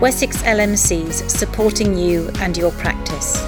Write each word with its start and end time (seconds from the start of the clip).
Wessex 0.00 0.42
LMCs 0.42 1.30
supporting 1.30 1.96
you 1.96 2.28
and 2.40 2.54
your 2.54 2.70
practice. 2.72 3.42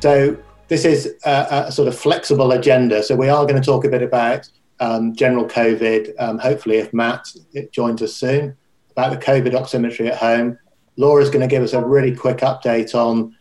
So, 0.00 0.36
this 0.66 0.84
is 0.84 1.14
a, 1.24 1.64
a, 1.68 1.72
sort 1.72 1.86
of 1.86 1.96
flexible 1.96 2.50
agenda. 2.50 3.04
So, 3.04 3.14
we 3.14 3.28
are 3.28 3.46
going 3.46 3.54
to 3.60 3.64
talk 3.64 3.84
a 3.84 3.88
bit 3.88 4.02
about 4.02 4.50
um, 4.80 5.14
general 5.14 5.44
COVID, 5.44 6.12
um, 6.18 6.38
hopefully, 6.38 6.78
if 6.78 6.92
Matt 6.92 7.28
joins 7.70 8.02
us 8.02 8.16
soon, 8.16 8.56
about 8.90 9.12
the 9.12 9.24
COVID 9.24 9.52
oximetry 9.52 10.08
at 10.08 10.16
home. 10.16 10.58
Laura's 10.96 11.30
going 11.30 11.42
to 11.42 11.46
give 11.46 11.62
us 11.62 11.72
a 11.72 11.86
really 11.86 12.16
quick 12.16 12.38
update 12.38 12.92
on 12.96 13.36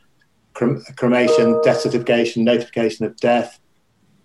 crem- 0.54 0.96
cremation, 0.98 1.60
death 1.64 1.80
certification, 1.80 2.44
notification 2.44 3.08
of 3.08 3.18
death. 3.18 3.60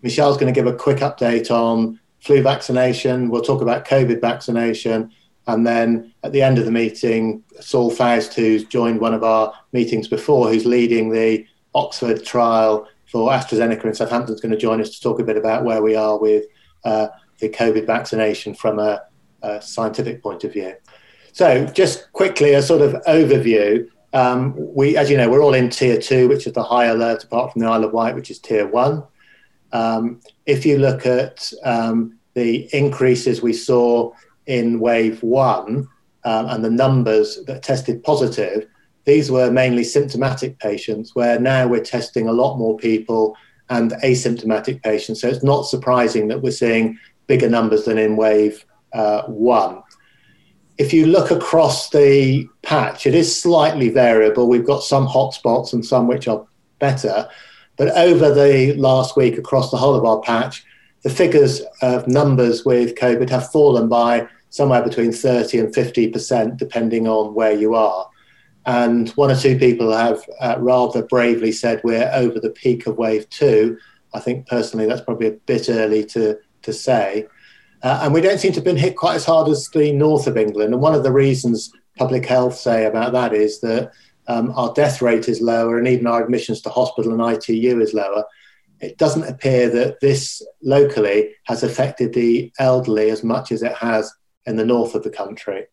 Michelle's 0.03 0.37
going 0.37 0.53
to 0.53 0.61
give 0.61 0.67
a 0.67 0.77
quick 0.77 0.99
update 0.99 1.51
on 1.51 1.99
flu 2.21 2.43
vaccination. 2.43 3.31
We'll 3.31 3.41
talk 3.41 3.63
about 3.63 3.87
COVID 3.87 4.21
vaccination. 4.21 5.11
And 5.47 5.67
then 5.67 6.13
at 6.23 6.33
the 6.33 6.43
end 6.43 6.59
of 6.59 6.65
the 6.65 6.71
meeting, 6.71 7.43
Saul 7.61 7.91
Faust, 7.91 8.35
who's 8.35 8.65
joined 8.65 9.01
one 9.01 9.15
of 9.15 9.25
our 9.25 9.53
meetings 9.73 10.09
before, 10.09 10.49
who's 10.49 10.67
leading 10.67 11.11
the 11.11 11.45
Oxford 11.75 12.25
trial 12.25 12.87
for 13.07 13.31
AstraZeneca 13.31 13.85
in 13.85 13.95
Southampton, 13.95 14.35
is 14.35 14.41
going 14.41 14.53
to 14.53 14.59
join 14.59 14.81
us 14.81 14.91
to 14.91 15.01
talk 15.01 15.19
a 15.19 15.25
bit 15.25 15.37
about 15.37 15.65
where 15.65 15.83
we 15.83 15.97
are 15.97 16.19
with 16.19 16.45
uh, 16.85 17.09
the 17.39 17.49
COVID 17.49 17.87
vaccination 17.87 18.55
from 18.55 18.79
a, 18.79 19.03
a, 19.43 19.61
scientific 19.61 20.23
point 20.23 20.45
of 20.45 20.53
view. 20.53 20.75
So, 21.33 21.67
just 21.67 22.13
quickly, 22.13 22.55
a 22.55 22.63
sort 22.63 22.83
of 22.83 22.93
overview. 23.05 23.89
Um, 24.13 24.55
we, 24.57 24.97
as 24.97 25.11
you 25.11 25.17
know, 25.17 25.29
we're 25.29 25.43
all 25.43 25.55
in 25.55 25.71
tier 25.71 26.01
two, 26.01 26.29
which 26.29 26.47
is 26.47 26.53
the 26.53 26.63
high 26.63 26.87
alert, 26.87 27.25
apart 27.25 27.53
from 27.53 27.63
the 27.63 27.69
Isle 27.69 27.85
of 27.85 27.93
Wight, 27.93 28.15
which 28.15 28.31
is 28.31 28.39
tier 28.39 28.67
one. 28.67 29.03
Um, 29.73 30.21
if 30.47 30.67
you 30.67 30.79
look 30.79 31.07
at 31.07 31.51
um, 31.65 32.19
the 32.35 32.69
increases 32.75 33.43
we 33.43 33.55
saw 33.55 34.13
in 34.47 34.81
wave 34.81 35.23
one 35.23 35.89
um, 36.25 36.47
and 36.47 36.65
the 36.65 36.71
numbers 36.71 37.45
that 37.47 37.63
tested 37.63 38.03
positive, 38.03 38.67
these 39.05 39.31
were 39.31 39.51
mainly 39.51 39.85
symptomatic 39.85 40.59
patients, 40.59 41.15
where 41.15 41.39
now 41.39 41.67
we're 41.67 41.83
testing 41.83 42.29
a 42.29 42.33
lot 42.33 42.57
more 42.57 42.77
people 42.77 43.37
and 43.71 43.93
asymptomatic 44.05 44.83
patients. 44.83 45.21
So 45.21 45.29
it's 45.29 45.43
not 45.43 45.63
surprising 45.63 46.29
that 46.29 46.43
we're 46.43 46.53
seeing 46.53 46.99
bigger 47.27 47.49
numbers 47.49 47.85
than 47.85 47.99
in 47.99 48.17
wave 48.17 48.65
uh, 48.93 49.23
one. 49.23 49.83
If 50.79 50.93
you 50.93 51.07
look 51.07 51.31
across 51.31 51.91
the 51.91 52.47
patch, 52.63 53.07
it 53.07 53.15
is 53.15 53.41
slightly 53.41 53.89
variable. 53.89 54.49
We've 54.49 54.67
got 54.67 54.83
some 54.83 55.07
hotspots 55.07 55.73
and 55.73 55.85
some 55.85 56.07
which 56.07 56.29
are 56.29 56.47
better. 56.79 57.29
But 57.77 57.97
over 57.97 58.33
the 58.33 58.75
last 58.75 59.17
week, 59.17 59.39
across 59.39 59.71
the 59.71 59.77
whole 59.77 59.95
of 59.95 60.05
our 60.05 60.21
patch, 60.21 60.65
the 61.03 61.11
figures 61.11 61.63
of 61.83 62.07
numbers 62.07 62.65
with 62.65 62.95
COVID 62.95 63.29
have 63.31 63.51
fallen 63.51 63.89
by 63.89 64.29
somewhere 64.51 64.83
between 64.83 65.13
30 65.13 65.59
and 65.59 65.75
50%, 65.75 66.57
depending 66.57 67.09
on 67.09 67.35
where 67.35 67.53
you 67.53 67.75
are. 67.75 68.09
And 68.67 69.09
one 69.11 69.31
or 69.31 69.37
two 69.37 69.59
people 69.59 69.91
have 69.93 70.23
uh, 70.41 70.57
rather 70.59 71.03
bravely 71.03 71.51
said 71.51 71.81
we're 71.83 72.11
over 72.15 72.39
the 72.39 72.51
peak 72.51 72.87
of 72.87 72.99
wave 72.99 73.29
two. 73.31 73.79
I 74.15 74.21
think 74.21 74.47
personally 74.47 74.87
that's 74.87 75.01
probably 75.01 75.29
a 75.29 75.33
bit 75.33 75.69
early 75.69 76.05
to, 76.07 76.39
to 76.63 76.73
say. 76.73 77.27
Uh, 77.83 78.01
and 78.03 78.15
we 78.15 78.21
don't 78.21 78.39
seem 78.39 78.53
to 78.53 78.59
have 78.59 78.65
been 78.65 78.77
hit 78.77 78.97
quite 78.97 79.17
as 79.17 79.25
hard 79.25 79.49
as 79.49 79.69
the 79.71 79.91
north 79.91 80.29
of 80.29 80.37
England. 80.37 80.73
And 80.73 80.83
one 80.83 80.95
of 80.95 81.03
the 81.03 81.11
reasons 81.11 81.73
public 81.97 82.25
health 82.25 82.55
say 82.57 82.85
about 82.85 83.13
that 83.13 83.35
is 83.35 83.61
that 83.63 83.91
um, 84.29 84.53
our 84.55 84.73
death 84.75 85.03
rate 85.03 85.29
is 85.29 85.41
lower 85.41 85.79
and 85.79 85.89
even 85.89 86.07
our 86.07 86.23
admissions 86.23 86.61
to 86.63 86.69
hospital 86.69 87.13
and 87.13 87.37
ITU 87.37 87.81
is 87.81 87.93
lower 87.93 88.25
it 88.83 88.99
doesn't 88.99 89.29
appear 89.29 89.71
that 89.71 90.01
this 90.01 90.45
locally 90.61 91.31
has 91.45 91.63
affected 91.63 92.13
the 92.13 92.53
elderly 92.59 93.11
as 93.11 93.23
much 93.23 93.53
as 93.53 93.63
it 93.63 93.75
has 93.75 94.13
in 94.45 94.57
the 94.57 94.67
north 94.67 94.97
of 94.97 95.05
the 95.05 95.11
country. 95.11 95.67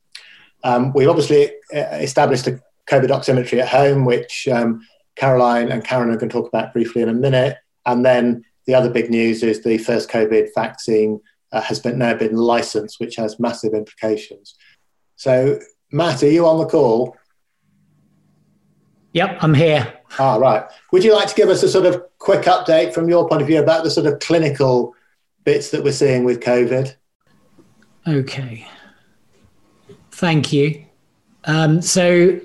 Um, 0.63 0.93
we've 0.93 1.09
obviously 1.09 1.49
uh, 1.73 1.97
established 1.97 2.45
a 2.47 2.61
COVID 2.87 3.09
oximetry 3.09 3.59
at 3.59 3.67
home, 3.67 4.05
which 4.05 4.47
um, 4.47 4.81
Caroline 5.15 5.71
and 5.71 5.83
Karen 5.83 6.11
are 6.11 6.17
going 6.17 6.29
to 6.29 6.33
talk 6.33 6.47
about 6.47 6.71
briefly 6.71 7.01
in 7.01 7.09
a 7.09 7.13
minute. 7.13 7.57
And 7.85 8.05
then 8.05 8.45
the 8.67 8.75
other 8.75 8.89
big 8.89 9.09
news 9.09 9.41
is 9.41 9.63
the 9.63 9.79
first 9.79 10.09
COVID 10.09 10.49
vaccine 10.53 11.19
uh, 11.51 11.61
has 11.61 11.79
been, 11.79 11.97
now 11.97 12.13
been 12.13 12.35
licensed, 12.35 12.99
which 12.99 13.15
has 13.15 13.39
massive 13.39 13.73
implications. 13.73 14.55
So, 15.15 15.59
Matt, 15.91 16.21
are 16.21 16.29
you 16.29 16.45
on 16.45 16.59
the 16.59 16.67
call? 16.67 17.17
Yep, 19.13 19.37
I'm 19.41 19.53
here. 19.53 19.93
Ah, 20.19 20.35
right. 20.35 20.63
Would 20.91 21.03
you 21.03 21.15
like 21.15 21.27
to 21.29 21.35
give 21.35 21.49
us 21.49 21.63
a 21.63 21.69
sort 21.69 21.85
of 21.85 22.03
quick 22.19 22.43
update 22.43 22.93
from 22.93 23.09
your 23.09 23.27
point 23.27 23.41
of 23.41 23.47
view 23.47 23.59
about 23.59 23.83
the 23.83 23.89
sort 23.89 24.05
of 24.05 24.19
clinical 24.19 24.95
bits 25.43 25.71
that 25.71 25.83
we're 25.83 25.91
seeing 25.91 26.23
with 26.23 26.39
COVID? 26.41 26.95
Okay. 28.07 28.67
Thank 30.11 30.53
you. 30.53 30.85
Um, 31.45 31.81
so, 31.81 32.39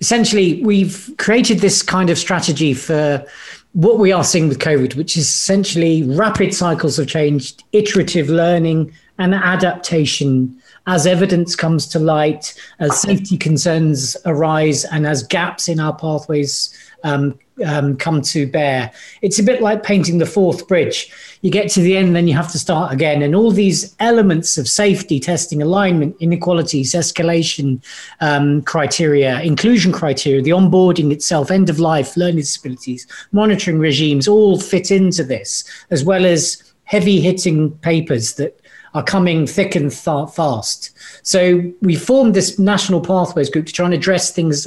essentially, 0.00 0.62
we've 0.62 1.12
created 1.18 1.60
this 1.60 1.82
kind 1.82 2.10
of 2.10 2.18
strategy 2.18 2.74
for 2.74 3.24
what 3.72 3.98
we 3.98 4.12
are 4.12 4.22
seeing 4.22 4.48
with 4.48 4.58
COVID, 4.58 4.94
which 4.94 5.16
is 5.16 5.26
essentially 5.26 6.02
rapid 6.04 6.54
cycles 6.54 6.98
of 6.98 7.08
change, 7.08 7.54
iterative 7.72 8.28
learning, 8.28 8.92
and 9.18 9.34
adaptation 9.34 10.60
as 10.86 11.06
evidence 11.06 11.56
comes 11.56 11.86
to 11.88 11.98
light, 11.98 12.54
as 12.78 13.00
safety 13.00 13.36
concerns 13.38 14.16
arise, 14.26 14.84
and 14.84 15.06
as 15.06 15.22
gaps 15.22 15.68
in 15.68 15.80
our 15.80 15.94
pathways 15.94 16.76
um, 17.04 17.38
um, 17.64 17.96
come 17.96 18.20
to 18.22 18.46
bear. 18.46 18.90
It's 19.22 19.38
a 19.38 19.42
bit 19.42 19.62
like 19.62 19.82
painting 19.82 20.18
the 20.18 20.26
Forth 20.26 20.66
bridge. 20.66 21.12
You 21.42 21.50
get 21.50 21.70
to 21.72 21.80
the 21.80 21.96
end, 21.96 22.16
then 22.16 22.26
you 22.26 22.34
have 22.34 22.50
to 22.52 22.58
start 22.58 22.92
again. 22.92 23.22
And 23.22 23.34
all 23.34 23.50
these 23.50 23.94
elements 24.00 24.58
of 24.58 24.68
safety, 24.68 25.20
testing, 25.20 25.62
alignment, 25.62 26.16
inequalities, 26.20 26.92
escalation 26.92 27.84
um, 28.20 28.62
criteria, 28.62 29.40
inclusion 29.42 29.92
criteria, 29.92 30.42
the 30.42 30.50
onboarding 30.50 31.12
itself, 31.12 31.50
end 31.50 31.70
of 31.70 31.78
life, 31.78 32.16
learning 32.16 32.36
disabilities, 32.36 33.06
monitoring 33.32 33.78
regimes 33.78 34.26
all 34.26 34.58
fit 34.58 34.90
into 34.90 35.22
this, 35.22 35.64
as 35.90 36.02
well 36.04 36.24
as 36.24 36.62
heavy 36.84 37.20
hitting 37.20 37.70
papers 37.78 38.34
that 38.34 38.58
are 38.94 39.02
coming 39.02 39.46
thick 39.46 39.74
and 39.74 39.90
th- 39.90 40.30
fast. 40.30 40.90
So 41.22 41.72
we 41.82 41.96
formed 41.96 42.34
this 42.34 42.58
national 42.58 43.00
pathways 43.00 43.50
group 43.50 43.66
to 43.66 43.72
try 43.72 43.84
and 43.84 43.94
address 43.94 44.32
things 44.32 44.66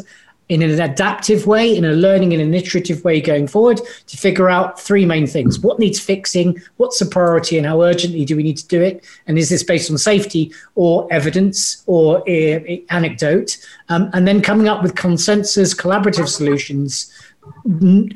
in 0.49 0.61
an 0.61 0.79
adaptive 0.79 1.45
way, 1.45 1.75
in 1.75 1.83
a 1.83 1.91
learning 1.91 2.31
and 2.31 2.41
an 2.41 2.53
iterative 2.53 3.03
way 3.03 3.19
going 3.19 3.47
forward 3.47 3.81
to 4.07 4.17
figure 4.17 4.49
out 4.49 4.79
three 4.79 5.05
main 5.05 5.27
things. 5.27 5.59
What 5.59 5.77
needs 5.77 5.99
fixing? 5.99 6.61
What's 6.77 6.99
the 6.99 7.05
priority 7.05 7.57
and 7.57 7.67
how 7.67 7.81
urgently 7.81 8.23
do 8.23 8.37
we 8.37 8.43
need 8.43 8.57
to 8.57 8.67
do 8.67 8.81
it? 8.81 9.03
And 9.27 9.37
is 9.37 9.49
this 9.49 9.63
based 9.63 9.91
on 9.91 9.97
safety 9.97 10.53
or 10.75 11.05
evidence 11.11 11.83
or 11.85 12.19
uh, 12.29 12.59
anecdote? 12.89 13.57
Um, 13.89 14.09
and 14.13 14.25
then 14.25 14.41
coming 14.41 14.69
up 14.69 14.81
with 14.81 14.95
consensus, 14.95 15.73
collaborative 15.73 16.29
solutions 16.29 17.11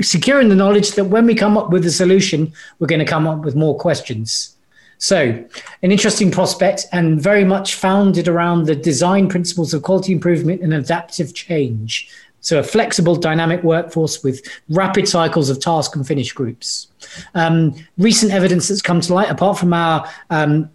securing 0.02 0.50
the 0.50 0.56
knowledge 0.56 0.92
that 0.92 1.06
when 1.06 1.26
we 1.26 1.36
come 1.36 1.58
up 1.58 1.70
with 1.70 1.86
a 1.86 1.92
solution, 1.92 2.52
we're 2.80 2.88
going 2.88 3.00
to 3.00 3.06
come 3.06 3.28
up 3.28 3.40
with 3.46 3.56
more 3.56 3.78
questions. 3.78 4.56
So, 5.02 5.44
an 5.82 5.92
interesting 5.92 6.30
prospect 6.30 6.86
and 6.92 7.20
very 7.20 7.44
much 7.44 7.74
founded 7.74 8.28
around 8.28 8.68
the 8.68 8.76
design 8.76 9.28
principles 9.28 9.74
of 9.74 9.82
quality 9.82 10.14
improvement 10.14 10.62
and 10.62 10.76
adaptive 10.76 11.34
change. 11.34 12.08
So, 12.42 12.60
a 12.60 12.64
flexible, 12.64 13.16
dynamic 13.16 13.64
workforce 13.64 14.24
with 14.24 14.48
rapid 14.70 15.08
cycles 15.08 15.50
of 15.50 15.60
task 15.60 15.96
and 15.96 16.06
finish 16.06 16.32
groups. 16.34 16.86
Um, 17.34 17.74
recent 17.98 18.32
evidence 18.32 18.68
that's 18.68 18.84
come 18.84 19.02
to 19.02 19.12
light, 19.16 19.32
apart 19.32 19.58
from 19.58 19.74
our 19.74 20.08
um, 20.30 20.70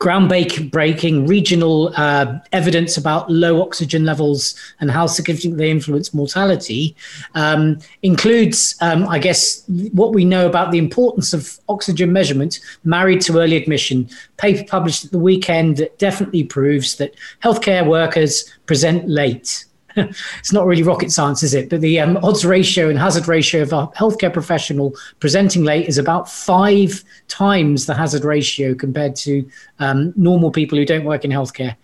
groundbreaking 0.00 1.28
regional 1.28 1.92
uh, 1.94 2.38
evidence 2.52 2.96
about 2.96 3.30
low 3.30 3.60
oxygen 3.60 4.04
levels 4.04 4.54
and 4.80 4.90
how 4.90 5.06
significantly 5.06 5.58
they 5.58 5.70
influence 5.70 6.14
mortality 6.14 6.96
um, 7.34 7.78
includes, 8.02 8.76
um, 8.80 9.06
I 9.06 9.18
guess, 9.18 9.62
what 9.92 10.14
we 10.14 10.24
know 10.24 10.46
about 10.46 10.72
the 10.72 10.78
importance 10.78 11.34
of 11.34 11.58
oxygen 11.68 12.14
measurement 12.14 12.60
married 12.82 13.20
to 13.22 13.38
early 13.38 13.56
admission. 13.56 14.08
Paper 14.38 14.64
published 14.66 15.04
at 15.04 15.10
the 15.10 15.18
weekend 15.18 15.76
that 15.76 15.98
definitely 15.98 16.44
proves 16.44 16.96
that 16.96 17.14
healthcare 17.42 17.86
workers 17.86 18.50
present 18.64 19.06
late 19.06 19.66
it's 19.96 20.52
not 20.52 20.66
really 20.66 20.82
rocket 20.82 21.10
science, 21.10 21.42
is 21.42 21.54
it? 21.54 21.68
But 21.68 21.80
the 21.80 22.00
um, 22.00 22.16
odds 22.18 22.44
ratio 22.44 22.88
and 22.88 22.98
hazard 22.98 23.28
ratio 23.28 23.62
of 23.62 23.72
a 23.72 23.88
healthcare 23.88 24.32
professional 24.32 24.94
presenting 25.18 25.64
late 25.64 25.88
is 25.88 25.98
about 25.98 26.30
five 26.30 27.02
times 27.28 27.86
the 27.86 27.94
hazard 27.94 28.24
ratio 28.24 28.74
compared 28.74 29.16
to 29.16 29.48
um, 29.78 30.12
normal 30.16 30.50
people 30.50 30.78
who 30.78 30.84
don't 30.84 31.04
work 31.04 31.24
in 31.24 31.30
healthcare. 31.30 31.76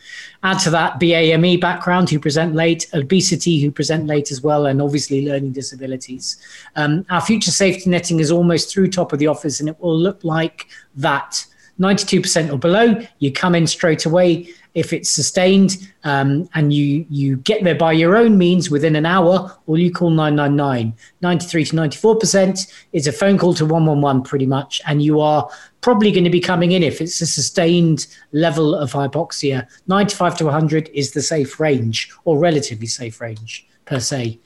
Add 0.42 0.58
to 0.60 0.70
that 0.70 1.00
BAME 1.00 1.60
background 1.60 2.10
who 2.10 2.18
present 2.18 2.54
late, 2.54 2.88
obesity 2.94 3.60
who 3.60 3.70
present 3.70 4.06
late 4.06 4.30
as 4.30 4.42
well, 4.42 4.66
and 4.66 4.80
obviously 4.80 5.26
learning 5.26 5.52
disabilities. 5.52 6.36
Um, 6.76 7.04
our 7.10 7.20
future 7.20 7.50
safety 7.50 7.90
netting 7.90 8.20
is 8.20 8.30
almost 8.30 8.72
through 8.72 8.88
top 8.88 9.12
of 9.12 9.18
the 9.18 9.26
office, 9.26 9.60
and 9.60 9.68
it 9.68 9.80
will 9.80 9.98
look 9.98 10.22
like 10.22 10.68
that 10.96 11.44
92% 11.80 12.52
or 12.52 12.58
below, 12.58 13.00
you 13.18 13.32
come 13.32 13.54
in 13.54 13.66
straight 13.66 14.06
away. 14.06 14.48
If 14.74 14.92
it's 14.92 15.08
sustained 15.08 15.76
um, 16.04 16.48
and 16.54 16.70
you 16.70 17.06
you 17.08 17.38
get 17.38 17.64
there 17.64 17.74
by 17.74 17.92
your 17.92 18.14
own 18.14 18.36
means 18.36 18.70
within 18.70 18.94
an 18.94 19.06
hour, 19.06 19.56
or 19.66 19.78
you 19.78 19.90
call 19.90 20.10
999. 20.10 20.94
93 21.22 21.64
to 21.64 21.76
94% 21.76 22.72
is 22.92 23.06
a 23.06 23.12
phone 23.12 23.38
call 23.38 23.54
to 23.54 23.64
111 23.64 24.22
pretty 24.22 24.46
much, 24.46 24.82
and 24.86 25.02
you 25.02 25.20
are 25.20 25.48
probably 25.80 26.12
going 26.12 26.24
to 26.24 26.30
be 26.30 26.40
coming 26.40 26.72
in 26.72 26.82
if 26.82 27.00
it's 27.00 27.20
a 27.22 27.26
sustained 27.26 28.06
level 28.32 28.74
of 28.74 28.92
hypoxia. 28.92 29.66
95 29.86 30.36
to 30.38 30.44
100 30.44 30.90
is 30.92 31.12
the 31.12 31.22
safe 31.22 31.58
range 31.58 32.12
or 32.24 32.38
relatively 32.38 32.86
safe 32.86 33.20
range 33.20 33.66
per 33.86 34.00
se 34.00 34.38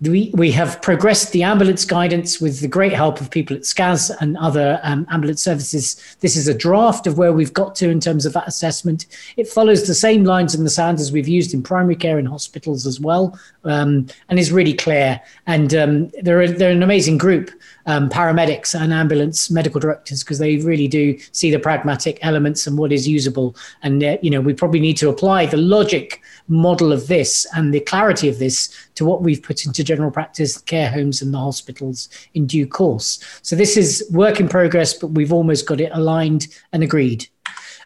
we, 0.00 0.30
we 0.32 0.52
have 0.52 0.80
progressed 0.80 1.32
the 1.32 1.42
ambulance 1.42 1.84
guidance 1.84 2.40
with 2.40 2.60
the 2.60 2.68
great 2.68 2.92
help 2.92 3.20
of 3.20 3.30
people 3.30 3.56
at 3.56 3.64
SCAS 3.64 4.10
and 4.20 4.36
other 4.36 4.78
um, 4.84 5.04
ambulance 5.10 5.42
services. 5.42 6.16
This 6.20 6.36
is 6.36 6.46
a 6.46 6.54
draft 6.54 7.08
of 7.08 7.18
where 7.18 7.32
we've 7.32 7.52
got 7.52 7.74
to 7.76 7.90
in 7.90 7.98
terms 7.98 8.24
of 8.24 8.32
that 8.34 8.46
assessment. 8.46 9.06
It 9.36 9.48
follows 9.48 9.88
the 9.88 9.94
same 9.94 10.22
lines 10.22 10.54
and 10.54 10.64
the 10.64 10.70
sound 10.70 11.00
as 11.00 11.10
we've 11.10 11.26
used 11.26 11.52
in 11.52 11.64
primary 11.64 11.96
care 11.96 12.18
and 12.18 12.28
hospitals 12.28 12.86
as 12.86 13.00
well, 13.00 13.36
um, 13.64 14.06
and 14.28 14.38
is 14.38 14.52
really 14.52 14.74
clear. 14.74 15.20
And 15.48 15.74
um, 15.74 16.12
they're, 16.22 16.46
they're 16.48 16.70
an 16.70 16.84
amazing 16.84 17.18
group, 17.18 17.50
um, 17.88 18.08
paramedics 18.08 18.78
and 18.78 18.92
ambulance 18.92 19.50
medical 19.50 19.80
directors, 19.80 20.22
because 20.22 20.38
they 20.38 20.58
really 20.58 20.86
do 20.86 21.18
see 21.32 21.50
the 21.50 21.58
pragmatic 21.58 22.18
elements 22.22 22.66
and 22.66 22.78
what 22.78 22.92
is 22.92 23.08
usable. 23.08 23.56
And, 23.82 24.04
uh, 24.04 24.18
you 24.22 24.30
know, 24.30 24.42
we 24.42 24.52
probably 24.52 24.78
need 24.78 24.98
to 24.98 25.08
apply 25.08 25.46
the 25.46 25.56
logic 25.56 26.20
model 26.48 26.92
of 26.92 27.08
this 27.08 27.46
and 27.54 27.72
the 27.72 27.80
clarity 27.80 28.28
of 28.28 28.38
this 28.38 28.68
to 28.94 29.06
what 29.06 29.22
we've 29.22 29.42
put 29.42 29.64
into 29.64 29.82
general 29.82 30.10
practice, 30.10 30.58
care 30.58 30.90
homes, 30.90 31.22
and 31.22 31.32
the 31.32 31.38
hospitals 31.38 32.10
in 32.34 32.46
due 32.46 32.66
course. 32.66 33.24
So 33.42 33.56
this 33.56 33.76
is 33.76 34.06
work 34.12 34.38
in 34.38 34.48
progress, 34.48 34.92
but 34.92 35.08
we've 35.08 35.32
almost 35.32 35.66
got 35.66 35.80
it 35.80 35.90
aligned 35.94 36.48
and 36.72 36.82
agreed. 36.82 37.26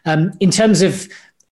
Um, 0.05 0.33
in 0.41 0.51
terms 0.51 0.81
of 0.81 1.07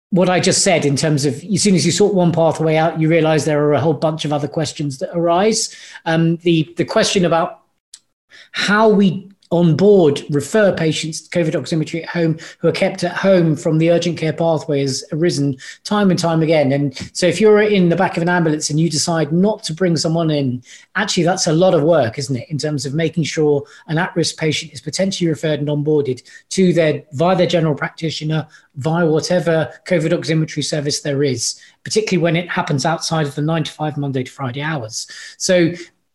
what 0.09 0.27
I 0.27 0.39
just 0.39 0.63
said, 0.63 0.85
in 0.85 0.95
terms 0.95 1.23
of 1.23 1.43
as 1.43 1.61
soon 1.61 1.75
as 1.75 1.85
you 1.85 1.91
sort 1.91 2.15
one 2.15 2.31
pathway 2.31 2.77
out, 2.77 2.99
you 2.99 3.07
realize 3.07 3.45
there 3.45 3.63
are 3.63 3.73
a 3.73 3.79
whole 3.79 3.93
bunch 3.93 4.25
of 4.25 4.33
other 4.33 4.47
questions 4.47 4.97
that 4.97 5.15
arise. 5.15 5.75
Um, 6.05 6.37
the 6.37 6.73
the 6.77 6.85
question 6.85 7.25
about 7.25 7.58
how 8.51 8.89
we 8.89 9.29
on 9.51 9.75
board 9.75 10.23
refer 10.29 10.71
patients 10.75 11.21
to 11.21 11.39
COVID 11.39 11.53
oximetry 11.53 12.03
at 12.03 12.09
home 12.09 12.37
who 12.59 12.67
are 12.67 12.71
kept 12.71 13.03
at 13.03 13.15
home 13.15 13.55
from 13.55 13.79
the 13.79 13.89
urgent 13.89 14.15
care 14.15 14.33
pathway 14.33 14.81
has 14.81 15.03
arisen 15.11 15.57
time 15.83 16.11
and 16.11 16.19
time 16.19 16.43
again. 16.43 16.71
And 16.71 16.95
so 17.13 17.25
if 17.25 17.41
you're 17.41 17.59
in 17.59 17.89
the 17.89 17.95
back 17.95 18.15
of 18.15 18.21
an 18.21 18.29
ambulance 18.29 18.69
and 18.69 18.79
you 18.79 18.91
decide 18.91 19.33
not 19.33 19.63
to 19.63 19.73
bring 19.73 19.97
someone 19.97 20.29
in, 20.29 20.61
actually 20.95 21.23
that's 21.23 21.47
a 21.47 21.53
lot 21.53 21.73
of 21.73 21.81
work, 21.81 22.19
isn't 22.19 22.35
it, 22.35 22.47
in 22.49 22.59
terms 22.59 22.85
of 22.85 22.93
making 22.93 23.23
sure 23.23 23.63
an 23.87 23.97
at-risk 23.97 24.37
patient 24.37 24.71
is 24.71 24.81
potentially 24.81 25.27
referred 25.27 25.59
and 25.59 25.67
onboarded 25.67 26.21
to 26.49 26.71
their 26.71 27.03
via 27.13 27.35
their 27.35 27.47
general 27.47 27.73
practitioner, 27.73 28.47
via 28.75 29.07
whatever 29.07 29.73
COVID 29.87 30.11
oximetry 30.11 30.63
service 30.63 31.01
there 31.01 31.23
is, 31.23 31.59
particularly 31.83 32.21
when 32.21 32.35
it 32.35 32.49
happens 32.49 32.85
outside 32.85 33.25
of 33.25 33.33
the 33.33 33.41
nine 33.41 33.63
to 33.63 33.71
five 33.71 33.97
Monday 33.97 34.21
to 34.21 34.31
Friday 34.31 34.61
hours. 34.61 35.07
So 35.39 35.71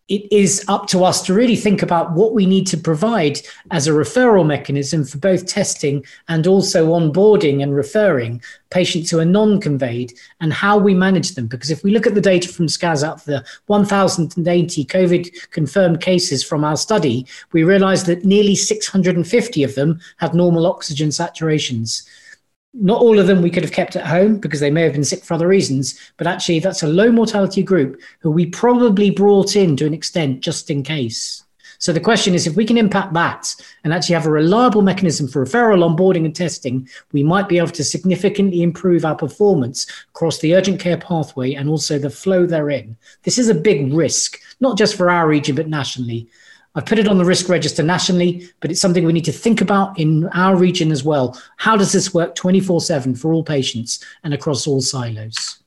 it 0.09 0.31
is 0.31 0.63
up 0.69 0.87
to 0.87 1.03
us 1.03 1.23
to 1.23 1.33
really 1.33 1.57
think 1.57 1.83
about 1.83 2.13
what 2.13 2.35
we 2.35 2.45
need 2.45 2.67
to 2.67 2.77
provide 2.77 3.41
as 3.71 3.87
a 3.87 3.93
referral 3.93 4.47
mechanism 4.47 5.03
for 5.03 5.17
both 5.17 5.47
testing 5.47 6.05
and 6.29 6.47
also 6.47 6.89
onboarding 6.89 7.63
and 7.63 7.75
referring 7.75 8.43
patients 8.69 9.11
who 9.11 9.19
are 9.19 9.25
non-conveyed 9.25 10.13
and 10.41 10.53
how 10.53 10.77
we 10.77 10.93
manage 10.93 11.35
them. 11.35 11.47
Because 11.47 11.71
if 11.71 11.83
we 11.83 11.91
look 11.91 12.07
at 12.07 12.15
the 12.15 12.21
data 12.21 12.49
from 12.49 12.69
SCAS 12.69 13.03
out 13.03 13.17
of 13.17 13.25
the 13.25 13.45
1,080 13.67 14.85
COVID 14.85 15.51
confirmed 15.51 16.03
cases 16.03 16.45
from 16.45 16.65
our 16.65 16.77
study, 16.77 17.27
we 17.53 17.65
realize 17.65 18.05
that 18.05 18.27
nearly 18.27 18.55
650 18.55 19.65
of 19.65 19.75
them 19.75 20.01
had 20.19 20.35
normal 20.35 20.67
oxygen 20.67 21.09
saturations 21.09 22.07
not 22.75 23.01
all 23.01 23.19
of 23.19 23.27
them 23.27 23.41
we 23.41 23.51
could 23.51 23.63
have 23.63 23.73
kept 23.73 23.97
at 23.97 24.07
home 24.07 24.39
because 24.39 24.61
they 24.61 24.71
may 24.71 24.83
have 24.83 24.93
been 24.93 25.05
sick 25.05 25.25
for 25.25 25.35
other 25.35 25.49
reasons, 25.49 25.99
but 26.17 26.27
actually 26.27 26.59
that's 26.59 26.83
a 26.83 26.89
low 26.89 27.11
mortality 27.11 27.63
group 27.63 28.01
who 28.19 28.31
we 28.31 28.47
probably 28.47 29.11
brought 29.11 29.55
in 29.55 29.77
to 29.77 29.87
an 29.87 29.95
extent 29.95 30.41
just 30.41 30.71
in 30.71 30.83
case. 30.83 31.45
So 31.79 31.93
the 31.93 32.01
question 32.01 32.35
is 32.35 32.47
if 32.47 32.57
we 32.57 32.65
can 32.65 32.79
impact 32.79 33.13
that 33.13 33.55
and 33.83 33.93
actually 33.93 34.15
have 34.15 34.27
a 34.27 34.31
reliable 34.31 34.83
mechanism 34.83 35.29
for 35.29 35.45
referral, 35.45 35.85
onboarding, 35.85 36.25
and 36.25 36.35
testing, 36.35 36.89
we 37.13 37.23
might 37.23 37.49
be 37.49 37.59
able 37.59 37.69
to 37.69 37.85
significantly 37.85 38.63
improve 38.63 39.05
our 39.05 39.15
performance 39.15 39.87
across 40.09 40.39
the 40.39 40.55
urgent 40.55 40.81
care 40.81 40.97
pathway 40.97 41.55
and 41.55 41.69
also 41.69 41.99
the 41.99 42.11
flow 42.11 42.47
therein. 42.47 42.97
This 43.25 43.39
is 43.39 43.49
a 43.49 43.55
big 43.55 43.93
risk, 43.93 44.41
not 44.61 44.79
just 44.79 44.97
for 44.97 45.11
our 45.11 45.29
region, 45.29 45.57
but 45.57 45.69
nationally. 45.69 46.29
I've 46.75 46.87
put 46.87 46.99
it 46.99 47.07
on 47.07 47.19
the 47.19 47.25
risk 47.25 47.49
register 47.49 47.83
nationally, 47.83 48.49
but 48.61 48.71
it's 48.71 48.81
something 48.81 49.05
we 49.05 49.13
need 49.13 49.25
to 49.27 49.33
think 49.33 49.61
about 49.61 49.99
in 49.99 50.27
our 50.29 50.57
region 50.57 50.91
as 50.91 51.05
well. 51.05 51.41
How 51.57 51.77
does 51.77 51.93
this 51.93 52.13
work 52.13 52.35
24 52.35 52.81
7 52.81 53.15
for 53.15 53.33
all 53.33 53.45
patients 53.45 54.05
and 54.25 54.35
across 54.35 54.67
all 54.67 54.81
silos? 54.81 55.59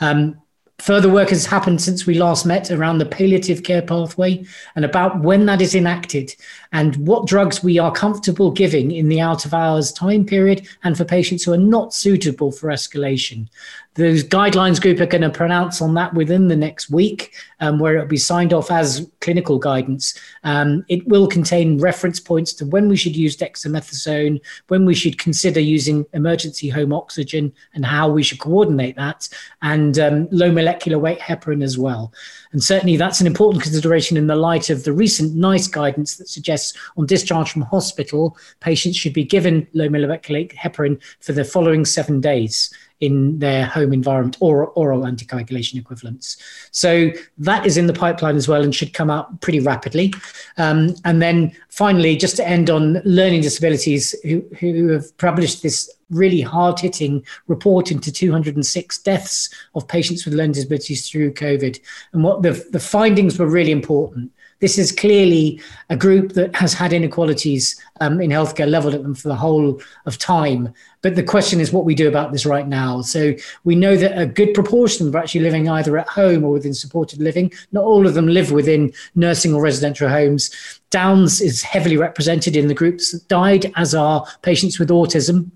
Um, 0.00 0.40
Further 0.82 1.08
work 1.10 1.30
has 1.30 1.44
happened 1.44 1.82
since 1.82 2.06
we 2.06 2.14
last 2.14 2.46
met 2.46 2.70
around 2.70 2.98
the 2.98 3.04
palliative 3.04 3.64
care 3.64 3.82
pathway 3.82 4.44
and 4.76 4.84
about 4.84 5.20
when 5.22 5.44
that 5.46 5.60
is 5.60 5.74
enacted 5.74 6.34
and 6.70 6.94
what 7.04 7.26
drugs 7.26 7.64
we 7.64 7.80
are 7.80 7.90
comfortable 7.90 8.52
giving 8.52 8.92
in 8.92 9.08
the 9.08 9.20
out 9.20 9.44
of 9.44 9.52
hours 9.52 9.92
time 9.92 10.24
period 10.24 10.68
and 10.84 10.96
for 10.96 11.04
patients 11.04 11.42
who 11.42 11.52
are 11.52 11.56
not 11.56 11.92
suitable 11.92 12.52
for 12.52 12.68
escalation. 12.68 13.48
The 13.94 14.22
guidelines 14.22 14.80
group 14.80 15.00
are 15.00 15.06
going 15.06 15.22
to 15.22 15.30
pronounce 15.30 15.82
on 15.82 15.94
that 15.94 16.14
within 16.14 16.46
the 16.46 16.54
next 16.54 16.88
week, 16.88 17.34
um, 17.58 17.80
where 17.80 17.96
it'll 17.96 18.06
be 18.06 18.16
signed 18.16 18.52
off 18.52 18.70
as 18.70 19.10
clinical 19.20 19.58
guidance. 19.58 20.16
Um, 20.44 20.84
it 20.88 21.04
will 21.08 21.26
contain 21.26 21.80
reference 21.80 22.20
points 22.20 22.52
to 22.54 22.66
when 22.66 22.88
we 22.88 22.96
should 22.96 23.16
use 23.16 23.36
dexamethasone, 23.36 24.40
when 24.68 24.84
we 24.84 24.94
should 24.94 25.18
consider 25.18 25.58
using 25.58 26.06
emergency 26.12 26.68
home 26.68 26.92
oxygen, 26.92 27.52
and 27.74 27.84
how 27.84 28.08
we 28.08 28.22
should 28.22 28.38
coordinate 28.38 28.94
that, 28.94 29.28
and 29.62 29.98
um, 29.98 30.28
low 30.30 30.52
molecular 30.52 30.67
weight 30.98 31.18
heparin 31.18 31.62
as 31.62 31.78
well. 31.78 32.12
And 32.52 32.62
certainly 32.62 32.96
that's 32.96 33.20
an 33.20 33.26
important 33.26 33.62
consideration 33.62 34.16
in 34.16 34.26
the 34.26 34.36
light 34.36 34.70
of 34.70 34.84
the 34.84 34.92
recent 34.92 35.34
NICE 35.34 35.68
guidance 35.68 36.16
that 36.16 36.28
suggests 36.28 36.76
on 36.96 37.06
discharge 37.06 37.50
from 37.50 37.62
hospital, 37.62 38.36
patients 38.60 38.96
should 38.96 39.12
be 39.12 39.24
given 39.24 39.66
low 39.72 39.88
molecular 39.88 40.40
weight 40.40 40.54
heparin 40.54 41.00
for 41.20 41.32
the 41.32 41.44
following 41.44 41.84
seven 41.84 42.20
days 42.20 42.72
in 43.00 43.38
their 43.38 43.64
home 43.64 43.92
environment 43.92 44.36
or 44.40 44.68
oral 44.68 45.02
anticoagulation 45.02 45.78
equivalents. 45.78 46.36
So 46.72 47.10
that 47.38 47.64
is 47.64 47.76
in 47.76 47.86
the 47.86 47.92
pipeline 47.92 48.36
as 48.36 48.48
well 48.48 48.62
and 48.62 48.74
should 48.74 48.92
come 48.92 49.10
out 49.10 49.40
pretty 49.40 49.60
rapidly. 49.60 50.12
Um, 50.56 50.94
and 51.04 51.22
then 51.22 51.52
finally, 51.68 52.16
just 52.16 52.36
to 52.36 52.48
end 52.48 52.70
on 52.70 53.00
learning 53.04 53.42
disabilities, 53.42 54.14
who, 54.22 54.44
who 54.58 54.88
have 54.88 55.16
published 55.18 55.62
this 55.62 55.90
really 56.10 56.40
hard 56.40 56.78
hitting 56.78 57.24
report 57.46 57.90
into 57.90 58.12
206 58.12 58.98
deaths 58.98 59.50
of 59.74 59.88
patients 59.88 60.24
with 60.24 60.34
learning 60.34 60.52
disabilities 60.52 61.08
through 61.08 61.34
COVID. 61.34 61.80
And 62.12 62.24
what 62.24 62.42
the, 62.42 62.66
the 62.70 62.80
findings 62.80 63.38
were 63.38 63.46
really 63.46 63.72
important. 63.72 64.32
This 64.60 64.76
is 64.76 64.90
clearly 64.90 65.60
a 65.88 65.96
group 65.96 66.32
that 66.32 66.54
has 66.56 66.74
had 66.74 66.92
inequalities 66.92 67.80
um, 68.00 68.20
in 68.20 68.30
healthcare 68.30 68.68
leveled 68.68 68.94
at 68.94 69.04
them 69.04 69.14
for 69.14 69.28
the 69.28 69.36
whole 69.36 69.80
of 70.04 70.18
time. 70.18 70.74
But 71.00 71.14
the 71.14 71.22
question 71.22 71.60
is 71.60 71.72
what 71.72 71.84
we 71.84 71.94
do 71.94 72.08
about 72.08 72.32
this 72.32 72.44
right 72.44 72.66
now. 72.66 73.02
So 73.02 73.34
we 73.62 73.76
know 73.76 73.96
that 73.96 74.18
a 74.18 74.26
good 74.26 74.54
proportion 74.54 75.06
of 75.06 75.12
them 75.12 75.20
are 75.20 75.22
actually 75.22 75.42
living 75.42 75.68
either 75.68 75.96
at 75.96 76.08
home 76.08 76.42
or 76.42 76.50
within 76.50 76.74
supported 76.74 77.20
living. 77.20 77.52
Not 77.70 77.84
all 77.84 78.04
of 78.04 78.14
them 78.14 78.26
live 78.26 78.50
within 78.50 78.92
nursing 79.14 79.54
or 79.54 79.62
residential 79.62 80.08
homes. 80.08 80.50
Downs 80.90 81.40
is 81.40 81.62
heavily 81.62 81.96
represented 81.96 82.56
in 82.56 82.66
the 82.66 82.74
groups 82.74 83.12
that 83.12 83.28
died, 83.28 83.72
as 83.76 83.94
are 83.94 84.26
patients 84.42 84.80
with 84.80 84.88
autism 84.88 85.52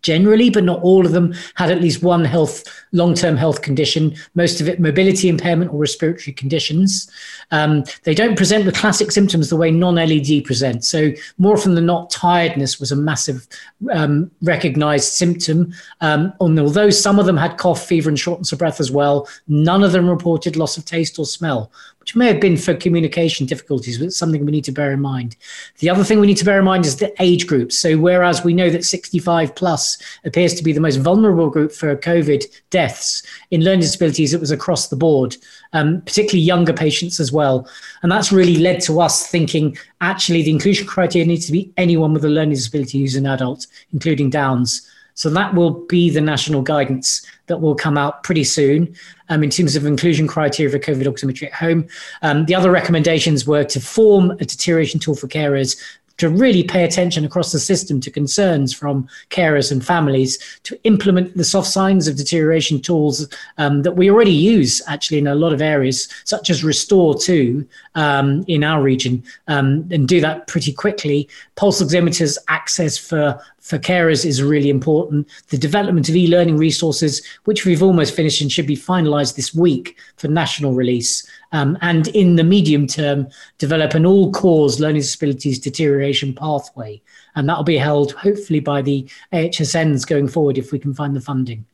generally, 0.00 0.50
but 0.50 0.64
not 0.64 0.80
all 0.82 1.04
of 1.04 1.12
them, 1.12 1.34
had 1.54 1.70
at 1.70 1.80
least 1.80 2.02
one 2.02 2.24
health 2.24 2.64
long-term 2.92 3.36
health 3.36 3.62
condition. 3.62 4.14
Most 4.34 4.60
of 4.60 4.68
it 4.68 4.80
mobility 4.80 5.28
impairment 5.28 5.72
or 5.72 5.78
respiratory 5.78 6.32
conditions. 6.32 7.10
Um, 7.50 7.84
they 8.04 8.14
don't 8.14 8.36
present 8.36 8.64
the 8.64 8.72
classic 8.72 9.10
symptoms 9.10 9.50
the 9.50 9.56
way 9.56 9.70
non-LED 9.70 10.44
present. 10.44 10.84
So 10.84 11.12
more 11.38 11.54
often 11.54 11.74
than 11.74 11.86
not, 11.86 12.10
tiredness 12.10 12.80
was 12.80 12.92
a 12.92 12.96
massive 12.96 13.46
um, 13.92 14.30
recognized 14.42 15.12
symptom. 15.12 15.72
Um, 16.00 16.32
although 16.40 16.90
some 16.90 17.18
of 17.18 17.26
them 17.26 17.36
had 17.36 17.58
cough, 17.58 17.86
fever, 17.86 18.08
and 18.08 18.18
shortness 18.18 18.52
of 18.52 18.58
breath 18.58 18.80
as 18.80 18.90
well, 18.90 19.28
none 19.48 19.82
of 19.82 19.92
them 19.92 20.08
reported 20.08 20.56
loss 20.56 20.76
of 20.76 20.84
taste 20.84 21.18
or 21.18 21.26
smell 21.26 21.70
which 22.02 22.16
may 22.16 22.26
have 22.26 22.40
been 22.40 22.56
for 22.56 22.74
communication 22.74 23.46
difficulties, 23.46 23.96
but 23.96 24.06
it's 24.06 24.16
something 24.16 24.44
we 24.44 24.50
need 24.50 24.64
to 24.64 24.72
bear 24.72 24.90
in 24.90 25.00
mind. 25.00 25.36
The 25.78 25.88
other 25.88 26.02
thing 26.02 26.18
we 26.18 26.26
need 26.26 26.36
to 26.38 26.44
bear 26.44 26.58
in 26.58 26.64
mind 26.64 26.84
is 26.84 26.96
the 26.96 27.14
age 27.22 27.46
groups. 27.46 27.78
So, 27.78 27.96
whereas 27.96 28.42
we 28.42 28.54
know 28.54 28.70
that 28.70 28.84
65 28.84 29.54
plus 29.54 29.98
appears 30.24 30.54
to 30.54 30.64
be 30.64 30.72
the 30.72 30.80
most 30.80 30.96
vulnerable 30.96 31.48
group 31.48 31.70
for 31.70 31.94
COVID 31.94 32.44
deaths, 32.70 33.22
in 33.52 33.62
learning 33.62 33.82
disabilities, 33.82 34.34
it 34.34 34.40
was 34.40 34.50
across 34.50 34.88
the 34.88 34.96
board, 34.96 35.36
um, 35.74 36.00
particularly 36.00 36.42
younger 36.42 36.72
patients 36.72 37.20
as 37.20 37.30
well. 37.30 37.68
And 38.02 38.10
that's 38.10 38.32
really 38.32 38.56
led 38.56 38.80
to 38.82 39.00
us 39.00 39.28
thinking 39.28 39.78
actually 40.00 40.42
the 40.42 40.50
inclusion 40.50 40.88
criteria 40.88 41.24
needs 41.24 41.46
to 41.46 41.52
be 41.52 41.72
anyone 41.76 42.12
with 42.12 42.24
a 42.24 42.28
learning 42.28 42.54
disability 42.54 42.98
who's 42.98 43.14
an 43.14 43.26
adult, 43.26 43.68
including 43.92 44.28
Downs. 44.28 44.88
So 45.14 45.30
that 45.30 45.54
will 45.54 45.70
be 45.86 46.10
the 46.10 46.20
national 46.20 46.62
guidance 46.62 47.24
that 47.46 47.60
will 47.60 47.74
come 47.74 47.98
out 47.98 48.22
pretty 48.22 48.44
soon 48.44 48.94
um, 49.28 49.42
in 49.42 49.50
terms 49.50 49.76
of 49.76 49.84
inclusion 49.84 50.26
criteria 50.26 50.70
for 50.70 50.78
COVID 50.78 51.04
oximetry 51.04 51.46
at 51.46 51.52
home. 51.52 51.86
Um, 52.22 52.46
the 52.46 52.54
other 52.54 52.70
recommendations 52.70 53.46
were 53.46 53.64
to 53.64 53.80
form 53.80 54.30
a 54.32 54.44
deterioration 54.44 55.00
tool 55.00 55.14
for 55.14 55.28
carers 55.28 55.80
to 56.18 56.28
really 56.28 56.62
pay 56.62 56.84
attention 56.84 57.24
across 57.24 57.52
the 57.52 57.58
system 57.58 58.00
to 58.00 58.10
concerns 58.10 58.72
from 58.72 59.08
carers 59.30 59.72
and 59.72 59.84
families 59.84 60.38
to 60.64 60.78
implement 60.84 61.36
the 61.36 61.44
soft 61.44 61.68
signs 61.68 62.08
of 62.08 62.16
deterioration 62.16 62.80
tools 62.80 63.28
um, 63.58 63.82
that 63.82 63.96
we 63.96 64.10
already 64.10 64.32
use 64.32 64.82
actually 64.86 65.18
in 65.18 65.26
a 65.26 65.34
lot 65.34 65.52
of 65.52 65.62
areas, 65.62 66.08
such 66.24 66.50
as 66.50 66.64
Restore 66.64 67.18
2 67.18 67.66
um, 67.94 68.44
in 68.48 68.64
our 68.64 68.82
region, 68.82 69.22
um, 69.48 69.88
and 69.90 70.08
do 70.08 70.20
that 70.20 70.46
pretty 70.46 70.72
quickly. 70.72 71.28
Pulse 71.56 71.82
oximeters 71.82 72.38
access 72.48 72.98
for 72.98 73.40
for 73.62 73.78
carers 73.78 74.26
is 74.26 74.42
really 74.42 74.68
important. 74.68 75.28
The 75.48 75.56
development 75.56 76.08
of 76.08 76.16
e-learning 76.16 76.56
resources, 76.56 77.24
which 77.44 77.64
we've 77.64 77.82
almost 77.82 78.14
finished 78.14 78.42
and 78.42 78.50
should 78.50 78.66
be 78.66 78.76
finalised 78.76 79.36
this 79.36 79.54
week 79.54 79.96
for 80.16 80.26
national 80.26 80.74
release, 80.74 81.24
um, 81.52 81.78
and 81.80 82.08
in 82.08 82.36
the 82.36 82.44
medium 82.44 82.86
term, 82.86 83.28
develop 83.58 83.94
an 83.94 84.06
all-cause 84.06 84.80
learning 84.80 85.02
disabilities 85.02 85.58
deterioration 85.58 86.34
pathway, 86.34 87.00
and 87.34 87.48
that'll 87.48 87.62
be 87.62 87.78
held 87.78 88.12
hopefully 88.12 88.60
by 88.60 88.82
the 88.82 89.08
AHSNs 89.32 90.06
going 90.06 90.28
forward 90.28 90.58
if 90.58 90.72
we 90.72 90.78
can 90.78 90.94
find 90.94 91.14
the 91.14 91.20
funding. 91.20 91.64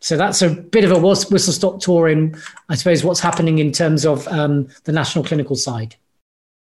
So 0.00 0.16
that's 0.16 0.40
a 0.40 0.48
bit 0.48 0.84
of 0.84 0.92
a 0.92 0.98
whistle 0.98 1.52
stop 1.52 1.80
tour 1.80 2.08
in, 2.08 2.34
I 2.70 2.74
suppose, 2.74 3.04
what's 3.04 3.20
happening 3.20 3.58
in 3.58 3.70
terms 3.70 4.06
of 4.06 4.26
um, 4.28 4.68
the 4.84 4.92
national 4.92 5.24
clinical 5.24 5.56
side. 5.56 5.96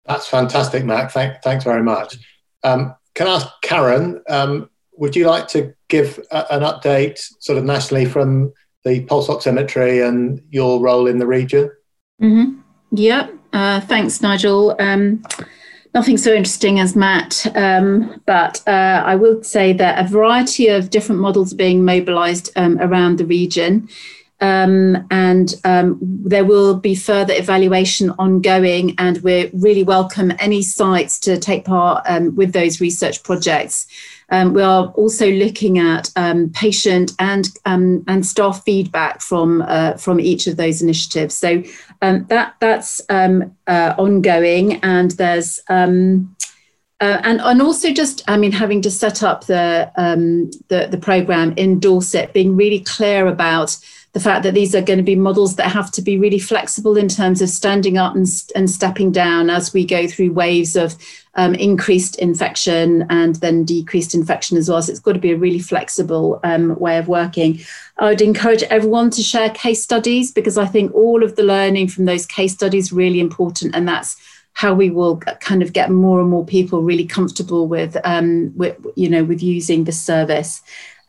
That's 0.06 0.28
fantastic, 0.28 0.84
Matt. 0.84 1.14
Thank, 1.14 1.42
thanks 1.42 1.64
very 1.64 1.84
much. 1.84 2.18
Um, 2.64 2.96
can 3.16 3.28
I 3.28 3.36
ask 3.36 3.48
Karen, 3.62 4.22
um, 4.28 4.70
would 4.98 5.16
you 5.16 5.28
like 5.28 5.48
to 5.50 5.74
give 5.88 6.20
a, 6.32 6.54
an 6.54 6.64
update 6.64 7.20
sort 7.40 7.58
of 7.58 7.64
nationally 7.64 8.06
from 8.06 8.54
the 8.84 9.02
pulse 9.06 9.28
oximetry 9.28 10.06
and 10.06 10.42
your 10.50 10.82
role 10.82 11.08
in 11.08 11.20
the 11.20 11.28
region? 11.28 11.72
Mm-hmm. 12.22 12.60
Yeah, 12.92 13.30
uh, 13.54 13.82
thanks, 13.82 14.22
Nigel. 14.22 14.76
Um, 14.80 15.24
nothing 15.94 16.18
so 16.18 16.34
interesting 16.34 16.80
as 16.80 16.96
Matt, 16.96 17.46
um, 17.56 18.22
but 18.26 18.62
uh, 18.68 19.04
I 19.06 19.16
will 19.16 19.44
say 19.44 19.74
that 19.74 20.04
a 20.04 20.08
variety 20.08 20.68
of 20.68 20.90
different 20.90 21.22
models 21.22 21.54
are 21.54 21.58
being 21.58 21.86
mobilised 21.86 22.52
um, 22.56 22.78
around 22.80 23.18
the 23.18 23.26
region. 23.26 23.90
Um, 24.42 25.06
and 25.12 25.54
um, 25.66 25.98
there 26.02 26.46
will 26.46 26.76
be 26.76 26.96
further 26.96 27.34
evaluation 27.34 28.12
ongoing, 28.12 28.96
and 28.98 29.18
we 29.18 29.50
really 29.54 29.84
welcome 29.84 30.32
any 30.40 30.62
sites 30.62 31.20
to 31.22 31.38
take 31.38 31.66
part 31.66 32.06
um, 32.08 32.36
with 32.36 32.54
those 32.54 32.80
research 32.80 33.22
projects. 33.24 33.86
Um, 34.30 34.54
we 34.54 34.62
are 34.62 34.88
also 34.90 35.30
looking 35.30 35.80
at 35.80 36.12
patient 36.54 37.12
and 37.20 37.50
and 37.66 38.26
staff 38.26 38.64
feedback 38.64 39.22
from 39.22 39.62
uh, 39.64 39.98
from 39.98 40.20
each 40.20 40.48
of 40.48 40.56
those 40.56 40.82
initiatives. 40.82 41.36
So 41.36 41.64
that 42.02 42.56
that's 42.60 43.02
uh, 43.10 43.94
ongoing, 43.98 44.76
and 44.84 45.12
there's. 45.12 45.62
Uh, 47.02 47.22
and 47.24 47.40
and 47.40 47.62
also 47.62 47.94
just 47.94 48.22
I 48.28 48.36
mean 48.36 48.52
having 48.52 48.82
to 48.82 48.92
set 48.92 49.24
up 49.24 49.46
the 49.46 49.90
um, 49.96 50.52
the 50.68 50.88
the 50.92 50.98
program 50.98 51.54
in 51.56 51.80
Dorset, 51.80 52.34
being 52.34 52.58
really 52.58 52.82
clear 52.82 53.28
about 53.28 53.78
the 54.14 54.20
fact 54.20 54.44
that 54.44 54.56
these 54.56 54.74
are 54.74 54.82
going 54.82 54.98
to 54.98 55.04
be 55.04 55.16
models 55.16 55.56
that 55.56 55.72
have 55.72 55.92
to 55.92 56.02
be 56.02 56.18
really 56.18 56.40
flexible 56.40 56.98
in 56.98 57.08
terms 57.08 57.42
of 57.42 57.50
standing 57.50 57.98
up 57.98 58.16
and, 58.16 58.28
and 58.56 58.70
stepping 58.70 59.12
down 59.12 59.50
as 59.50 59.72
we 59.72 59.86
go 59.86 60.08
through 60.08 60.32
waves 60.32 60.76
of 60.76 60.96
um, 61.36 61.54
increased 61.56 62.18
infection 62.18 63.06
and 63.10 63.36
then 63.36 63.64
decreased 63.64 64.16
infection 64.16 64.58
as 64.58 64.68
well. 64.68 64.82
So 64.82 64.92
it's 64.92 65.00
got 65.00 65.14
to 65.14 65.20
be 65.20 65.32
a 65.32 65.38
really 65.38 65.60
flexible 65.60 66.40
um, 66.44 66.78
way 66.80 66.98
of 66.98 67.08
working. 67.08 67.60
I 67.98 68.10
would 68.10 68.22
encourage 68.22 68.64
everyone 68.64 69.12
to 69.12 69.22
share 69.22 69.52
case 69.52 69.84
studies 69.84 70.32
because 70.32 70.58
I 70.58 70.66
think 70.66 70.94
all 70.94 71.24
of 71.24 71.36
the 71.36 71.44
learning 71.44 71.90
from 71.90 72.06
those 72.06 72.26
case 72.26 72.54
studies 72.54 72.92
really 72.92 73.20
important, 73.20 73.76
and 73.76 73.88
that's 73.88 74.18
how 74.54 74.74
we 74.74 74.90
will 74.90 75.18
kind 75.18 75.62
of 75.62 75.72
get 75.72 75.92
more 75.92 76.20
and 76.20 76.30
more 76.30 76.46
people 76.46 76.82
really 76.82 77.06
comfortable 77.06 77.68
with, 77.68 77.96
um, 78.04 78.52
with 78.58 78.76
you 78.96 79.08
know, 79.08 79.24
with 79.24 79.42
using 79.44 79.84
the 79.84 79.92
service. 79.92 80.62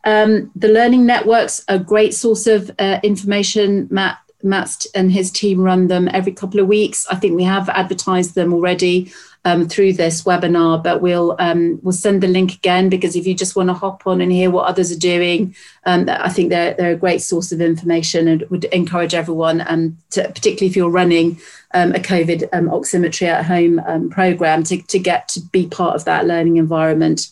Um, 0.03 0.51
the 0.55 0.67
learning 0.67 1.05
networks 1.05 1.63
are 1.69 1.75
a 1.75 1.79
great 1.79 2.13
source 2.13 2.47
of 2.47 2.71
uh, 2.79 2.99
information. 3.03 3.87
Matt, 3.91 4.19
Matt 4.43 4.85
and 4.95 5.11
his 5.11 5.31
team 5.31 5.61
run 5.61 5.87
them 5.87 6.09
every 6.11 6.33
couple 6.33 6.59
of 6.59 6.67
weeks. 6.67 7.05
I 7.09 7.15
think 7.15 7.35
we 7.35 7.43
have 7.43 7.69
advertised 7.69 8.35
them 8.35 8.53
already 8.53 9.11
um, 9.43 9.67
through 9.67 9.93
this 9.93 10.23
webinar, 10.23 10.83
but 10.83 11.01
we'll 11.01 11.35
um, 11.39 11.79
we'll 11.81 11.93
send 11.93 12.21
the 12.21 12.27
link 12.27 12.53
again 12.53 12.89
because 12.89 13.15
if 13.15 13.25
you 13.25 13.33
just 13.33 13.55
want 13.55 13.69
to 13.69 13.73
hop 13.73 14.05
on 14.05 14.21
and 14.21 14.31
hear 14.31 14.51
what 14.51 14.67
others 14.67 14.91
are 14.91 14.99
doing, 14.99 15.55
um, 15.85 16.07
I 16.07 16.29
think 16.29 16.49
they're 16.49 16.73
they're 16.75 16.91
a 16.91 16.97
great 16.97 17.21
source 17.21 17.51
of 17.51 17.59
information 17.59 18.27
and 18.27 18.43
would 18.49 18.65
encourage 18.65 19.15
everyone, 19.15 19.63
um, 19.67 19.97
to, 20.11 20.23
particularly 20.23 20.67
if 20.67 20.75
you're 20.75 20.89
running 20.89 21.39
um, 21.73 21.93
a 21.93 21.99
COVID 21.99 22.49
um, 22.53 22.67
oximetry 22.67 23.27
at 23.27 23.45
home 23.45 24.09
program, 24.11 24.63
to 24.65 24.81
to 24.81 24.99
get 24.99 25.27
to 25.29 25.41
be 25.41 25.65
part 25.65 25.95
of 25.95 26.05
that 26.05 26.27
learning 26.27 26.57
environment. 26.57 27.31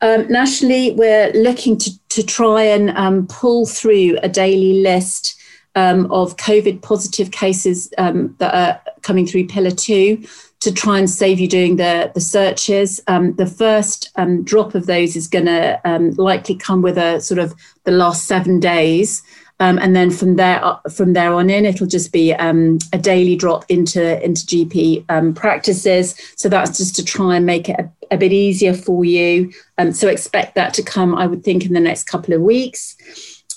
Um, 0.00 0.30
nationally, 0.30 0.92
we're 0.92 1.32
looking 1.32 1.78
to, 1.78 2.08
to 2.10 2.22
try 2.22 2.62
and 2.62 2.90
um, 2.90 3.26
pull 3.26 3.66
through 3.66 4.18
a 4.22 4.28
daily 4.28 4.82
list 4.82 5.40
um, 5.74 6.10
of 6.10 6.36
COVID 6.36 6.82
positive 6.82 7.30
cases 7.30 7.92
um, 7.98 8.34
that 8.38 8.54
are 8.54 8.92
coming 9.02 9.26
through 9.26 9.46
Pillar 9.46 9.70
2 9.70 10.24
to 10.60 10.72
try 10.72 10.98
and 10.98 11.08
save 11.08 11.38
you 11.38 11.48
doing 11.48 11.76
the, 11.76 12.10
the 12.14 12.20
searches. 12.20 13.00
Um, 13.06 13.34
the 13.36 13.46
first 13.46 14.10
um, 14.16 14.42
drop 14.42 14.74
of 14.74 14.86
those 14.86 15.16
is 15.16 15.28
going 15.28 15.46
to 15.46 15.80
likely 16.16 16.56
come 16.56 16.82
with 16.82 16.96
a 16.96 17.20
sort 17.20 17.38
of 17.38 17.54
the 17.84 17.92
last 17.92 18.24
seven 18.26 18.58
days. 18.58 19.22
Um, 19.58 19.78
and 19.78 19.96
then 19.96 20.10
from 20.10 20.36
there 20.36 20.62
uh, 20.62 20.78
from 20.90 21.14
there 21.14 21.32
on 21.32 21.48
in, 21.48 21.64
it'll 21.64 21.86
just 21.86 22.12
be 22.12 22.34
um, 22.34 22.78
a 22.92 22.98
daily 22.98 23.36
drop 23.36 23.64
into 23.68 24.22
into 24.22 24.44
GP 24.44 25.04
um, 25.08 25.34
practices. 25.34 26.14
So 26.36 26.48
that's 26.48 26.76
just 26.76 26.94
to 26.96 27.04
try 27.04 27.36
and 27.36 27.46
make 27.46 27.68
it 27.68 27.80
a, 27.80 27.90
a 28.14 28.18
bit 28.18 28.32
easier 28.32 28.74
for 28.74 29.04
you. 29.04 29.52
Um, 29.78 29.92
so 29.92 30.08
expect 30.08 30.54
that 30.56 30.74
to 30.74 30.82
come, 30.82 31.14
I 31.14 31.26
would 31.26 31.42
think, 31.42 31.64
in 31.64 31.72
the 31.72 31.80
next 31.80 32.04
couple 32.04 32.34
of 32.34 32.42
weeks. 32.42 32.96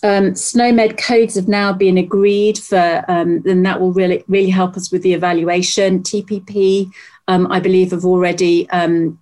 Um, 0.01 0.31
SNOMED 0.31 0.97
codes 0.97 1.35
have 1.35 1.49
now 1.49 1.73
been 1.73 1.97
agreed 1.97 2.57
for, 2.57 3.03
um, 3.09 3.43
and 3.45 3.65
that 3.65 3.81
will 3.81 3.91
really 3.91 4.23
really 4.29 4.49
help 4.49 4.77
us 4.77 4.93
with 4.93 5.01
the 5.01 5.13
evaluation. 5.13 6.01
TPP, 6.01 6.89
I 7.27 7.59
believe, 7.59 7.91
have 7.91 8.05
already 8.05 8.67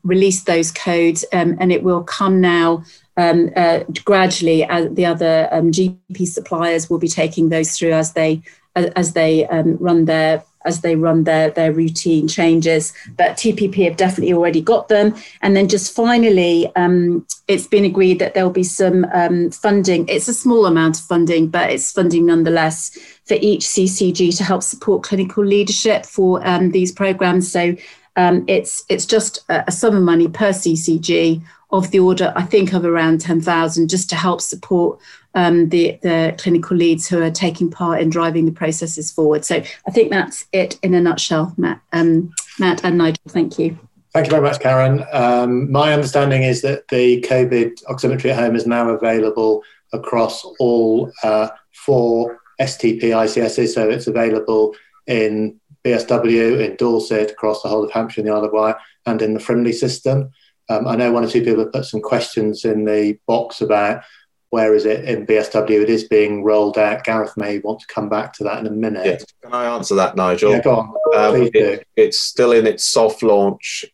released 0.04 0.46
those 0.46 0.72
codes, 0.72 1.24
and 1.34 1.72
it 1.72 1.82
will 1.82 2.04
come 2.04 2.40
now 2.40 2.84
um, 3.18 3.50
uh, 3.56 3.80
gradually 4.06 4.64
as 4.64 4.94
the 4.94 5.06
other 5.06 5.50
um, 5.52 5.72
GP 5.72 6.28
suppliers 6.28 6.90
will 6.90 7.00
be 7.00 7.08
taking 7.08 7.50
those 7.50 7.78
through 7.78 7.94
as 7.94 8.14
they 8.14 8.42
as 8.76 9.14
they 9.14 9.48
um, 9.48 9.76
run 9.78 10.06
their 10.06 10.44
as 10.66 10.82
they 10.82 10.96
run 10.96 11.24
their 11.24 11.50
their 11.50 11.74
routine 11.74 12.28
changes. 12.28 12.94
But 13.16 13.38
TPP 13.38 13.86
have 13.86 13.98
definitely 13.98 14.34
already 14.34 14.62
got 14.62 14.88
them. 14.88 15.16
And 15.42 15.56
then 15.56 15.68
just 15.68 15.96
finally, 15.96 16.72
um, 16.76 17.26
it's 17.48 17.66
been 17.66 17.86
agreed 17.86 18.20
that 18.20 18.34
there 18.34 18.44
will 18.44 18.52
be 18.52 18.64
some 18.64 19.06
um, 19.14 19.50
funding. 19.50 20.08
It's 20.08 20.28
a 20.28 20.34
small 20.34 20.66
amount 20.66 21.00
of 21.00 21.06
funding, 21.06 21.48
but 21.48 21.72
it's 21.72 21.92
funding 21.92 22.28
nonetheless 22.28 22.96
for 23.26 23.36
each 23.42 23.62
CCG 23.62 24.38
to 24.38 24.44
help 24.44 24.62
support 24.62 25.04
clinical 25.04 25.44
leadership 25.44 26.06
for 26.06 26.46
um, 26.48 26.72
these 26.72 26.92
programs. 26.92 27.52
So 27.52 27.76
it's 28.20 28.84
it's 28.90 29.06
just 29.06 29.46
a, 29.50 29.64
a 29.68 29.72
sum 29.72 29.96
of 29.96 30.04
money 30.04 30.28
per 30.28 30.50
CCG 30.50 31.42
of 31.72 31.92
the 31.92 32.00
order, 32.00 32.32
I 32.36 32.44
think, 32.44 32.74
of 32.74 32.86
around 32.86 33.20
10,000 33.22 33.90
just 33.90 34.10
to 34.10 34.16
help 34.16 34.42
support 34.42 35.00
um, 35.36 35.70
the, 35.70 36.00
the 36.02 36.36
clinical 36.38 36.78
leads 36.78 37.08
who 37.08 37.22
are 37.22 37.32
taking 37.32 37.70
part 37.70 38.02
in 38.02 38.10
driving 38.10 38.46
the 38.46 38.52
processes 38.52 39.12
forward. 39.12 39.44
So 39.44 39.58
I 39.58 39.92
think 39.92 40.10
that's 40.10 40.46
it 40.54 40.80
in 40.82 40.94
a 40.94 41.02
nutshell, 41.02 41.54
Matt, 41.58 41.82
um, 41.92 42.34
Matt 42.58 42.84
and 42.84 42.98
Nigel. 42.98 43.22
Thank 43.28 43.60
you. 43.60 43.78
Thank 44.14 44.28
you 44.28 44.32
very 44.32 44.42
much, 44.42 44.60
Karen. 44.60 45.04
Um, 45.12 45.72
my 45.72 45.94
understanding 45.94 46.44
is 46.44 46.62
that 46.62 46.88
the 46.88 47.22
COVID 47.22 47.84
oximetry 47.84 48.32
at 48.32 48.40
home 48.40 48.56
is 48.56 48.66
now 48.66 48.90
available 48.90 49.62
across 49.94 50.44
all 50.60 51.12
uh, 51.24 51.50
four 51.74 52.40
STP 52.60 53.02
ICSs. 53.02 53.74
So 53.74 53.90
it's 53.90 54.08
available 54.08 54.76
in 55.06 55.60
BSW, 55.84 56.66
in 56.66 56.76
Dorset, 56.78 57.32
across 57.32 57.62
the 57.62 57.70
whole 57.70 57.84
of 57.84 57.92
Hampshire 57.92 58.22
and 58.22 58.30
the 58.30 58.34
Isle 58.34 58.46
of 58.46 58.54
Wight, 58.54 58.76
and 59.06 59.22
in 59.22 59.34
the 59.34 59.40
Frimley 59.40 59.74
system. 59.74 60.32
Um, 60.70 60.88
I 60.88 60.96
know 60.96 61.12
one 61.12 61.24
or 61.24 61.30
two 61.30 61.44
people 61.44 61.64
have 61.64 61.74
put 61.74 61.86
some 61.86 62.02
questions 62.02 62.66
in 62.66 62.86
the 62.86 63.18
box 63.26 63.62
about 63.62 64.04
where 64.50 64.74
is 64.74 64.86
it 64.86 65.06
in 65.06 65.26
BSW? 65.26 65.84
It 65.84 65.90
is 65.90 66.08
being 66.08 66.44
rolled 66.44 66.78
out. 66.78 67.04
Gareth 67.04 67.36
may 67.36 67.60
want 67.60 67.80
to 67.82 67.88
come 67.88 68.10
back 68.10 68.34
to 68.34 68.44
that 68.46 68.60
in 68.60 68.68
a 68.68 68.72
minute. 68.72 69.06
Yeah. 69.06 69.50
Can 69.50 69.54
I 69.54 69.76
answer 69.76 69.96
that, 69.96 70.16
Nigel? 70.16 70.52
Yeah, 70.52 70.62
go 70.62 70.76
on. 70.76 70.94
Um, 71.16 71.36
Please 71.36 71.52
it, 71.54 71.78
do. 71.78 71.84
It's 71.96 72.22
still 72.22 72.52
in 72.52 72.66
its 72.66 72.86
soft 72.86 73.24
launch 73.24 73.86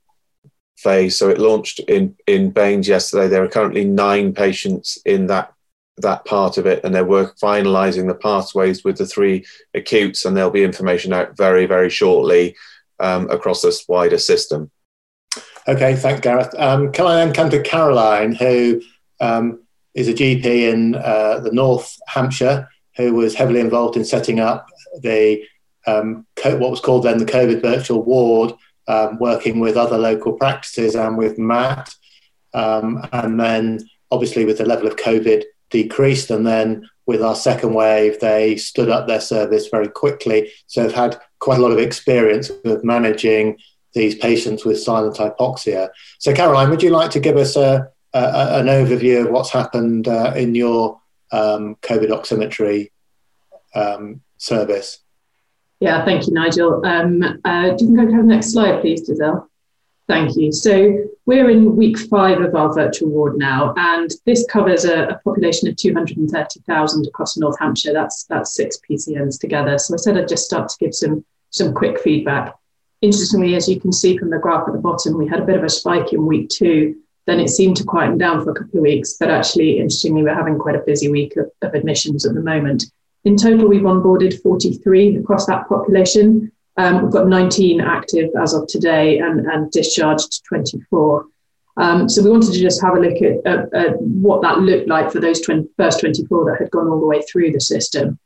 phase. 0.78 1.18
So 1.18 1.30
it 1.30 1.40
launched 1.40 1.80
in, 1.80 2.16
in 2.28 2.52
BaNES 2.52 2.88
yesterday. 2.88 3.28
There 3.28 3.44
are 3.44 3.50
currently 3.50 3.86
nine 3.86 4.34
patients 4.34 5.00
in 5.06 5.28
that 5.28 5.54
that 5.98 6.26
part 6.26 6.58
of 6.58 6.66
it, 6.66 6.84
and 6.84 6.94
they're 6.94 7.06
work 7.06 7.38
finalising 7.38 8.08
the 8.08 8.16
pathways 8.16 8.84
with 8.84 8.98
the 8.98 9.06
three 9.06 9.46
acutes, 9.76 10.26
and 10.26 10.36
there'll 10.36 10.50
be 10.50 10.64
information 10.64 11.14
out 11.14 11.38
very, 11.38 11.68
very 11.68 11.90
shortly 11.90 12.56
um, 13.00 13.30
across 13.30 13.62
this 13.62 13.88
wider 13.88 14.18
system. 14.18 14.72
Okay, 15.68 15.96
thanks, 15.96 16.22
Gareth. 16.22 16.54
Um, 16.58 16.92
can 16.92 17.06
I 17.06 17.16
then 17.16 17.34
come 17.34 17.50
to 17.50 17.62
Caroline, 17.62 18.34
who 18.34 18.82
um, 19.22 19.64
is 19.94 20.10
a 20.10 20.14
GP 20.14 20.46
in 20.46 20.96
uh, 20.96 21.40
the 21.40 21.52
North 21.52 21.98
Hampshire, 22.08 22.68
who 22.98 23.14
was 23.14 23.34
heavily 23.34 23.60
involved 23.60 23.96
in 23.96 24.04
setting 24.04 24.40
up 24.40 24.68
the 25.02 25.44
um, 25.86 26.26
what 26.44 26.72
was 26.72 26.80
called 26.80 27.04
then 27.04 27.18
the 27.18 27.26
COVID 27.26 27.62
virtual 27.62 28.04
ward 28.04 28.54
um, 28.88 29.18
working 29.20 29.60
with 29.60 29.78
other 29.78 29.98
local 29.98 30.34
practices 30.34 30.96
and 30.96 31.18
with 31.18 31.38
Matt. 31.38 31.94
Um, 32.54 33.08
and 33.12 33.40
then, 33.40 33.80
obviously, 34.12 34.46
with 34.46 34.58
the 34.58 34.66
level 34.66 34.88
of 34.88 34.96
COVID 34.96 35.44
decreased, 35.70 36.30
and 36.30 36.46
then 36.46 36.90
with 37.06 37.22
our 37.22 37.36
second 37.36 37.74
wave, 37.74 38.20
they 38.20 38.56
stood 38.58 38.90
up 38.90 39.08
their 39.08 39.22
service 39.22 39.68
very 39.70 39.88
quickly. 39.88 40.52
So, 40.68 40.84
have 40.84 40.94
had 40.94 41.22
quite 41.40 41.60
a 41.60 41.62
lot 41.62 41.72
of 41.72 41.80
experience 41.80 42.52
with 42.64 42.84
managing 42.84 43.58
these 43.94 44.16
patients 44.16 44.66
with 44.66 44.82
silent 44.82 45.18
hypoxia. 45.18 45.90
So, 46.20 46.34
Caroline, 46.34 46.70
would 46.70 46.84
you 46.84 46.90
like 46.90 47.12
to 47.12 47.20
give 47.20 47.38
us 47.38 47.56
a, 47.56 47.90
a 48.14 48.60
an 48.60 48.68
overview 48.68 49.26
of 49.26 49.32
what's 49.32 49.52
happened 49.52 50.08
uh, 50.08 50.34
in 50.36 50.56
your 50.56 51.00
um, 51.32 51.76
COVID 51.82 52.10
oximetry 52.10 52.92
um, 53.76 54.22
service? 54.38 55.00
Yeah, 55.80 56.06
thank 56.06 56.28
you, 56.28 56.34
Nigel. 56.34 56.86
Um, 56.86 57.24
uh, 57.44 57.72
do 57.72 57.86
you 57.86 57.96
can 57.96 58.14
have 58.14 58.22
the 58.22 58.34
next 58.34 58.54
slide, 58.54 58.82
please, 58.82 59.06
Giselle? 59.06 59.50
Thank 60.08 60.36
you. 60.36 60.52
So 60.52 60.98
we're 61.26 61.50
in 61.50 61.78
week 61.78 61.98
five 61.98 62.42
of 62.42 62.56
our 62.56 62.74
virtual 62.74 63.10
ward 63.10 63.38
now, 63.38 63.74
and 63.78 64.12
this 64.26 64.46
covers 64.50 64.84
a, 64.84 65.08
a 65.08 65.20
population 65.20 65.70
of 65.70 65.78
230,000 65.78 67.08
across 67.08 67.38
North 67.38 67.58
Hampshire. 67.60 67.94
That's 67.94 68.26
that's 68.26 68.54
six 68.54 68.80
PCNs 68.90 69.40
together. 69.40 69.78
So 69.78 69.94
I 69.94 69.98
said 69.98 70.18
I'd 70.18 70.28
just 70.28 70.46
start 70.46 70.70
to 70.70 70.78
give 70.78 70.94
some 70.94 71.24
some 71.52 71.74
quick 71.74 72.00
feedback. 72.02 72.54
Interestingly, 73.04 73.56
as 73.56 73.68
you 73.68 73.82
can 73.82 73.92
see 73.92 74.18
from 74.18 74.30
the 74.30 74.38
graph 74.38 74.66
at 74.66 74.74
the 74.74 74.80
bottom, 74.80 75.18
we 75.18 75.28
had 75.28 75.42
a 75.42 75.46
bit 75.46 75.58
of 75.58 75.64
a 75.66 75.70
spike 75.70 76.14
in 76.14 76.26
week 76.26 76.48
two. 76.48 76.96
Then 77.26 77.42
it 77.42 77.50
seemed 77.50 77.76
to 77.78 77.84
quieten 77.84 78.18
down 78.18 78.42
for 78.42 78.52
a 78.52 78.54
couple 78.54 78.80
of 78.80 78.84
weeks, 78.84 79.18
but 79.20 79.30
actually, 79.30 79.80
interestingly, 79.80 80.24
we're 80.24 80.34
having 80.34 80.58
quite 80.58 80.78
a 80.78 80.84
busy 80.86 81.12
week 81.12 81.36
of, 81.36 81.52
of 81.64 81.74
admissions 81.74 82.26
at 82.26 82.34
the 82.34 82.40
moment. 82.40 82.86
In 83.26 83.36
total, 83.36 83.68
we've 83.68 83.82
onboarded 83.82 84.42
43 84.42 85.18
across 85.18 85.46
that 85.48 85.68
population. 85.68 86.50
Um, 86.78 87.04
we've 87.04 87.12
got 87.12 87.28
19 87.28 87.82
active 87.82 88.30
as 88.42 88.54
of 88.54 88.68
today 88.68 89.20
and, 89.20 89.48
and 89.48 89.70
discharged 89.70 90.42
24. 90.48 91.26
Um, 91.76 92.08
so 92.08 92.24
we 92.24 92.30
wanted 92.30 92.54
to 92.54 92.60
just 92.62 92.82
have 92.82 92.96
a 92.96 93.02
look 93.02 93.22
at, 93.22 93.46
at, 93.46 93.74
at 93.74 94.02
what 94.02 94.42
that 94.44 94.60
looked 94.60 94.88
like 94.88 95.12
for 95.12 95.20
those 95.20 95.42
20, 95.42 95.68
first 95.76 96.00
24 96.00 96.52
that 96.52 96.62
had 96.62 96.72
gone 96.72 96.88
all 96.88 97.02
the 97.02 97.06
way 97.06 97.22
through 97.24 97.52
the 97.52 97.60
system. 97.60 98.18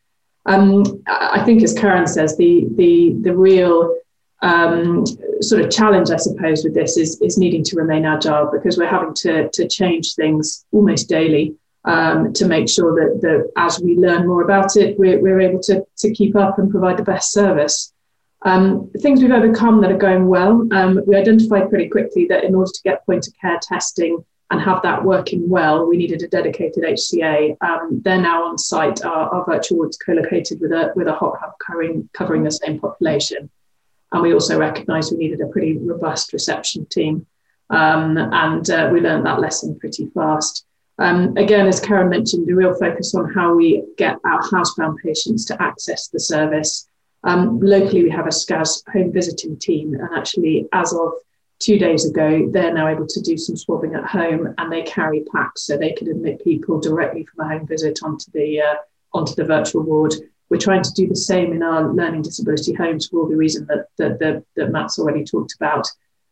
Um, 0.45 1.01
I 1.07 1.43
think, 1.43 1.63
as 1.63 1.73
Karen 1.73 2.05
says, 2.05 2.37
the 2.37 2.67
the 2.75 3.15
the 3.21 3.35
real 3.35 3.93
um, 4.41 5.05
sort 5.41 5.61
of 5.61 5.71
challenge, 5.71 6.11
I 6.11 6.17
suppose, 6.17 6.63
with 6.63 6.73
this 6.73 6.97
is 6.97 7.19
is 7.21 7.37
needing 7.37 7.63
to 7.65 7.75
remain 7.75 8.05
agile 8.05 8.49
because 8.51 8.77
we're 8.77 8.87
having 8.87 9.13
to 9.15 9.49
to 9.49 9.67
change 9.67 10.15
things 10.15 10.65
almost 10.71 11.09
daily 11.09 11.55
um, 11.87 12.33
to 12.33 12.47
make 12.47 12.67
sure 12.69 12.93
that, 12.95 13.21
that 13.21 13.51
as 13.55 13.79
we 13.79 13.95
learn 13.95 14.27
more 14.27 14.43
about 14.43 14.75
it, 14.75 14.99
we're, 14.99 15.19
we're 15.19 15.39
able 15.39 15.61
to, 15.63 15.85
to 15.97 16.13
keep 16.13 16.35
up 16.35 16.59
and 16.59 16.69
provide 16.69 16.97
the 16.97 17.03
best 17.03 17.31
service. 17.31 17.93
Um, 18.43 18.91
things 18.99 19.21
we've 19.21 19.31
overcome 19.31 19.81
that 19.81 19.91
are 19.91 19.97
going 19.97 20.27
well, 20.27 20.67
um, 20.73 21.01
we 21.07 21.15
identified 21.15 21.69
pretty 21.69 21.87
quickly 21.87 22.27
that 22.27 22.43
in 22.43 22.53
order 22.53 22.71
to 22.71 22.81
get 22.83 23.05
point 23.05 23.27
of 23.27 23.33
care 23.39 23.57
testing 23.61 24.23
and 24.51 24.61
have 24.61 24.81
that 24.83 25.03
working 25.03 25.49
well, 25.49 25.87
we 25.87 25.97
needed 25.97 26.21
a 26.23 26.27
dedicated 26.27 26.83
HCA. 26.83 27.57
Um, 27.61 28.01
they're 28.03 28.21
now 28.21 28.45
on 28.45 28.57
site. 28.57 29.03
Our, 29.03 29.33
our 29.33 29.45
virtual 29.45 29.79
wards 29.79 29.97
co-located 29.97 30.59
with 30.61 30.71
a 30.71 30.93
with 30.95 31.07
a 31.07 31.13
hot 31.13 31.37
hub 31.39 31.53
covering 31.65 32.07
covering 32.13 32.43
the 32.43 32.51
same 32.51 32.79
population, 32.79 33.49
and 34.11 34.21
we 34.21 34.33
also 34.33 34.57
recognised 34.57 35.11
we 35.11 35.17
needed 35.17 35.41
a 35.41 35.47
pretty 35.47 35.77
robust 35.77 36.33
reception 36.33 36.85
team, 36.85 37.25
um, 37.69 38.17
and 38.17 38.69
uh, 38.69 38.89
we 38.91 39.01
learned 39.01 39.25
that 39.25 39.39
lesson 39.39 39.77
pretty 39.79 40.07
fast. 40.07 40.65
Um, 40.99 41.35
again, 41.37 41.67
as 41.67 41.79
Karen 41.79 42.09
mentioned, 42.09 42.47
the 42.47 42.55
real 42.55 42.73
focus 42.73 43.13
on 43.13 43.31
how 43.31 43.53
we 43.53 43.83
get 43.97 44.17
our 44.25 44.41
housebound 44.41 44.97
patients 45.03 45.45
to 45.45 45.61
access 45.61 46.07
the 46.07 46.19
service. 46.19 46.87
Um, 47.23 47.59
locally, 47.59 48.03
we 48.03 48.09
have 48.09 48.27
a 48.27 48.31
SCAS 48.31 48.83
home 48.91 49.11
visiting 49.11 49.57
team, 49.57 49.93
and 49.93 50.09
actually, 50.15 50.67
as 50.73 50.93
of 50.93 51.13
two 51.59 51.77
days 51.77 52.09
ago, 52.09 52.47
they're 52.51 52.73
now 52.73 52.87
able 52.87 53.07
to 53.07 53.21
do 53.21 53.37
some 53.37 53.57
swabbing 53.57 53.95
at 53.95 54.05
home, 54.05 54.53
and 54.57 54.71
they 54.71 54.83
carry 54.83 55.23
packs 55.31 55.63
so 55.63 55.77
they 55.77 55.91
can 55.91 56.09
admit 56.09 56.43
people 56.43 56.79
directly 56.79 57.25
from 57.25 57.45
a 57.45 57.49
home 57.49 57.67
visit 57.67 57.99
onto 58.03 58.31
the 58.31 58.61
uh, 58.61 58.75
onto 59.13 59.35
the 59.35 59.43
virtual 59.43 59.83
ward. 59.83 60.13
We're 60.49 60.57
trying 60.57 60.83
to 60.83 60.93
do 60.93 61.07
the 61.07 61.15
same 61.15 61.51
in 61.51 61.61
our 61.61 61.93
learning 61.93 62.21
disability 62.21 62.73
homes 62.73 63.07
for 63.07 63.19
all 63.19 63.29
the 63.29 63.35
reason 63.35 63.65
that 63.67 63.87
that, 63.97 64.19
that, 64.19 64.43
that 64.55 64.71
Matt's 64.71 64.99
already 64.99 65.23
talked 65.23 65.55
about. 65.55 65.87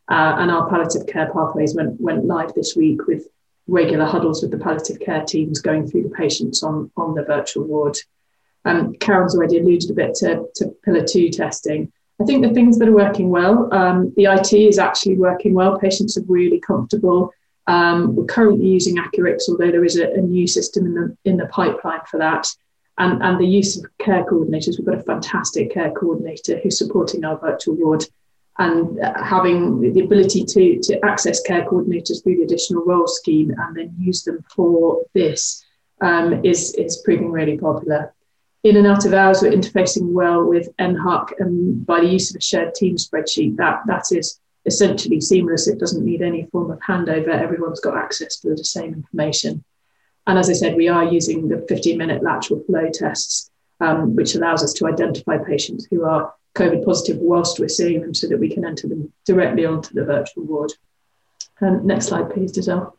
Uh, 0.08 0.36
and 0.38 0.50
our 0.50 0.68
palliative 0.68 1.06
care 1.06 1.30
pathways 1.32 1.74
went 1.74 2.00
went 2.00 2.24
live 2.24 2.54
this 2.54 2.76
week 2.76 3.06
with 3.06 3.26
regular 3.66 4.04
huddles 4.04 4.42
with 4.42 4.50
the 4.50 4.58
palliative 4.58 5.00
care 5.00 5.24
teams 5.24 5.60
going 5.60 5.86
through 5.86 6.02
the 6.02 6.10
patients 6.10 6.62
on, 6.62 6.90
on 6.96 7.14
the 7.14 7.24
virtual 7.24 7.64
ward. 7.64 7.96
Um, 8.64 8.94
Karen's 8.94 9.34
already 9.34 9.58
alluded 9.58 9.90
a 9.90 9.94
bit 9.94 10.14
to, 10.16 10.46
to 10.56 10.68
pillar 10.84 11.04
two 11.04 11.30
testing. 11.30 11.92
I 12.20 12.24
think 12.24 12.44
the 12.44 12.54
things 12.54 12.78
that 12.78 12.88
are 12.88 12.94
working 12.94 13.30
well, 13.30 13.72
um, 13.72 14.12
the 14.16 14.24
IT 14.24 14.52
is 14.52 14.78
actually 14.78 15.16
working 15.16 15.54
well. 15.54 15.78
Patients 15.78 16.16
are 16.16 16.24
really 16.26 16.60
comfortable. 16.60 17.32
Um, 17.66 18.14
we're 18.14 18.24
currently 18.24 18.66
using 18.66 18.96
Accurx, 18.96 19.48
although 19.48 19.70
there 19.70 19.84
is 19.84 19.98
a, 19.98 20.12
a, 20.12 20.20
new 20.20 20.46
system 20.46 20.86
in 20.86 20.94
the 20.94 21.16
in 21.24 21.36
the 21.36 21.46
pipeline 21.46 22.00
for 22.08 22.18
that. 22.18 22.46
And, 22.98 23.22
and 23.22 23.38
the 23.38 23.46
use 23.46 23.76
of 23.76 23.84
care 23.98 24.24
coordinators. 24.24 24.78
We've 24.78 24.86
got 24.86 24.98
a 24.98 25.02
fantastic 25.02 25.72
care 25.72 25.90
coordinator 25.90 26.58
who's 26.58 26.78
supporting 26.78 27.24
our 27.24 27.38
virtual 27.38 27.74
ward 27.74 28.04
and 28.58 28.98
having 29.16 29.92
the 29.92 30.00
ability 30.00 30.44
to, 30.44 30.78
to 30.80 31.04
access 31.04 31.42
care 31.42 31.66
coordinators 31.66 32.22
through 32.22 32.36
the 32.36 32.42
additional 32.42 32.84
role 32.84 33.06
scheme 33.06 33.54
and 33.58 33.76
then 33.76 33.94
use 33.98 34.22
them 34.22 34.42
for 34.54 35.02
this 35.12 35.62
um, 36.00 36.44
is, 36.44 36.74
is 36.74 37.02
proving 37.04 37.30
really 37.30 37.58
popular. 37.58 38.14
In 38.64 38.76
and 38.76 38.86
out 38.86 39.04
of 39.04 39.12
hours, 39.12 39.42
we're 39.42 39.52
interfacing 39.52 40.12
well 40.12 40.44
with 40.44 40.74
NHUC 40.78 41.38
and 41.38 41.84
by 41.86 42.00
the 42.00 42.08
use 42.08 42.30
of 42.30 42.36
a 42.36 42.40
shared 42.40 42.74
team 42.74 42.96
spreadsheet, 42.96 43.56
that, 43.56 43.82
that 43.86 44.04
is 44.10 44.40
essentially 44.64 45.20
seamless. 45.20 45.68
It 45.68 45.78
doesn't 45.78 46.04
need 46.04 46.22
any 46.22 46.46
form 46.46 46.70
of 46.70 46.80
handover. 46.80 47.28
Everyone's 47.28 47.80
got 47.80 47.96
access 47.96 48.40
to 48.40 48.54
the 48.54 48.64
same 48.64 48.94
information. 48.94 49.62
And 50.26 50.38
as 50.38 50.50
I 50.50 50.54
said, 50.54 50.76
we 50.76 50.88
are 50.88 51.04
using 51.04 51.48
the 51.48 51.64
15 51.68 51.96
minute 51.96 52.22
lateral 52.22 52.62
flow 52.64 52.90
tests, 52.92 53.50
um, 53.80 54.16
which 54.16 54.34
allows 54.34 54.64
us 54.64 54.72
to 54.74 54.86
identify 54.86 55.38
patients 55.38 55.86
who 55.90 56.04
are 56.04 56.34
COVID 56.56 56.84
positive 56.84 57.18
whilst 57.18 57.60
we're 57.60 57.68
seeing 57.68 58.00
them 58.00 58.14
so 58.14 58.26
that 58.28 58.38
we 58.38 58.48
can 58.48 58.64
enter 58.64 58.88
them 58.88 59.12
directly 59.24 59.64
onto 59.64 59.94
the 59.94 60.04
virtual 60.04 60.44
ward. 60.44 60.72
Um, 61.60 61.86
next 61.86 62.06
slide, 62.06 62.30
please, 62.30 62.52
Giselle. 62.54 62.96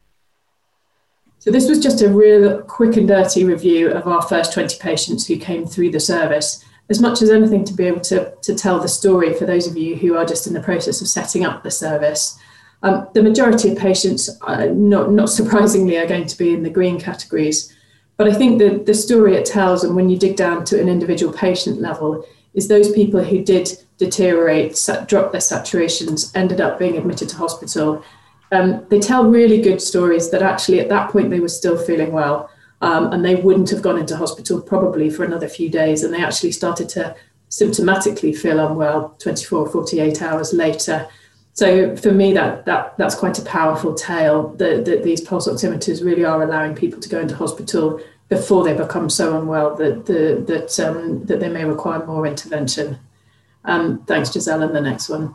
So 1.39 1.51
this 1.51 1.69
was 1.69 1.79
just 1.79 2.01
a 2.01 2.09
real 2.09 2.61
quick 2.63 2.97
and 2.97 3.07
dirty 3.07 3.43
review 3.43 3.91
of 3.91 4.07
our 4.07 4.21
first 4.21 4.53
20 4.53 4.79
patients 4.79 5.27
who 5.27 5.37
came 5.37 5.65
through 5.65 5.91
the 5.91 5.99
service, 5.99 6.63
as 6.89 6.99
much 6.99 7.21
as 7.21 7.29
anything 7.29 7.63
to 7.65 7.73
be 7.73 7.85
able 7.85 8.01
to, 8.01 8.33
to 8.41 8.55
tell 8.55 8.79
the 8.79 8.87
story 8.87 9.33
for 9.33 9.45
those 9.45 9.67
of 9.67 9.77
you 9.77 9.95
who 9.95 10.15
are 10.15 10.25
just 10.25 10.47
in 10.47 10.53
the 10.53 10.61
process 10.61 11.01
of 11.01 11.07
setting 11.07 11.45
up 11.45 11.63
the 11.63 11.71
service. 11.71 12.39
Um, 12.83 13.07
the 13.13 13.23
majority 13.23 13.71
of 13.71 13.77
patients, 13.77 14.29
uh, 14.41 14.65
not, 14.73 15.11
not 15.11 15.29
surprisingly, 15.29 15.97
are 15.97 16.07
going 16.07 16.27
to 16.27 16.37
be 16.37 16.53
in 16.53 16.63
the 16.63 16.69
green 16.69 16.99
categories. 16.99 17.73
But 18.17 18.27
I 18.27 18.33
think 18.33 18.59
the, 18.59 18.83
the 18.85 18.93
story 18.93 19.35
it 19.35 19.45
tells, 19.45 19.83
and 19.83 19.95
when 19.95 20.09
you 20.09 20.17
dig 20.17 20.35
down 20.35 20.65
to 20.65 20.81
an 20.81 20.89
individual 20.89 21.33
patient 21.33 21.81
level, 21.81 22.25
is 22.53 22.67
those 22.67 22.91
people 22.91 23.23
who 23.23 23.43
did 23.43 23.69
deteriorate, 23.97 24.73
drop 25.07 25.31
their 25.31 25.41
saturations, 25.41 26.35
ended 26.35 26.61
up 26.61 26.79
being 26.79 26.97
admitted 26.97 27.29
to 27.29 27.35
hospital. 27.35 28.03
Um, 28.51 28.85
they 28.89 28.99
tell 28.99 29.29
really 29.29 29.61
good 29.61 29.81
stories 29.81 30.31
that 30.31 30.41
actually 30.41 30.79
at 30.79 30.89
that 30.89 31.11
point 31.11 31.29
they 31.29 31.39
were 31.39 31.49
still 31.49 31.77
feeling 31.77 32.11
well 32.11 32.49
um, 32.81 33.11
and 33.11 33.25
they 33.25 33.35
wouldn't 33.35 33.69
have 33.71 33.81
gone 33.81 33.97
into 33.97 34.15
hospital 34.15 34.61
probably 34.61 35.09
for 35.09 35.23
another 35.23 35.49
few 35.49 35.69
days 35.69 36.03
and 36.03 36.13
they 36.13 36.23
actually 36.23 36.51
started 36.51 36.87
to 36.89 37.15
symptomatically 37.49 38.35
feel 38.35 38.65
unwell 38.65 39.15
24 39.19 39.59
or 39.59 39.69
48 39.69 40.21
hours 40.21 40.53
later 40.53 41.07
so 41.58 41.96
for 41.96 42.12
me 42.12 42.34
that 42.34 42.65
that 42.65 42.96
that's 43.00 43.15
quite 43.15 43.39
a 43.39 43.41
powerful 43.41 43.96
tale 43.96 44.50
that, 44.58 44.86
that 44.86 45.04
these 45.04 45.22
pulse 45.22 45.48
oximeters 45.48 46.06
really 46.06 46.24
are 46.24 46.43
allowing 46.43 46.76
people 46.76 47.00
to 47.00 47.10
go 47.10 47.20
into 47.20 47.36
hospital 47.36 48.00
before 48.30 48.63
they 48.63 48.76
become 48.76 49.10
so 49.10 49.39
unwell 49.39 49.76
that 49.76 50.06
the, 50.06 50.43
that 50.46 50.80
um, 50.80 51.26
that 51.26 51.39
they 51.39 51.50
may 51.50 51.65
require 51.65 52.06
more 52.06 52.28
intervention. 52.28 53.00
Um, 53.65 54.04
thanks, 54.06 54.32
Giselle. 54.32 54.62
And 54.62 54.76
the 54.76 54.82
next 54.82 55.10
one. 55.10 55.34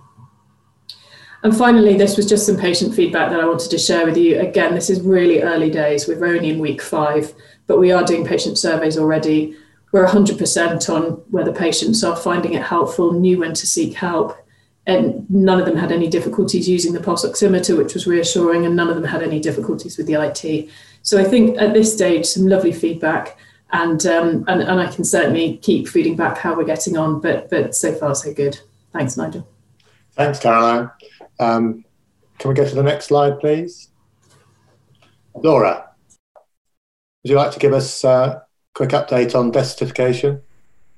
And 1.43 1.57
finally, 1.57 1.97
this 1.97 2.17
was 2.17 2.29
just 2.29 2.47
some 2.47 2.57
patient 2.57 2.95
feedback 2.95 3.31
that 3.31 3.41
I 3.41 3.47
wanted 3.47 3.71
to 3.71 3.79
share 3.79 4.07
with 4.07 4.17
you. 4.17 4.39
Again, 4.39 4.77
this 4.77 4.89
is 4.89 5.01
really 5.01 5.43
early 5.43 5.71
days. 5.71 6.07
We're 6.07 6.25
only 6.25 6.51
in 6.51 6.61
week 6.61 6.81
five, 6.81 7.35
but 7.67 7.81
we 7.81 7.91
are 7.91 8.05
doing 8.05 8.25
patient 8.25 8.59
surveys 8.59 8.97
already. 8.97 9.57
We're 9.91 10.07
100% 10.07 10.95
on 10.95 11.03
whether 11.31 11.53
patients 11.53 12.05
are 12.05 12.15
finding 12.15 12.53
it 12.53 12.63
helpful, 12.63 13.13
knew 13.13 13.41
when 13.41 13.55
to 13.55 13.67
seek 13.67 13.95
help, 13.95 14.37
and 14.87 15.29
none 15.31 15.61
of 15.61 15.67
them 15.67 15.77
had 15.77 15.93
any 15.93 16.09
difficulties 16.09 16.69
using 16.69 16.93
the 16.93 17.01
pulse 17.01 17.25
oximeter, 17.25 17.77
which 17.77 17.95
was 17.95 18.07
reassuring, 18.07 18.67
and 18.67 18.75
none 18.75 18.89
of 18.89 18.97
them 18.97 19.05
had 19.05 19.23
any 19.23 19.39
difficulties 19.39 19.97
with 19.97 20.07
the 20.07 20.15
IT. 20.15 20.69
So 21.03 21.21
I 21.21 21.25
think 21.25 21.59
at 21.59 21.73
this 21.73 21.93
stage, 21.93 22.27
some 22.27 22.47
lovely 22.47 22.73
feedback, 22.73 23.39
and 23.71 24.05
um, 24.07 24.45
and, 24.49 24.63
and 24.63 24.81
I 24.81 24.93
can 24.93 25.05
certainly 25.05 25.59
keep 25.59 25.89
feeding 25.89 26.17
back 26.17 26.39
how 26.39 26.57
we're 26.57 26.65
getting 26.65 26.97
on. 26.97 27.21
But 27.21 27.49
but 27.49 27.75
so 27.75 27.93
far 27.95 28.15
so 28.15 28.35
good. 28.35 28.59
Thanks, 28.93 29.17
Nigel. 29.17 29.49
Thanks, 30.13 30.39
Caroline. 30.41 30.91
Um, 31.39 31.85
can 32.39 32.49
we 32.49 32.55
go 32.55 32.69
to 32.69 32.75
the 32.75 32.83
next 32.83 33.07
slide, 33.07 33.39
please? 33.41 33.89
Laura, 35.35 35.89
would 36.35 37.31
you 37.31 37.37
like 37.37 37.53
to 37.53 37.59
give 37.59 37.73
us 37.73 38.05
a 38.05 38.45
quick 38.75 38.91
update 38.91 39.35
on 39.35 39.53
desertification? 39.53 40.43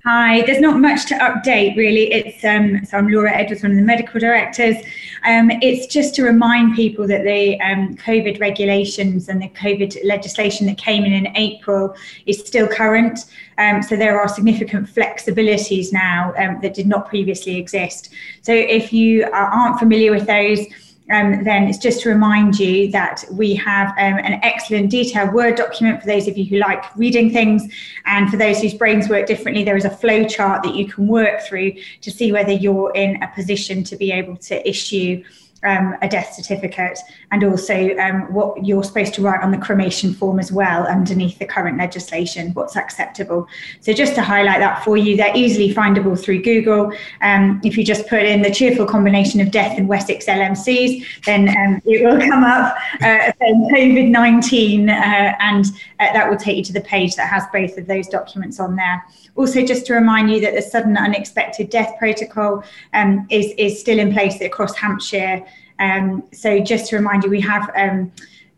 Hi, 0.07 0.43
there's 0.43 0.61
not 0.61 0.81
much 0.81 1.07
to 1.07 1.15
update 1.15 1.79
really. 1.79 2.13
It's 2.13 2.45
um, 2.45 2.85
so 2.85 2.99
I'm 2.99 3.09
Laura 3.09 3.33
Edwards, 3.33 3.63
one 3.63 3.73
of 3.73 3.79
the 3.79 3.83
medical 3.83 4.21
directors. 4.21 4.77
Um, 5.25 5.51
it's 5.63 5.87
just 5.87 6.15
to 6.17 6.23
remind 6.23 6.77
people 6.77 7.07
that 7.07 7.25
the 7.25 7.59
um, 7.63 7.97
COVID 7.97 8.39
regulations 8.39 9.31
and 9.31 9.41
the 9.41 9.49
COVID 9.49 9.97
legislation 10.05 10.67
that 10.67 10.77
came 10.77 11.07
in 11.07 11.15
in 11.15 11.35
April 11.39 11.97
is 12.27 12.41
still 12.41 12.69
current. 12.69 13.21
Um, 13.57 13.83
so 13.83 13.97
there 13.97 14.21
are 14.21 14.29
significant 14.29 14.95
flexibilities 14.95 15.91
now 15.91 16.35
um, 16.37 16.61
that 16.61 16.75
did 16.75 16.87
not 16.87 17.09
previously 17.09 17.57
exist. 17.57 18.11
So 18.43 18.53
if 18.53 18.93
you 18.93 19.25
aren't 19.33 19.79
familiar 19.79 20.11
with 20.11 20.27
those, 20.27 20.67
um, 21.11 21.45
then 21.45 21.65
it's 21.65 21.79
just 21.79 22.01
to 22.03 22.09
remind 22.09 22.59
you 22.59 22.91
that 22.93 23.25
we 23.31 23.55
have 23.57 23.89
um, 23.91 24.19
an 24.19 24.41
excellent 24.43 24.91
detailed 24.91 25.35
Word 25.35 25.57
document 25.57 26.01
for 26.01 26.07
those 26.07 26.27
of 26.27 26.39
you 26.39 26.47
who 26.47 26.57
like 26.57 26.83
reading 26.97 27.31
things. 27.31 27.63
And 28.07 28.31
for 28.31 28.39
those 28.39 28.61
whose 28.61 28.73
brains 28.73 29.09
work 29.09 29.27
differently, 29.27 29.65
there 29.65 29.77
is 29.77 29.85
a 29.85 29.91
flow 29.91 30.25
chart 30.25 30.63
that 30.63 30.75
you 30.75 30.87
can 30.87 31.07
work 31.07 31.43
through 31.43 31.75
to 32.01 32.11
see 32.11 32.33
whether 32.33 32.53
you're 32.53 32.91
in 32.95 33.23
a 33.23 33.29
position 33.29 33.85
to 33.85 33.97
be 33.97 34.13
able 34.13 34.37
to 34.39 34.67
issue 34.69 35.23
um, 35.65 35.97
a 36.03 36.09
death 36.09 36.35
certificate 36.35 36.99
and 37.33 37.45
also 37.45 37.97
um, 37.97 38.33
what 38.33 38.65
you're 38.65 38.85
supposed 38.85 39.15
to 39.15 39.23
write 39.23 39.43
on 39.43 39.51
the 39.51 39.59
cremation 39.59 40.15
form 40.15 40.39
as 40.39 40.53
well 40.53 40.87
underneath 40.87 41.39
the 41.39 41.47
current 41.47 41.79
legislation, 41.79 42.53
what's 42.55 42.77
acceptable. 42.77 43.47
So 43.81 43.93
just 43.93 44.15
to 44.15 44.23
highlight 44.23 44.61
that 44.61 44.85
for 44.85 44.97
you, 44.97 45.17
they're 45.17 45.37
easily 45.37 45.73
findable 45.73 46.23
through 46.23 46.43
Google. 46.43 46.93
Um, 47.23 47.61
if 47.65 47.77
you 47.77 47.85
just 47.85 48.07
put 48.09 48.23
in 48.23 48.43
the 48.43 48.51
cheerful 48.51 48.87
combination 48.87 49.41
of 49.41 49.51
death 49.51 49.77
and 49.79 49.89
Wessex 49.89 50.27
LMCs, 50.27 51.25
then 51.25 51.49
um, 51.49 51.83
it 51.85 52.05
will 52.05 52.21
come 52.21 52.45
up 52.45 52.77
uh, 53.01 53.33
COVID-19 53.43 54.89
uh, 54.89 55.37
and 55.41 55.67
uh, 56.01 56.13
that 56.13 56.29
will 56.29 56.37
take 56.37 56.57
you 56.57 56.65
to 56.65 56.73
the 56.73 56.81
page 56.81 57.17
that 57.17 57.29
has 57.29 57.45
both 57.53 57.77
of 57.79 57.87
those 57.87 58.09
documents 58.09 58.61
on 58.61 58.77
there. 58.77 59.05
Also, 59.37 59.65
just 59.65 59.87
to 59.87 59.95
remind 59.95 60.31
you 60.31 60.41
that 60.41 60.55
the 60.55 60.63
sudden 60.63 60.97
unexpected 60.97 61.69
death 61.71 61.95
protocol 61.99 62.63
um, 62.93 63.27
is, 63.31 63.53
is 63.59 63.81
still 63.81 63.99
in 63.99 64.13
place 64.13 64.41
across 64.41 64.77
Hampshire. 64.77 65.45
Um, 65.79 66.25
so 66.33 66.61
just 66.61 66.91
to 66.91 66.97
remind 66.97 67.25
you, 67.25 67.31
we 67.31 67.41
have 67.41 67.71
um, 67.77 68.13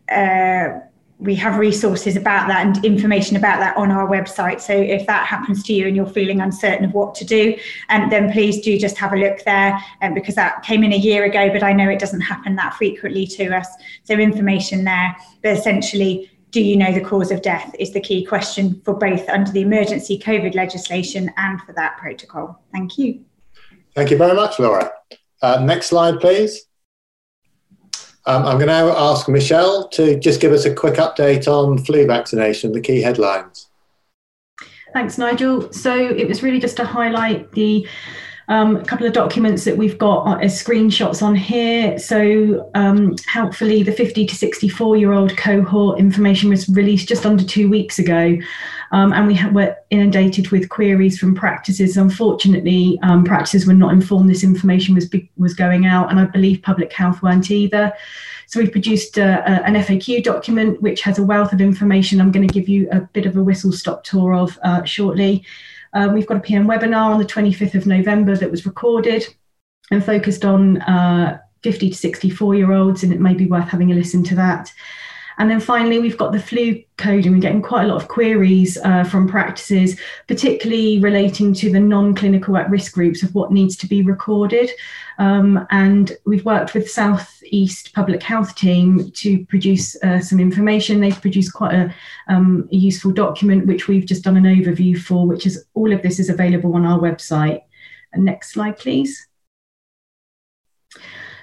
uh, 0.09 0.79
we 1.19 1.33
have 1.33 1.57
resources 1.57 2.15
about 2.15 2.47
that 2.47 2.65
and 2.65 2.85
information 2.85 3.37
about 3.37 3.59
that 3.59 3.75
on 3.75 3.89
our 3.89 4.07
website. 4.07 4.61
So 4.61 4.73
if 4.73 5.07
that 5.07 5.25
happens 5.25 5.63
to 5.63 5.73
you 5.73 5.87
and 5.87 5.95
you're 5.95 6.05
feeling 6.05 6.41
uncertain 6.41 6.85
of 6.85 6.93
what 6.93 7.15
to 7.15 7.25
do, 7.25 7.57
um, 7.89 8.09
then 8.09 8.31
please 8.31 8.61
do 8.61 8.77
just 8.77 8.97
have 8.97 9.13
a 9.13 9.17
look 9.17 9.43
there 9.43 9.79
um, 10.03 10.13
because 10.13 10.35
that 10.35 10.61
came 10.61 10.83
in 10.83 10.93
a 10.93 10.97
year 10.97 11.25
ago, 11.25 11.49
but 11.51 11.63
I 11.63 11.73
know 11.73 11.89
it 11.89 11.99
doesn't 11.99 12.21
happen 12.21 12.55
that 12.57 12.75
frequently 12.75 13.25
to 13.27 13.55
us. 13.55 13.67
So 14.03 14.13
information 14.13 14.83
there, 14.83 15.15
but 15.41 15.57
essentially 15.57 16.29
do 16.51 16.61
you 16.61 16.77
know 16.77 16.93
the 16.93 17.01
cause 17.01 17.31
of 17.31 17.41
death 17.41 17.75
is 17.77 17.91
the 17.91 17.99
key 17.99 18.23
question 18.23 18.79
for 18.85 18.93
both 18.93 19.27
under 19.29 19.51
the 19.51 19.61
emergency 19.61 20.17
COVID 20.19 20.55
legislation 20.55 21.31
and 21.35 21.59
for 21.61 21.73
that 21.73 21.97
protocol. 21.97 22.61
Thank 22.71 22.97
you. 22.97 23.25
Thank 23.95 24.11
you 24.11 24.17
very 24.17 24.35
much, 24.35 24.59
Laura. 24.59 24.91
Uh, 25.41 25.63
next 25.63 25.87
slide, 25.87 26.19
please. 26.19 26.66
Um, 28.27 28.45
I'm 28.45 28.57
going 28.57 28.67
to 28.67 28.99
ask 28.99 29.29
Michelle 29.29 29.87
to 29.89 30.19
just 30.19 30.41
give 30.41 30.51
us 30.51 30.65
a 30.65 30.75
quick 30.75 30.95
update 30.95 31.47
on 31.47 31.77
flu 31.77 32.05
vaccination, 32.05 32.73
the 32.73 32.81
key 32.81 33.01
headlines. 33.01 33.69
Thanks, 34.91 35.17
Nigel. 35.17 35.71
So 35.71 35.95
it 35.95 36.27
was 36.27 36.43
really 36.43 36.59
just 36.59 36.75
to 36.77 36.85
highlight 36.85 37.49
the 37.53 37.87
um, 38.49 38.83
couple 38.83 39.07
of 39.07 39.13
documents 39.13 39.63
that 39.63 39.77
we've 39.77 39.97
got 39.97 40.43
as 40.43 40.61
screenshots 40.61 41.21
on 41.21 41.35
here. 41.35 41.97
So, 41.99 42.69
um, 42.75 43.15
helpfully, 43.27 43.81
the 43.83 43.91
50 43.93 44.25
to 44.25 44.35
64 44.35 44.97
year 44.97 45.13
old 45.13 45.37
cohort 45.37 45.97
information 45.97 46.49
was 46.49 46.67
released 46.67 47.07
just 47.07 47.25
under 47.25 47.45
two 47.45 47.69
weeks 47.69 47.97
ago. 47.97 48.37
Um, 48.91 49.11
and 49.13 49.27
we 49.27 49.35
ha- 49.35 49.49
were 49.49 49.75
inundated 49.89 50.49
with 50.49 50.69
queries 50.69 51.19
from 51.19 51.35
practices. 51.35 51.97
Unfortunately, 51.97 52.99
um, 53.03 53.23
practices 53.23 53.67
were 53.67 53.73
not 53.73 53.93
informed 53.93 54.29
this 54.29 54.43
information 54.43 54.95
was, 54.95 55.07
be- 55.07 55.29
was 55.37 55.53
going 55.53 55.85
out, 55.85 56.09
and 56.09 56.19
I 56.19 56.25
believe 56.25 56.61
public 56.61 56.93
health 56.93 57.21
weren't 57.21 57.51
either. 57.51 57.93
So 58.47 58.59
we've 58.59 58.71
produced 58.71 59.17
a, 59.17 59.39
a, 59.39 59.65
an 59.65 59.75
FAQ 59.75 60.23
document 60.23 60.81
which 60.81 61.01
has 61.01 61.19
a 61.19 61.23
wealth 61.23 61.51
of 61.51 61.59
information. 61.59 62.21
I'm 62.21 62.31
going 62.31 62.47
to 62.47 62.53
give 62.53 62.69
you 62.69 62.89
a 62.91 63.01
bit 63.01 63.25
of 63.25 63.35
a 63.35 63.43
whistle 63.43 63.73
stop 63.73 64.03
tour 64.03 64.33
of 64.33 64.57
uh, 64.63 64.83
shortly. 64.83 65.45
Um, 65.93 66.13
we've 66.13 66.27
got 66.27 66.37
a 66.37 66.41
PM 66.41 66.67
webinar 66.67 67.11
on 67.11 67.19
the 67.19 67.25
25th 67.25 67.75
of 67.75 67.87
November 67.87 68.35
that 68.37 68.51
was 68.51 68.65
recorded 68.65 69.25
and 69.91 70.03
focused 70.03 70.45
on 70.45 70.81
uh, 70.81 71.39
50 71.63 71.89
to 71.89 71.95
64 71.95 72.55
year 72.55 72.71
olds, 72.71 73.03
and 73.03 73.11
it 73.11 73.19
may 73.19 73.33
be 73.33 73.45
worth 73.45 73.67
having 73.67 73.91
a 73.91 73.95
listen 73.95 74.23
to 74.25 74.35
that. 74.35 74.71
And 75.37 75.51
then 75.51 75.59
finally, 75.59 75.99
we've 75.99 76.17
got 76.17 76.31
the 76.31 76.39
flu 76.39 76.81
code, 76.97 77.25
and 77.25 77.35
we're 77.35 77.41
getting 77.41 77.61
quite 77.61 77.83
a 77.83 77.87
lot 77.87 78.01
of 78.01 78.07
queries 78.07 78.77
uh, 78.77 79.03
from 79.03 79.27
practices, 79.27 79.99
particularly 80.27 80.99
relating 80.99 81.53
to 81.55 81.71
the 81.71 81.79
non 81.79 82.15
clinical 82.15 82.57
at 82.57 82.69
risk 82.69 82.93
groups 82.93 83.21
of 83.21 83.35
what 83.35 83.51
needs 83.51 83.75
to 83.77 83.87
be 83.87 84.01
recorded. 84.01 84.69
Um, 85.19 85.65
and 85.69 86.11
we've 86.25 86.45
worked 86.45 86.73
with 86.73 86.89
South 86.89 87.41
East 87.45 87.93
Public 87.93 88.23
Health 88.23 88.55
Team 88.55 89.11
to 89.11 89.45
produce 89.45 89.95
uh, 90.03 90.19
some 90.19 90.39
information. 90.39 90.99
They've 90.99 91.21
produced 91.21 91.53
quite 91.53 91.73
a, 91.73 91.93
um, 92.27 92.67
a, 92.71 92.75
useful 92.75 93.11
document, 93.11 93.67
which 93.67 93.87
we've 93.87 94.05
just 94.05 94.23
done 94.23 94.37
an 94.37 94.43
overview 94.43 94.97
for, 94.97 95.27
which 95.27 95.45
is 95.45 95.65
all 95.73 95.91
of 95.91 96.01
this 96.01 96.19
is 96.19 96.29
available 96.29 96.75
on 96.75 96.85
our 96.85 96.99
website. 96.99 97.61
Next 98.15 98.53
slide, 98.53 98.77
please. 98.77 99.26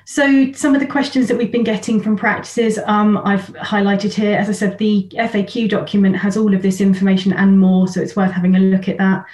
So 0.07 0.53
some 0.53 0.75
of 0.75 0.81
the 0.81 0.87
questions 0.87 1.29
that 1.29 1.39
we've 1.39 1.53
been 1.53 1.65
getting 1.65 2.01
from 2.01 2.17
practices, 2.17 2.79
um, 2.85 3.17
I've 3.25 3.47
highlighted 3.55 4.13
here. 4.13 4.37
As 4.37 4.51
I 4.51 4.53
said, 4.53 4.77
the 4.77 5.09
FAQ 5.15 5.71
document 5.71 6.17
has 6.17 6.37
all 6.37 6.55
of 6.55 6.61
this 6.61 6.81
information 6.81 7.33
and 7.33 7.59
more, 7.59 7.89
so 7.89 8.03
it's 8.03 8.15
worth 8.15 8.33
having 8.33 8.55
a 8.55 8.61
look 8.61 8.89
at 8.89 8.99
that. 8.99 9.25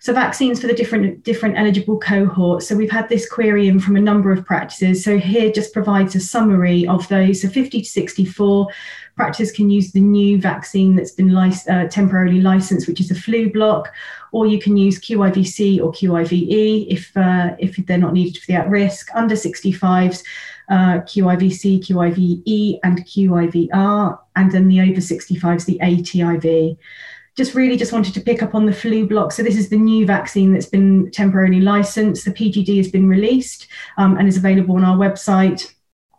So 0.00 0.12
vaccines 0.12 0.60
for 0.60 0.68
the 0.68 0.74
different 0.74 1.24
different 1.24 1.58
eligible 1.58 1.98
cohorts. 1.98 2.68
So 2.68 2.76
we've 2.76 2.90
had 2.90 3.08
this 3.08 3.28
query 3.28 3.66
in 3.66 3.80
from 3.80 3.96
a 3.96 4.00
number 4.00 4.30
of 4.30 4.44
practices. 4.44 5.02
So 5.02 5.18
here 5.18 5.50
just 5.50 5.72
provides 5.72 6.14
a 6.14 6.20
summary 6.20 6.86
of 6.86 7.08
those. 7.08 7.42
So 7.42 7.48
50 7.48 7.82
to 7.82 7.88
64 7.88 8.68
practices 9.16 9.50
can 9.50 9.70
use 9.70 9.92
the 9.92 10.00
new 10.00 10.38
vaccine 10.40 10.94
that's 10.94 11.10
been 11.10 11.34
uh, 11.34 11.88
temporarily 11.88 12.40
licensed, 12.40 12.86
which 12.86 13.00
is 13.00 13.10
a 13.10 13.14
Flublok, 13.14 13.86
or 14.32 14.46
you 14.46 14.60
can 14.60 14.76
use 14.76 15.00
QIVC 15.00 15.80
or 15.82 15.90
QIVE 15.90 16.86
if 16.88 17.16
uh, 17.16 17.56
if 17.58 17.76
they're 17.86 17.98
not 17.98 18.12
needed 18.12 18.38
for 18.38 18.46
the 18.46 18.54
at 18.54 18.68
risk. 18.68 19.08
Under 19.14 19.34
65s. 19.34 20.22
Uh, 20.68 20.98
QIVC, 21.02 21.78
QIVE, 21.80 22.80
and 22.82 23.06
QIVR, 23.06 24.18
and 24.34 24.50
then 24.50 24.66
the 24.66 24.80
over 24.80 25.00
65s, 25.00 25.64
the 25.64 25.78
ATIV 25.80 26.76
just 27.36 27.54
really 27.54 27.76
just 27.76 27.92
wanted 27.92 28.14
to 28.14 28.20
pick 28.20 28.42
up 28.42 28.54
on 28.54 28.66
the 28.66 28.72
Flublok. 28.72 29.30
So 29.32 29.42
this 29.42 29.56
is 29.56 29.68
the 29.68 29.76
new 29.76 30.06
vaccine 30.06 30.52
that's 30.52 30.66
been 30.66 31.10
temporarily 31.10 31.60
licensed. 31.60 32.24
The 32.24 32.30
PGD 32.32 32.78
has 32.78 32.90
been 32.90 33.08
released 33.08 33.68
um, 33.98 34.16
and 34.16 34.26
is 34.26 34.38
available 34.38 34.76
on 34.76 34.84
our 34.84 34.96
website. 34.96 35.72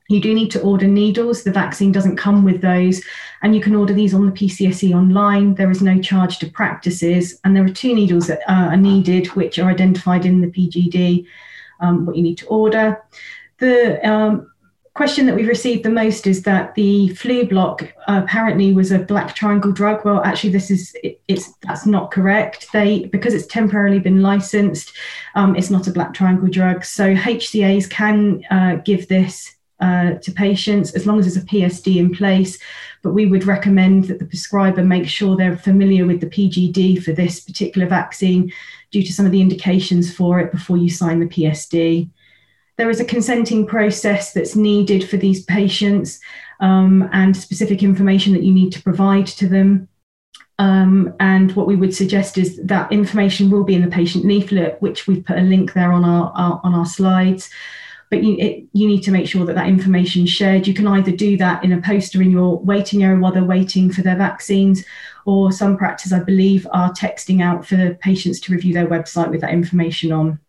You 0.10 0.22
do 0.22 0.34
need 0.34 0.52
to 0.52 0.62
order 0.62 0.88
needles. 0.88 1.44
The 1.44 1.52
vaccine 1.52 1.92
doesn't 1.92 2.16
come 2.16 2.44
with 2.44 2.62
those. 2.62 3.02
And 3.42 3.54
you 3.56 3.62
can 3.62 3.76
order 3.76 3.94
these 3.94 4.14
on 4.14 4.26
the 4.26 4.32
PCSE 4.32 4.96
online. 4.96 5.56
There 5.56 5.72
is 5.72 5.82
no 5.82 6.00
charge 6.00 6.40
to 6.40 6.50
practices. 6.50 7.40
And 7.44 7.56
there 7.56 7.66
are 7.66 7.70
two 7.70 7.94
needles 7.94 8.28
that 8.28 8.40
uh, 8.50 8.70
are 8.70 8.78
needed, 8.78 9.28
which 9.28 9.60
are 9.60 9.70
identified 9.70 10.26
in 10.26 10.42
the 10.42 10.48
PGD, 10.48 11.26
um, 11.82 12.06
what 12.06 12.16
you 12.16 12.24
need 12.24 12.38
to 12.38 12.48
order. 12.48 13.04
The 13.60 14.08
um, 14.08 14.52
question 14.94 15.26
that 15.26 15.36
we've 15.36 15.48
received 15.48 15.84
the 15.84 15.90
most 15.90 16.26
is 16.26 16.44
that 16.44 16.74
the 16.76 17.10
Flublok 17.10 17.92
uh, 18.08 18.22
apparently 18.24 18.74
was 18.74 18.92
a 18.92 19.00
black 19.00 19.36
triangle 19.36 19.72
drug. 19.72 20.06
Well, 20.06 20.24
actually, 20.24 20.52
this 20.52 20.72
is 20.72 20.96
it, 21.04 21.22
it's 21.28 21.54
that's 21.64 21.86
not 21.86 22.12
correct. 22.12 22.72
They 22.72 23.06
because 23.06 23.34
it's 23.34 23.46
temporarily 23.48 24.00
been 24.00 24.22
licensed, 24.22 24.94
um, 25.36 25.56
it's 25.56 25.70
not 25.70 25.88
a 25.88 25.92
black 25.92 26.14
triangle 26.14 26.48
drug. 26.48 26.84
So 26.86 27.14
HCAs 27.14 27.90
can 27.90 28.44
uh, 28.50 28.76
give 28.78 29.08
this 29.08 29.57
uh, 29.80 30.14
to 30.16 30.32
patients 30.32 30.94
as 30.96 31.06
long 31.06 31.20
as 31.20 31.26
there's 31.26 31.44
a 31.44 31.48
PSD 31.48 31.98
in 31.98 32.14
place. 32.14 32.58
But 33.04 33.14
we 33.14 33.26
would 33.26 33.46
recommend 33.46 34.06
that 34.06 34.20
the 34.20 34.26
prescriber 34.26 34.84
make 34.84 35.08
sure 35.08 35.36
they're 35.36 35.58
familiar 35.58 36.06
with 36.06 36.22
the 36.22 36.28
PGD 36.28 37.04
for 37.04 37.12
this 37.12 37.40
particular 37.40 37.88
vaccine 37.88 38.52
due 38.92 39.04
to 39.04 39.14
some 39.14 39.26
of 39.26 39.32
the 39.32 39.42
indications 39.42 40.14
for 40.14 40.40
it 40.40 40.52
before 40.52 40.78
you 40.78 40.90
sign 40.90 41.20
the 41.20 41.26
PSD 41.26 42.10
there 42.78 42.90
is 42.90 43.00
a 43.00 43.06
consenting 43.06 43.66
process 43.66 44.34
that's 44.34 44.56
needed 44.56 45.08
for 45.10 45.18
these 45.18 45.44
patients 45.46 46.20
um, 46.60 47.10
and 47.12 47.36
specific 47.36 47.84
information 47.84 48.34
that 48.34 48.44
you 48.44 48.54
need 48.54 48.72
to 48.72 48.82
provide 48.82 49.28
to 49.28 49.48
them. 49.48 49.88
Um, 50.60 51.14
and 51.20 51.56
what 51.56 51.68
we 51.68 51.76
would 51.76 51.94
suggest 51.94 52.38
is 52.38 52.60
that 52.64 52.92
information 52.92 53.50
will 53.50 53.64
be 53.64 53.76
in 53.76 53.84
the 53.84 53.92
patient 53.92 54.26
leaflet, 54.26 54.82
which 54.82 55.08
we've 55.08 55.26
put 55.26 55.38
a 55.38 55.42
link 55.42 55.74
there 55.74 55.92
on 55.92 56.04
our, 56.04 56.32
our 56.36 56.62
on 56.64 56.74
our 56.74 56.86
slides. 56.86 57.50
But 58.10 58.24
you, 58.24 58.38
it, 58.38 58.66
you 58.72 58.88
need 58.88 59.02
to 59.04 59.12
make 59.12 59.28
sure 59.28 59.46
that 59.46 59.56
that 59.56 59.68
information 59.68 60.24
is 60.24 60.30
shared. 60.30 60.66
You 60.66 60.74
can 60.74 60.88
either 60.88 61.12
do 61.12 61.36
that 61.38 61.64
in 61.64 61.74
a 61.74 61.82
poster 61.82 62.22
in 62.22 62.32
your 62.32 62.58
waiting 62.60 63.04
area 63.04 63.20
while 63.20 63.34
they're 63.34 63.44
waiting 63.44 63.92
for 63.92 64.02
their 64.02 64.16
vaccines, 64.16 64.86
or 65.26 65.52
some 65.52 65.78
practices, 65.78 66.14
I 66.14 66.20
believe, 66.20 66.66
are 66.72 66.94
texting 66.94 67.42
out 67.42 67.66
for 67.66 67.96
patients 67.96 68.40
to 68.42 68.54
review 68.54 68.74
their 68.74 68.88
website 68.88 69.30
with 69.30 69.42
that 69.42 69.52
information 69.52 70.12
on. 70.14 70.40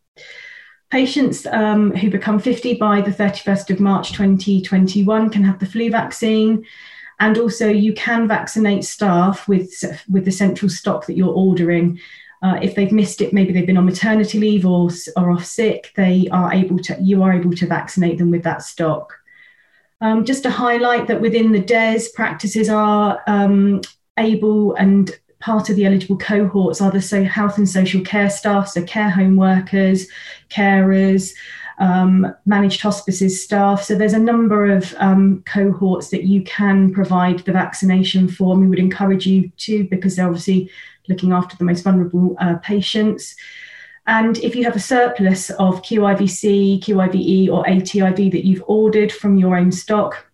Patients 0.91 1.47
um, 1.47 1.95
who 1.95 2.11
become 2.11 2.39
50 2.39 2.75
by 2.75 3.01
the 3.01 3.11
31st 3.11 3.71
of 3.71 3.81
March 3.81 4.13
2021 4.13 5.29
can 5.31 5.45
have 5.45 5.59
the 5.59 5.67
flu 5.67 5.91
vaccine. 5.91 6.65
And 7.21 7.37
also, 7.37 7.69
you 7.69 7.93
can 7.93 8.29
vaccinate 8.29 8.85
staff 8.85 9.49
with, 9.49 9.73
with 10.09 10.25
the 10.25 10.31
central 10.31 10.71
stock 10.71 11.07
that 11.07 11.17
you're 11.17 11.35
ordering. 11.35 11.99
Uh, 12.43 12.59
if 12.63 12.75
they've 12.75 12.93
missed 12.93 13.21
it, 13.21 13.33
maybe 13.33 13.53
they've 13.53 13.67
been 13.67 13.77
on 13.77 13.85
maternity 13.85 14.39
leave 14.39 14.65
or, 14.65 14.91
are 15.17 15.31
off 15.31 15.45
sick, 15.45 15.93
they 15.97 16.29
are 16.31 16.53
able 16.53 16.79
to, 16.79 16.97
you 17.01 17.23
are 17.23 17.33
able 17.33 17.53
to 17.53 17.67
vaccinate 17.67 18.19
them 18.19 18.31
with 18.31 18.45
that 18.45 18.63
stock. 18.63 19.13
Um, 20.01 20.25
just 20.25 20.45
to 20.45 20.51
highlight 20.51 21.09
that 21.09 21.21
within 21.21 21.51
the 21.51 21.59
DES, 21.59 22.11
practices 22.11 22.69
are 22.69 23.21
um, 23.27 23.81
able 24.17 24.75
and 24.75 25.11
part 25.41 25.71
of 25.71 25.77
the 25.77 25.87
eligible 25.87 26.17
cohorts 26.17 26.81
are 26.81 26.91
the 26.91 27.01
so 27.01 27.25
health 27.25 27.59
and 27.59 27.69
social 27.69 28.01
care 28.03 28.31
staff, 28.31 28.69
so 28.69 28.83
care 28.85 29.11
home 29.11 29.37
workers, 29.37 30.07
carers, 30.51 31.33
um, 31.79 32.35
managed 32.45 32.81
hospices 32.81 33.43
staff. 33.43 33.83
So 33.83 33.95
there's 33.95 34.15
a 34.15 34.19
number 34.19 34.71
of 34.71 34.95
um, 34.99 35.43
cohorts 35.47 36.11
that 36.11 36.25
you 36.25 36.43
can 36.43 36.93
provide 36.93 37.41
the 37.41 37.53
vaccination 37.53 38.29
for. 38.29 38.53
And 38.53 38.61
we 38.61 38.69
would 38.69 38.79
encourage 38.79 39.27
you 39.27 39.51
to 39.59 39.85
because 39.85 40.17
they're 40.17 40.27
obviously 40.27 40.71
looking 41.09 41.33
after 41.33 41.57
the 41.57 41.65
most 41.65 41.83
vulnerable 41.83 42.37
uh, 42.39 42.57
patients. 42.57 43.35
And 44.07 44.39
if 44.39 44.57
you 44.57 44.65
have 44.65 44.77
a 44.77 44.81
surplus 44.81 45.51
of 45.51 45.83
QIVC, 45.83 46.83
QIVE, 46.83 47.53
or 47.53 47.65
ATIV 47.65 48.33
that 48.33 48.47
you've 48.47 48.65
ordered 48.67 49.13
from 49.13 49.37
your 49.37 49.57
own 49.57 49.71
stock, 49.71 50.27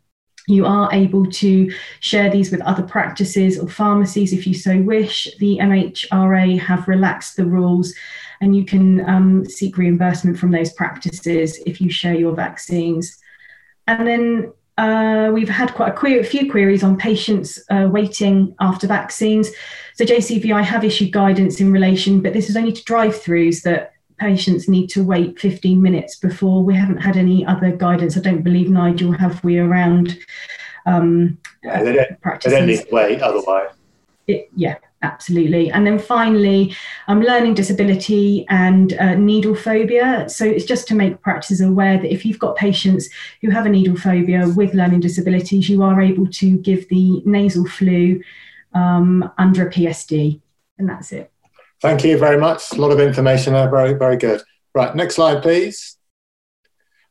you 0.47 0.67
are 0.67 0.93
able 0.93 1.25
to 1.27 1.73
share 2.01 2.31
these 2.31 2.51
with 2.51 2.61
other 2.63 2.83
practices 2.83 3.59
or 3.59 3.69
pharmacies 3.69 4.33
if 4.33 4.47
you 4.47 4.55
so 4.55 4.81
wish. 4.81 5.29
The 5.39 5.59
MHRA 5.61 6.59
have 6.61 6.87
relaxed 6.87 7.37
the 7.37 7.47
rules 7.47 7.95
and 8.41 8.55
you 8.55 8.65
can 8.65 9.09
um, 9.09 9.45
seek 9.47 9.79
reimbursement 9.79 10.39
from 10.39 10.51
those 10.51 10.73
practices 10.73 11.59
if 11.67 11.81
you 11.81 11.91
share 11.91 12.15
your 12.15 12.35
vaccines. 12.35 13.19
And 13.87 14.07
then 14.07 14.53
uh, 14.77 15.31
we've 15.33 15.49
had 15.49 15.73
quite 15.75 15.91
a, 15.91 15.97
query, 15.97 16.21
a, 16.21 16.25
few 16.25 16.51
queries 16.51 16.83
on 16.83 16.99
patients 16.99 17.63
uh, 17.71 17.89
waiting 17.91 18.55
after 18.61 18.87
vaccines. 18.87 19.51
So 19.95 20.05
JCVI 20.05 20.53
I 20.53 20.63
have 20.63 20.85
issued 20.85 21.13
guidance 21.13 21.61
in 21.61 21.73
relation, 21.73 22.21
but 22.21 22.33
this 22.33 22.51
is 22.51 22.57
only 22.57 22.73
to 22.73 22.85
drive-throughs 22.85 23.63
that 23.63 23.93
patients 24.19 24.69
need 24.69 24.89
to 24.89 25.05
wait 25.05 25.39
15 25.39 25.81
minutes 25.81 26.17
before. 26.17 26.65
We 26.65 26.75
haven't 26.75 26.99
had 26.99 27.17
any 27.17 27.47
other 27.47 27.71
guidance. 27.71 28.17
I 28.17 28.21
don't 28.21 28.43
believe 28.43 28.71
Nigel 28.71 29.13
have 29.13 29.43
we 29.45 29.59
around. 29.59 30.19
Um, 30.87 31.39
yeah, 31.63 31.83
they 31.83 31.93
don't, 31.93 32.21
practices. 32.21 32.53
they 32.53 32.59
don't 32.59 32.69
need 32.69 32.89
to 32.89 32.95
wait 32.95 33.23
otherwise. 33.23 33.71
It, 34.27 34.51
yeah, 34.57 34.79
absolutely. 35.03 35.71
And 35.71 35.87
then 35.87 35.99
finally, 35.99 36.75
um, 37.07 37.21
learning 37.21 37.55
disability 37.55 38.47
and 38.49 38.95
uh, 38.95 39.15
needle 39.15 39.55
phobia. 39.55 40.29
So 40.29 40.45
it's 40.45 40.65
just 40.65 40.89
to 40.89 40.95
make 40.95 41.21
practices 41.21 41.61
aware 41.61 41.99
that 41.99 42.13
if 42.13 42.25
you've 42.25 42.39
got 42.39 42.57
patients 42.57 43.09
who 43.43 43.51
have 43.51 43.67
a 43.67 43.69
needle 43.69 43.97
phobia 43.97 44.49
with 44.57 44.75
learning 44.75 45.01
disabilities, 45.01 45.69
you 45.69 45.83
are 45.83 46.01
able 46.01 46.27
to 46.27 46.59
give 46.59 46.89
the 46.89 47.23
nasal 47.25 47.67
flu 47.67 48.21
um, 48.75 49.31
under 49.39 49.69
a 49.69 49.71
PSD. 49.71 50.41
And 50.79 50.89
that's 50.89 51.13
it. 51.13 51.31
Thank 51.81 52.05
you 52.05 52.19
very 52.19 52.39
much. 52.39 52.73
A 52.73 52.81
lot 52.81 52.91
of 52.91 53.01
information 53.01 53.53
there. 53.53 53.71
Very, 53.71 53.95
very 53.95 54.17
good. 54.17 54.43
Right, 54.75 54.95
next 54.95 55.17
slide, 55.17 55.43
please. 55.43 55.97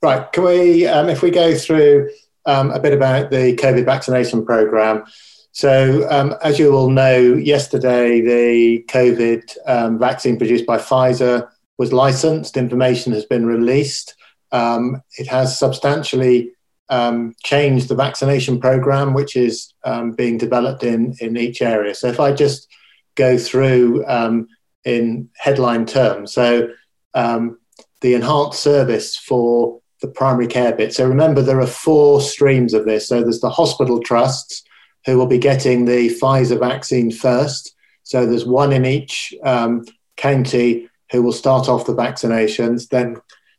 Right, 0.02 0.30
can 0.34 0.44
we, 0.44 0.86
um, 0.86 1.10
if 1.10 1.22
we 1.22 1.32
go 1.32 1.56
through 1.56 2.10
um, 2.46 2.72
a 2.72 2.80
bit 2.80 2.92
about 2.92 3.32
the 3.32 3.56
COVID 3.56 3.86
vaccination 3.86 4.46
program, 4.46 5.06
so, 5.54 6.08
um, 6.10 6.34
as 6.42 6.58
you 6.58 6.76
all 6.76 6.90
know, 6.90 7.16
yesterday 7.36 8.22
the 8.22 8.84
COVID 8.90 9.56
um, 9.68 10.00
vaccine 10.00 10.36
produced 10.38 10.66
by 10.66 10.80
Pfizer 10.80 11.48
was 11.78 11.94
licensed. 11.94 12.58
Information 12.58 13.14
has 13.14 13.26
been 13.26 13.46
released. 13.46 14.16
Um, 14.52 15.04
it 15.20 15.28
has 15.28 15.58
substantially 15.58 16.54
um, 16.90 17.34
changed 17.44 17.88
the 17.88 17.96
vaccination 17.96 18.60
program, 18.60 19.14
which 19.14 19.36
is 19.36 19.74
um, 19.84 20.12
being 20.12 20.38
developed 20.38 20.84
in, 20.84 21.16
in 21.20 21.38
each 21.38 21.62
area. 21.62 21.96
So, 21.96 22.08
if 22.08 22.20
I 22.20 22.34
just 22.34 22.68
go 23.16 23.38
through 23.38 24.06
um, 24.08 24.48
in 24.84 25.30
headline 25.38 25.86
terms, 25.86 26.34
so 26.34 26.70
the 27.14 28.16
enhanced 28.16 28.60
service 28.60 29.16
for 29.16 29.80
the 30.02 30.10
primary 30.10 30.48
care 30.48 30.76
bit. 30.76 30.94
So, 30.94 31.08
remember, 31.08 31.42
there 31.42 31.62
are 31.62 31.68
four 31.68 32.20
streams 32.20 32.74
of 32.74 32.86
this. 32.86 33.08
So, 33.08 33.22
there's 33.22 33.40
the 33.40 33.50
hospital 33.50 34.02
trusts 34.02 34.64
who 35.06 35.18
will 35.18 35.28
be 35.28 35.38
getting 35.38 35.86
the 35.86 36.10
Pfizer 36.10 36.60
vaccine 36.60 37.12
first. 37.12 37.76
So 38.04 38.26
there's 38.26 38.46
one 38.46 38.72
in 38.74 38.86
each 38.86 39.34
um, 39.44 39.86
county 40.18 40.90
who 41.12 41.22
will 41.22 41.34
start 41.34 41.70
off 41.70 41.86
the 41.86 41.96
vaccinations. 41.96 42.90
Then 42.90 43.18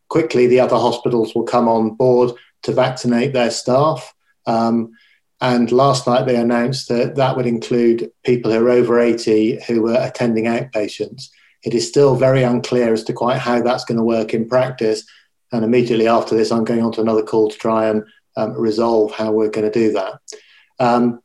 quickly 0.08 0.46
the 0.46 0.60
other 0.60 0.76
hospitals 0.76 1.34
will 1.34 1.44
come 1.44 1.68
on 1.68 1.94
board 1.94 2.32
to 2.64 2.72
vaccinate 2.72 3.32
their 3.32 3.50
staff. 3.50 4.14
Um, 4.46 4.92
and 5.40 5.70
last 5.72 6.06
night 6.06 6.26
they 6.26 6.36
announced 6.36 6.88
that 6.88 7.16
that 7.16 7.36
would 7.36 7.46
include 7.46 8.10
people 8.24 8.52
who 8.52 8.66
are 8.66 8.70
over 8.70 9.00
80 9.00 9.62
who 9.66 9.82
were 9.82 9.98
attending 10.00 10.44
outpatients. 10.44 11.28
It 11.62 11.74
is 11.74 11.88
still 11.88 12.14
very 12.16 12.42
unclear 12.42 12.92
as 12.92 13.04
to 13.04 13.12
quite 13.12 13.38
how 13.38 13.62
that's 13.62 13.84
going 13.84 13.98
to 13.98 14.04
work 14.04 14.34
in 14.34 14.48
practice. 14.48 15.04
And 15.52 15.64
immediately 15.64 16.08
after 16.08 16.34
this, 16.34 16.50
I'm 16.50 16.64
going 16.64 16.82
on 16.82 16.92
to 16.92 17.00
another 17.00 17.22
call 17.22 17.50
to 17.50 17.56
try 17.56 17.88
and 17.88 18.04
um, 18.36 18.52
resolve 18.52 19.12
how 19.12 19.32
we're 19.32 19.50
going 19.50 19.70
to 19.70 19.78
do 19.78 19.92
that. 19.92 20.20
Um, 20.78 21.20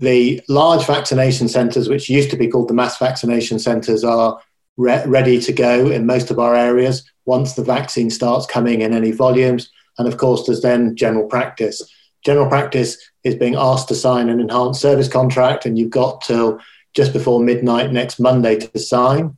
the 0.00 0.42
large 0.48 0.84
vaccination 0.84 1.48
centres, 1.48 1.88
which 1.88 2.10
used 2.10 2.30
to 2.30 2.36
be 2.36 2.48
called 2.48 2.68
the 2.68 2.74
mass 2.74 2.98
vaccination 2.98 3.58
centres, 3.58 4.04
are 4.04 4.40
re- 4.76 5.04
ready 5.06 5.40
to 5.40 5.52
go 5.52 5.88
in 5.90 6.06
most 6.06 6.30
of 6.30 6.38
our 6.38 6.54
areas 6.54 7.10
once 7.24 7.54
the 7.54 7.64
vaccine 7.64 8.10
starts 8.10 8.46
coming 8.46 8.82
in 8.82 8.92
any 8.92 9.12
volumes. 9.12 9.70
And 9.98 10.08
of 10.08 10.16
course, 10.16 10.46
there's 10.46 10.62
then 10.62 10.96
general 10.96 11.26
practice. 11.26 11.82
General 12.24 12.48
practice 12.48 12.98
is 13.24 13.34
being 13.34 13.54
asked 13.54 13.88
to 13.88 13.94
sign 13.94 14.28
an 14.28 14.40
enhanced 14.40 14.80
service 14.80 15.08
contract, 15.08 15.64
and 15.66 15.78
you've 15.78 15.90
got 15.90 16.22
till 16.22 16.58
just 16.94 17.12
before 17.12 17.40
midnight 17.40 17.92
next 17.92 18.18
Monday 18.18 18.56
to 18.56 18.78
sign. 18.78 19.36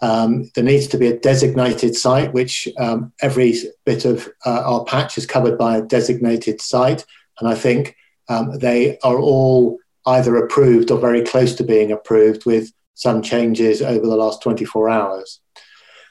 Um, 0.00 0.50
there 0.54 0.64
needs 0.64 0.86
to 0.88 0.98
be 0.98 1.08
a 1.08 1.18
designated 1.18 1.96
site, 1.96 2.32
which 2.32 2.68
um, 2.78 3.12
every 3.20 3.54
bit 3.84 4.04
of 4.04 4.28
uh, 4.46 4.62
our 4.64 4.84
patch 4.84 5.18
is 5.18 5.26
covered 5.26 5.58
by 5.58 5.76
a 5.76 5.82
designated 5.82 6.60
site. 6.60 7.04
And 7.40 7.48
I 7.48 7.54
think 7.54 7.96
um, 8.28 8.58
they 8.58 8.98
are 9.02 9.18
all 9.18 9.78
either 10.06 10.36
approved 10.36 10.90
or 10.90 10.98
very 10.98 11.22
close 11.22 11.54
to 11.56 11.64
being 11.64 11.90
approved 11.90 12.46
with 12.46 12.72
some 12.94 13.22
changes 13.22 13.82
over 13.82 14.06
the 14.06 14.16
last 14.16 14.42
24 14.42 14.88
hours. 14.88 15.40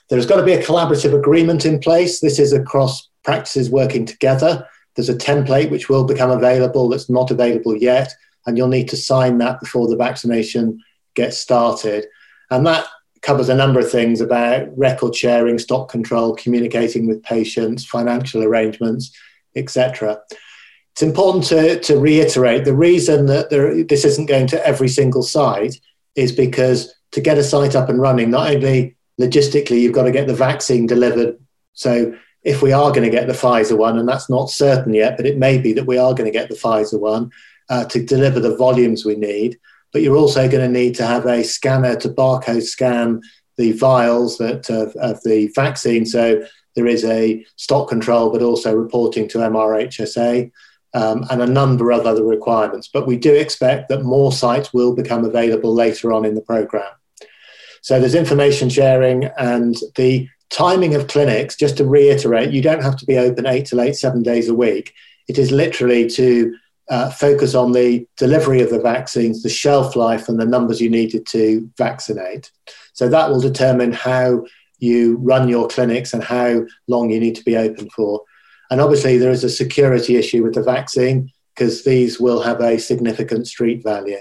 There's 0.09 0.25
got 0.25 0.37
to 0.37 0.43
be 0.43 0.53
a 0.53 0.63
collaborative 0.63 1.17
agreement 1.17 1.65
in 1.65 1.79
place. 1.79 2.19
This 2.19 2.39
is 2.39 2.53
across 2.53 3.09
practices 3.27 3.69
working 3.69 4.05
together. 4.05 4.67
There's 4.95 5.09
a 5.09 5.15
template 5.15 5.69
which 5.69 5.89
will 5.89 6.05
become 6.05 6.31
available 6.31 6.89
that's 6.89 7.09
not 7.09 7.29
available 7.29 7.77
yet, 7.77 8.11
and 8.45 8.57
you'll 8.57 8.75
need 8.77 8.89
to 8.89 8.97
sign 8.97 9.37
that 9.37 9.59
before 9.59 9.87
the 9.87 9.95
vaccination 9.95 10.81
gets 11.13 11.37
started. 11.37 12.07
And 12.49 12.65
that 12.65 12.87
covers 13.21 13.49
a 13.49 13.55
number 13.55 13.79
of 13.79 13.91
things 13.91 14.21
about 14.21 14.75
record 14.75 15.15
sharing, 15.15 15.59
stock 15.59 15.89
control, 15.89 16.35
communicating 16.35 17.07
with 17.07 17.21
patients, 17.21 17.85
financial 17.85 18.41
arrangements, 18.41 19.15
etc 19.55 20.19
it's 20.97 21.03
important 21.03 21.43
to, 21.43 21.79
to 21.81 21.99
reiterate 21.99 22.65
the 22.65 22.73
reason 22.73 23.27
that 23.27 23.51
there, 23.51 23.83
this 23.83 24.03
isn't 24.03 24.25
going 24.25 24.47
to 24.47 24.67
every 24.67 24.87
single 24.87 25.21
site 25.21 25.79
is 26.15 26.31
because 26.31 26.91
to 27.11 27.21
get 27.21 27.37
a 27.37 27.43
site 27.43 27.75
up 27.75 27.87
and 27.89 28.01
running, 28.01 28.31
not 28.31 28.49
only 28.49 28.95
logistically, 29.21 29.79
you've 29.79 29.93
got 29.93 30.05
to 30.05 30.11
get 30.11 30.25
the 30.25 30.33
vaccine 30.33 30.87
delivered. 30.87 31.37
So 31.73 32.15
if 32.47 32.61
we 32.61 32.71
are 32.71 32.91
going 32.91 33.03
to 33.03 33.09
get 33.09 33.27
the 33.27 33.33
Pfizer 33.33 33.77
one, 33.77 33.99
and 33.99 34.07
that's 34.07 34.29
not 34.29 34.49
certain 34.49 34.93
yet, 34.93 35.17
but 35.17 35.25
it 35.25 35.37
may 35.37 35.57
be 35.57 35.73
that 35.73 35.85
we 35.85 35.97
are 35.97 36.13
going 36.13 36.31
to 36.31 36.39
get 36.39 36.47
the 36.47 36.55
Pfizer 36.55 36.97
one 36.97 37.29
uh, 37.69 37.83
to 37.83 38.01
deliver 38.01 38.39
the 38.39 38.55
volumes 38.55 39.03
we 39.03 39.15
need. 39.15 39.59
But 39.91 40.01
you're 40.01 40.15
also 40.15 40.47
going 40.47 40.65
to 40.65 40.79
need 40.79 40.95
to 40.95 41.05
have 41.05 41.25
a 41.25 41.43
scanner 41.43 41.97
to 41.97 42.07
barcode 42.07 42.63
scan 42.63 43.21
the 43.57 43.73
vials 43.73 44.37
that 44.37 44.69
of, 44.69 44.95
of 44.95 45.21
the 45.23 45.51
vaccine. 45.55 46.05
So 46.05 46.41
there 46.75 46.87
is 46.87 47.03
a 47.03 47.45
stock 47.57 47.89
control, 47.89 48.31
but 48.31 48.41
also 48.41 48.73
reporting 48.73 49.27
to 49.29 49.39
MRHSA 49.39 50.49
um, 50.93 51.25
and 51.29 51.41
a 51.41 51.47
number 51.47 51.91
of 51.91 52.05
other 52.05 52.23
requirements. 52.23 52.87
But 52.87 53.07
we 53.07 53.17
do 53.17 53.33
expect 53.33 53.89
that 53.89 54.03
more 54.03 54.31
sites 54.31 54.73
will 54.73 54.95
become 54.95 55.25
available 55.25 55.73
later 55.73 56.13
on 56.13 56.23
in 56.23 56.35
the 56.35 56.41
program. 56.41 56.93
So 57.81 57.99
there's 57.99 58.15
information 58.15 58.69
sharing 58.69 59.25
and 59.37 59.75
the 59.95 60.29
timing 60.49 60.95
of 60.95 61.07
clinics, 61.07 61.55
just 61.55 61.77
to 61.77 61.85
reiterate, 61.85 62.51
you 62.51 62.61
don't 62.61 62.83
have 62.83 62.95
to 62.97 63.05
be 63.05 63.17
open 63.17 63.45
eight 63.45 63.65
to 63.67 63.75
late, 63.75 63.95
seven 63.95 64.23
days 64.23 64.49
a 64.49 64.53
week. 64.53 64.93
It 65.27 65.37
is 65.37 65.51
literally 65.51 66.07
to 66.11 66.55
uh, 66.89 67.09
focus 67.11 67.53
on 67.53 67.73
the 67.73 68.07
delivery 68.15 68.61
of 68.61 68.69
the 68.69 68.79
vaccines, 68.79 69.43
the 69.43 69.49
shelf 69.49 69.95
life, 69.95 70.29
and 70.29 70.39
the 70.39 70.45
numbers 70.45 70.79
you 70.79 70.89
needed 70.89 71.25
to 71.27 71.69
vaccinate. 71.77 72.51
So 72.93 73.09
that 73.09 73.29
will 73.29 73.41
determine 73.41 73.91
how 73.91 74.45
you 74.79 75.17
run 75.17 75.49
your 75.49 75.67
clinics 75.67 76.13
and 76.13 76.23
how 76.23 76.65
long 76.87 77.09
you 77.09 77.19
need 77.19 77.35
to 77.35 77.43
be 77.43 77.57
open 77.57 77.89
for. 77.89 78.21
And 78.69 78.79
obviously, 78.79 79.17
there 79.17 79.31
is 79.31 79.43
a 79.43 79.49
security 79.49 80.15
issue 80.15 80.43
with 80.43 80.53
the 80.53 80.63
vaccine 80.63 81.31
because 81.53 81.83
these 81.83 82.19
will 82.19 82.41
have 82.41 82.61
a 82.61 82.77
significant 82.77 83.47
street 83.47 83.83
value. 83.83 84.19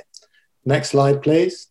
Next 0.65 0.91
slide, 0.91 1.23
please. 1.23 1.69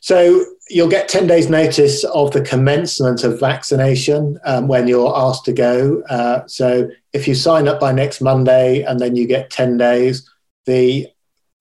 So 0.00 0.44
you'll 0.68 0.88
get 0.88 1.08
10 1.08 1.26
days 1.26 1.50
notice 1.50 2.04
of 2.04 2.30
the 2.30 2.40
commencement 2.40 3.22
of 3.22 3.38
vaccination 3.38 4.38
um, 4.44 4.66
when 4.66 4.88
you're 4.88 5.14
asked 5.14 5.44
to 5.44 5.52
go. 5.52 6.02
Uh, 6.08 6.46
so 6.46 6.88
if 7.12 7.28
you 7.28 7.34
sign 7.34 7.68
up 7.68 7.78
by 7.78 7.92
next 7.92 8.20
Monday 8.20 8.82
and 8.82 8.98
then 8.98 9.14
you 9.14 9.26
get 9.26 9.50
10 9.50 9.76
days, 9.76 10.28
the 10.66 11.08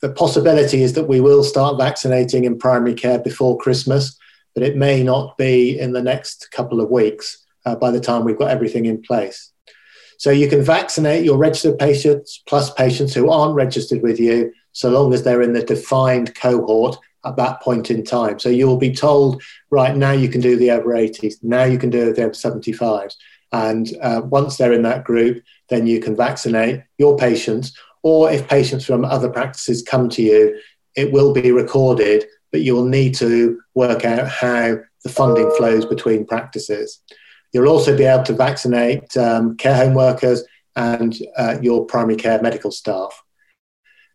the 0.01 0.11
possibility 0.11 0.83
is 0.83 0.91
that 0.93 1.07
we 1.07 1.21
will 1.21 1.45
start 1.45 1.77
vaccinating 1.77 2.43
in 2.43 2.57
primary 2.57 2.93
care 2.93 3.19
before 3.19 3.57
Christmas, 3.57 4.17
but 4.53 4.61
it 4.61 4.75
may 4.75 5.01
not 5.01 5.37
be 5.37 5.79
in 5.79 5.93
the 5.93 6.01
next 6.01 6.51
couple 6.51 6.81
of 6.81 6.89
weeks 6.89 7.45
uh, 7.65 7.73
by 7.77 7.89
the 7.89 8.01
time 8.01 8.25
we've 8.25 8.37
got 8.37 8.51
everything 8.51 8.85
in 8.85 9.01
place. 9.01 9.53
So 10.17 10.29
you 10.29 10.49
can 10.49 10.61
vaccinate 10.61 11.23
your 11.23 11.37
registered 11.37 11.79
patients 11.79 12.43
plus 12.45 12.69
patients 12.73 13.13
who 13.13 13.29
aren't 13.29 13.55
registered 13.55 14.01
with 14.01 14.19
you, 14.19 14.51
so 14.73 14.89
long 14.89 15.13
as 15.13 15.23
they're 15.23 15.41
in 15.41 15.53
the 15.53 15.63
defined 15.63 16.35
cohort 16.35 16.97
at 17.25 17.35
that 17.37 17.61
point 17.61 17.89
in 17.89 18.03
time. 18.03 18.39
So 18.39 18.49
you'll 18.49 18.77
be 18.77 18.93
told, 18.93 19.41
right 19.69 19.95
now 19.95 20.11
you 20.11 20.29
can 20.29 20.41
do 20.41 20.55
the 20.55 20.71
over 20.71 20.89
80s, 20.89 21.35
now 21.43 21.63
you 21.63 21.77
can 21.77 21.89
do 21.89 22.13
the 22.13 22.23
over 22.23 22.31
75s. 22.31 23.13
And 23.51 23.89
uh, 24.01 24.21
once 24.25 24.57
they're 24.57 24.73
in 24.73 24.81
that 24.83 25.03
group, 25.03 25.43
then 25.69 25.85
you 25.85 25.99
can 25.99 26.15
vaccinate 26.15 26.83
your 26.97 27.17
patients 27.17 27.77
or 28.03 28.29
if 28.29 28.47
patients 28.47 28.85
from 28.85 29.05
other 29.05 29.29
practices 29.29 29.81
come 29.81 30.09
to 30.09 30.21
you, 30.21 30.59
it 30.95 31.11
will 31.11 31.33
be 31.33 31.51
recorded, 31.51 32.25
but 32.51 32.61
you 32.61 32.75
will 32.75 32.85
need 32.85 33.15
to 33.15 33.59
work 33.73 34.05
out 34.05 34.27
how 34.27 34.77
the 35.03 35.09
funding 35.09 35.49
flows 35.57 35.85
between 35.85 36.25
practices. 36.25 37.01
You'll 37.53 37.69
also 37.69 37.97
be 37.97 38.03
able 38.03 38.23
to 38.25 38.33
vaccinate 38.33 39.15
um, 39.17 39.55
care 39.57 39.75
home 39.75 39.93
workers 39.93 40.43
and 40.75 41.17
uh, 41.37 41.57
your 41.61 41.85
primary 41.85 42.17
care 42.17 42.41
medical 42.41 42.71
staff. 42.71 43.23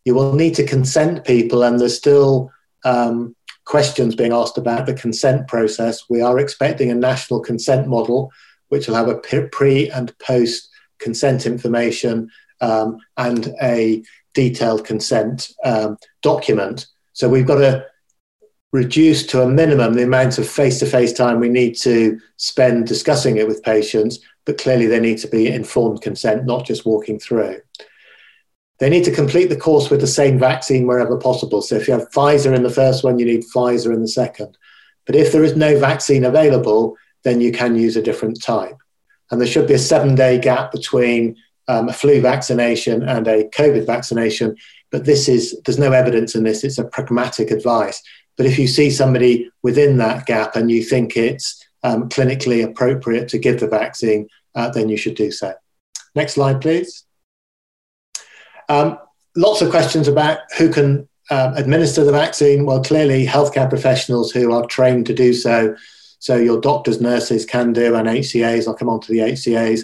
You 0.04 0.14
will 0.14 0.34
need 0.34 0.54
to 0.56 0.66
consent 0.66 1.24
people, 1.24 1.62
and 1.62 1.80
there's 1.80 1.96
still 1.96 2.50
um, 2.84 3.34
questions 3.64 4.14
being 4.14 4.32
asked 4.32 4.58
about 4.58 4.86
the 4.86 4.94
consent 4.94 5.46
process. 5.46 6.04
We 6.08 6.22
are 6.22 6.38
expecting 6.38 6.90
a 6.90 6.94
national 6.94 7.40
consent 7.40 7.86
model, 7.86 8.32
which 8.68 8.88
will 8.88 8.94
have 8.94 9.08
a 9.08 9.16
pre 9.16 9.90
and 9.90 10.16
post 10.18 10.70
consent 10.98 11.46
information 11.46 12.30
um, 12.60 12.98
and 13.16 13.54
a 13.62 14.02
detailed 14.34 14.84
consent 14.84 15.52
um, 15.64 15.96
document. 16.22 16.86
So 17.12 17.28
we've 17.28 17.46
got 17.46 17.58
to 17.58 17.84
reduce 18.72 19.26
to 19.26 19.42
a 19.42 19.48
minimum 19.48 19.94
the 19.94 20.04
amount 20.04 20.38
of 20.38 20.48
face 20.48 20.78
to 20.78 20.86
face 20.86 21.12
time 21.12 21.40
we 21.40 21.48
need 21.48 21.74
to 21.74 22.20
spend 22.36 22.86
discussing 22.86 23.38
it 23.38 23.48
with 23.48 23.62
patients, 23.62 24.18
but 24.44 24.58
clearly 24.58 24.86
they 24.86 25.00
need 25.00 25.18
to 25.18 25.28
be 25.28 25.48
informed 25.48 26.02
consent, 26.02 26.44
not 26.44 26.66
just 26.66 26.86
walking 26.86 27.18
through. 27.18 27.60
They 28.78 28.88
need 28.88 29.04
to 29.04 29.14
complete 29.14 29.48
the 29.48 29.56
course 29.56 29.90
with 29.90 30.00
the 30.00 30.06
same 30.06 30.38
vaccine 30.38 30.86
wherever 30.86 31.16
possible. 31.16 31.62
So 31.62 31.74
if 31.74 31.88
you 31.88 31.94
have 31.94 32.10
Pfizer 32.10 32.54
in 32.54 32.62
the 32.62 32.70
first 32.70 33.02
one, 33.02 33.18
you 33.18 33.26
need 33.26 33.44
Pfizer 33.44 33.92
in 33.92 34.00
the 34.00 34.08
second. 34.08 34.56
But 35.04 35.16
if 35.16 35.32
there 35.32 35.42
is 35.42 35.56
no 35.56 35.78
vaccine 35.78 36.24
available, 36.24 36.96
then 37.24 37.40
you 37.40 37.50
can 37.50 37.74
use 37.74 37.96
a 37.96 38.02
different 38.02 38.40
type. 38.42 38.76
And 39.30 39.40
there 39.40 39.48
should 39.48 39.66
be 39.66 39.74
a 39.74 39.78
seven 39.78 40.14
day 40.14 40.38
gap 40.38 40.70
between 40.70 41.36
um, 41.66 41.88
a 41.88 41.92
flu 41.92 42.20
vaccination 42.20 43.02
and 43.02 43.26
a 43.26 43.44
COVID 43.48 43.84
vaccination. 43.84 44.56
But 44.90 45.04
this 45.04 45.28
is, 45.28 45.60
there's 45.64 45.78
no 45.78 45.92
evidence 45.92 46.34
in 46.34 46.44
this, 46.44 46.64
it's 46.64 46.78
a 46.78 46.84
pragmatic 46.84 47.50
advice. 47.50 48.02
But 48.36 48.46
if 48.46 48.58
you 48.58 48.68
see 48.68 48.90
somebody 48.90 49.50
within 49.62 49.98
that 49.98 50.26
gap 50.26 50.54
and 50.54 50.70
you 50.70 50.82
think 50.82 51.16
it's 51.16 51.62
um, 51.82 52.08
clinically 52.08 52.64
appropriate 52.64 53.28
to 53.28 53.38
give 53.38 53.60
the 53.60 53.68
vaccine, 53.68 54.28
uh, 54.54 54.70
then 54.70 54.88
you 54.88 54.96
should 54.96 55.16
do 55.16 55.30
so. 55.30 55.52
Next 56.14 56.34
slide, 56.34 56.60
please. 56.60 57.04
Um, 58.68 58.98
lots 59.36 59.62
of 59.62 59.70
questions 59.70 60.08
about 60.08 60.40
who 60.56 60.70
can 60.70 61.08
uh, 61.30 61.52
administer 61.56 62.04
the 62.04 62.12
vaccine. 62.12 62.64
Well, 62.64 62.82
clearly, 62.82 63.26
healthcare 63.26 63.68
professionals 63.68 64.30
who 64.30 64.52
are 64.52 64.66
trained 64.66 65.06
to 65.06 65.14
do 65.14 65.32
so. 65.32 65.76
So, 66.18 66.36
your 66.36 66.60
doctors, 66.60 67.00
nurses 67.00 67.44
can 67.44 67.72
do, 67.72 67.94
and 67.94 68.08
HCAs, 68.08 68.66
I'll 68.66 68.74
come 68.74 68.88
on 68.88 69.00
to 69.00 69.12
the 69.12 69.18
HCAs. 69.18 69.82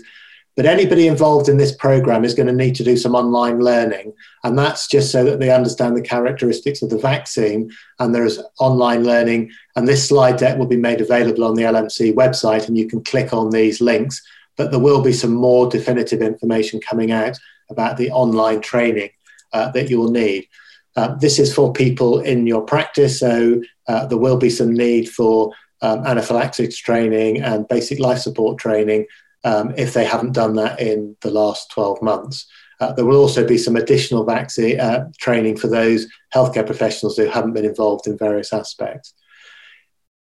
But 0.56 0.66
anybody 0.66 1.08
involved 1.08 1.48
in 1.48 1.56
this 1.56 1.74
program 1.74 2.24
is 2.24 2.34
going 2.34 2.46
to 2.46 2.52
need 2.52 2.76
to 2.76 2.84
do 2.84 2.96
some 2.96 3.16
online 3.16 3.58
learning. 3.58 4.12
And 4.44 4.56
that's 4.56 4.86
just 4.86 5.10
so 5.10 5.24
that 5.24 5.40
they 5.40 5.50
understand 5.50 5.96
the 5.96 6.02
characteristics 6.02 6.80
of 6.80 6.90
the 6.90 6.98
vaccine. 6.98 7.72
And 7.98 8.14
there's 8.14 8.40
online 8.60 9.02
learning. 9.02 9.50
And 9.74 9.88
this 9.88 10.08
slide 10.08 10.36
deck 10.36 10.56
will 10.56 10.66
be 10.66 10.76
made 10.76 11.00
available 11.00 11.42
on 11.42 11.54
the 11.54 11.64
LMC 11.64 12.14
website. 12.14 12.68
And 12.68 12.78
you 12.78 12.86
can 12.86 13.02
click 13.02 13.32
on 13.32 13.50
these 13.50 13.80
links. 13.80 14.22
But 14.56 14.70
there 14.70 14.78
will 14.78 15.02
be 15.02 15.12
some 15.12 15.34
more 15.34 15.68
definitive 15.68 16.22
information 16.22 16.80
coming 16.80 17.10
out 17.10 17.36
about 17.70 17.96
the 17.96 18.10
online 18.10 18.60
training 18.60 19.10
uh, 19.52 19.70
that 19.72 19.90
you 19.90 19.98
will 19.98 20.10
need. 20.10 20.48
Uh, 20.96 21.14
this 21.16 21.38
is 21.38 21.52
for 21.52 21.72
people 21.72 22.20
in 22.20 22.46
your 22.46 22.62
practice. 22.62 23.18
So 23.20 23.62
uh, 23.88 24.06
there 24.06 24.18
will 24.18 24.36
be 24.36 24.50
some 24.50 24.72
need 24.72 25.08
for 25.08 25.52
um, 25.82 26.06
anaphylaxis 26.06 26.78
training 26.78 27.42
and 27.42 27.68
basic 27.68 27.98
life 27.98 28.18
support 28.18 28.58
training 28.58 29.06
um, 29.44 29.74
if 29.76 29.92
they 29.92 30.04
haven't 30.04 30.32
done 30.32 30.54
that 30.54 30.80
in 30.80 31.16
the 31.20 31.30
last 31.30 31.70
12 31.72 32.00
months. 32.00 32.46
Uh, 32.80 32.92
there 32.92 33.04
will 33.04 33.20
also 33.20 33.46
be 33.46 33.58
some 33.58 33.76
additional 33.76 34.24
vaccine 34.24 34.80
uh, 34.80 35.08
training 35.18 35.56
for 35.56 35.68
those 35.68 36.06
healthcare 36.34 36.66
professionals 36.66 37.16
who 37.16 37.26
haven't 37.26 37.52
been 37.52 37.64
involved 37.64 38.06
in 38.06 38.18
various 38.18 38.52
aspects. 38.52 39.14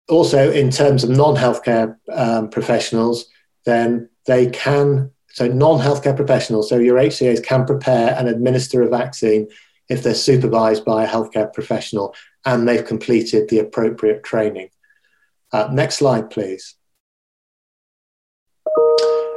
Also, 0.09 0.51
in 0.51 0.71
terms 0.71 1.05
of 1.05 1.11
non 1.11 1.37
healthcare 1.37 1.97
um, 2.11 2.51
professionals, 2.51 3.27
then 3.65 4.11
they 4.27 4.47
can, 4.51 5.12
so 5.33 5.49
non 5.49 5.81
healthcare 5.81 6.17
professionals, 6.17 6.69
so 6.69 6.79
your 6.79 6.97
HCAs 6.97 7.45
can 7.45 7.65
prepare 7.65 8.15
and 8.19 8.29
administer 8.29 8.83
a 8.83 8.89
vaccine 8.89 9.49
if 9.89 10.03
they're 10.03 10.15
supervised 10.15 10.85
by 10.85 11.05
a 11.05 11.09
healthcare 11.09 11.53
professional 11.53 12.15
and 12.45 12.67
they've 12.67 12.85
completed 12.85 13.49
the 13.49 13.59
appropriate 13.59 14.23
training. 14.25 14.69
Uh, 15.53 15.69
next 15.73 15.97
slide, 15.97 16.31
please 16.31 16.77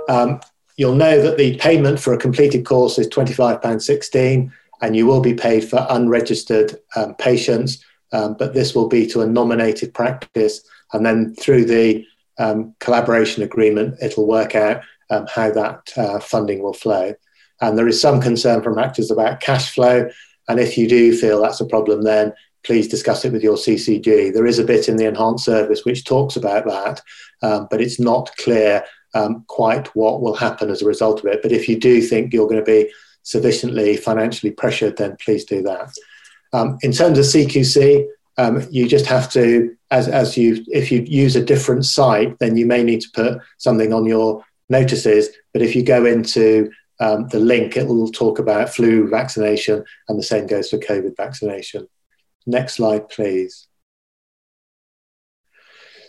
um, 0.08 0.40
you'll 0.78 0.96
know 0.96 1.22
that 1.22 1.38
the 1.38 1.58
payment 1.58 2.00
for 2.00 2.14
a 2.14 2.18
completed 2.18 2.66
course 2.66 2.98
is 2.98 3.08
£25.16 3.10 4.52
and 4.82 4.96
you 4.96 5.06
will 5.06 5.22
be 5.22 5.34
paid 5.34 5.68
for 5.68 5.86
unregistered 5.90 6.78
um, 6.96 7.16
patients, 7.16 7.84
um, 8.12 8.36
but 8.38 8.54
this 8.54 8.76
will 8.76 8.88
be 8.88 9.08
to 9.08 9.22
a 9.22 9.28
nominated 9.28 9.94
practice. 9.94 10.62
And 10.94 11.06
then 11.06 11.34
through 11.36 11.66
the 11.66 12.06
um, 12.38 12.76
collaboration 12.80 13.44
agreement, 13.44 13.96
it'll 14.02 14.28
work 14.28 14.56
out 14.56 14.82
um, 15.10 15.28
how 15.34 15.52
that 15.52 15.92
uh, 15.98 16.20
funding 16.20 16.62
will 16.62 16.74
flow. 16.74 17.14
And 17.62 17.78
there 17.78 17.88
is 17.88 18.02
some 18.02 18.22
concern 18.22 18.62
from 18.62 18.78
actors 18.78 19.12
about 19.12 19.40
cash 19.40 19.74
flow. 19.74 20.10
And 20.48 20.60
if 20.60 20.78
you 20.78 20.88
do 20.88 21.16
feel 21.16 21.42
that's 21.42 21.62
a 21.62 21.66
problem, 21.66 22.04
then 22.04 22.34
please 22.64 22.88
discuss 22.88 23.24
it 23.24 23.32
with 23.32 23.44
your 23.44 23.56
CCG. 23.56 24.34
There 24.34 24.46
is 24.46 24.60
a 24.60 24.64
bit 24.64 24.90
in 24.90 24.98
the 24.98 25.06
enhanced 25.06 25.46
service 25.46 25.86
which 25.86 26.04
talks 26.04 26.36
about 26.36 26.66
that, 26.66 27.02
um, 27.42 27.68
but 27.70 27.82
it's 27.82 28.00
not 28.00 28.36
clear 28.38 28.84
um, 29.14 29.46
quite 29.48 29.88
what 29.96 30.22
will 30.22 30.36
happen 30.36 30.70
as 30.70 30.82
a 30.82 30.88
result 30.88 31.20
of 31.20 31.28
it. 31.28 31.42
But 31.42 31.52
if 31.52 31.70
you 31.70 31.80
do 31.80 32.02
think 32.02 32.34
you're 32.34 32.48
going 32.48 32.64
to 32.64 32.66
be 32.66 32.92
sufficiently 33.24 33.98
financially 33.98 34.52
pressured, 34.52 34.98
then 34.98 35.16
please 35.24 35.46
do 35.46 35.62
that. 35.64 35.94
Um, 36.54 36.78
in 36.82 36.92
terms 36.92 37.18
of 37.18 37.26
CQC, 37.26 38.08
um, 38.38 38.68
you 38.70 38.88
just 38.88 39.06
have 39.06 39.32
to, 39.32 39.76
as, 39.92 40.08
as 40.08 40.36
you, 40.36 40.64
if 40.68 40.92
you 40.92 41.02
use 41.02 41.36
a 41.36 41.44
different 41.44 41.86
site, 41.86 42.38
then 42.40 42.58
you 42.58 42.66
may 42.66 42.84
need 42.84 43.02
to 43.02 43.12
put 43.14 43.40
something 43.58 43.94
on 43.94 44.06
your 44.06 44.44
notices. 44.70 45.30
But 45.54 45.62
if 45.62 45.76
you 45.76 45.84
go 45.84 46.06
into 46.06 46.72
um, 47.00 47.28
the 47.30 47.40
link, 47.40 47.78
it 47.78 47.88
will 47.88 48.10
talk 48.10 48.40
about 48.40 48.74
flu 48.74 49.08
vaccination, 49.10 49.84
and 50.08 50.18
the 50.18 50.24
same 50.24 50.48
goes 50.48 50.70
for 50.70 50.78
COVID 50.78 51.16
vaccination. 51.18 51.88
Next 52.46 52.76
slide, 52.76 53.10
please. 53.10 53.68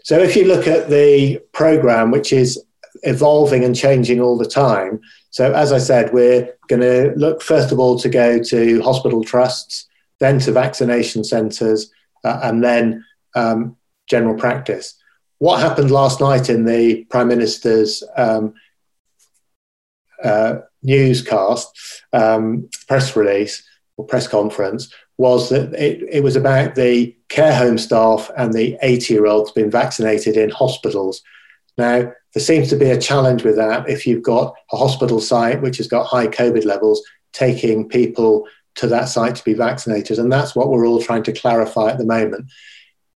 So 0.04 0.20
if 0.20 0.36
you 0.36 0.44
look 0.44 0.68
at 0.68 0.88
the 0.88 1.40
program, 1.52 2.12
which 2.12 2.32
is 2.32 2.62
evolving 3.02 3.64
and 3.64 3.74
changing 3.74 4.20
all 4.20 4.36
the 4.36 4.46
time. 4.48 5.00
So, 5.30 5.52
as 5.52 5.72
I 5.72 5.78
said, 5.78 6.12
we're 6.12 6.54
going 6.68 6.82
to 6.82 7.12
look 7.16 7.42
first 7.42 7.72
of 7.72 7.78
all 7.78 7.98
to 7.98 8.08
go 8.08 8.42
to 8.42 8.82
hospital 8.82 9.24
trusts, 9.24 9.86
then 10.18 10.38
to 10.40 10.52
vaccination 10.52 11.24
centres, 11.24 11.90
uh, 12.24 12.40
and 12.42 12.62
then 12.62 13.04
um, 13.34 13.76
general 14.08 14.34
practice. 14.34 14.94
What 15.38 15.60
happened 15.60 15.90
last 15.90 16.20
night 16.20 16.48
in 16.48 16.64
the 16.64 17.04
Prime 17.04 17.28
Minister's 17.28 18.02
um, 18.16 18.54
uh, 20.22 20.58
newscast, 20.82 22.02
um, 22.12 22.68
press 22.88 23.14
release, 23.16 23.62
or 23.96 24.06
press 24.06 24.28
conference 24.28 24.92
was 25.18 25.48
that 25.48 25.72
it, 25.74 26.02
it 26.10 26.22
was 26.22 26.36
about 26.36 26.74
the 26.74 27.16
care 27.28 27.54
home 27.54 27.78
staff 27.78 28.30
and 28.36 28.52
the 28.52 28.76
80 28.82 29.14
year 29.14 29.26
olds 29.26 29.52
being 29.52 29.70
vaccinated 29.70 30.36
in 30.36 30.50
hospitals. 30.50 31.22
Now, 31.78 32.12
there 32.34 32.42
seems 32.42 32.68
to 32.68 32.76
be 32.76 32.90
a 32.90 33.00
challenge 33.00 33.42
with 33.42 33.56
that 33.56 33.88
if 33.88 34.06
you've 34.06 34.22
got 34.22 34.54
a 34.72 34.76
hospital 34.76 35.20
site 35.20 35.62
which 35.62 35.78
has 35.78 35.88
got 35.88 36.06
high 36.06 36.26
COVID 36.26 36.64
levels, 36.64 37.02
taking 37.32 37.88
people 37.88 38.46
to 38.76 38.86
that 38.88 39.08
site 39.08 39.36
to 39.36 39.44
be 39.44 39.54
vaccinated. 39.54 40.18
And 40.18 40.30
that's 40.30 40.54
what 40.54 40.68
we're 40.68 40.86
all 40.86 41.02
trying 41.02 41.22
to 41.24 41.32
clarify 41.32 41.90
at 41.90 41.98
the 41.98 42.04
moment. 42.04 42.50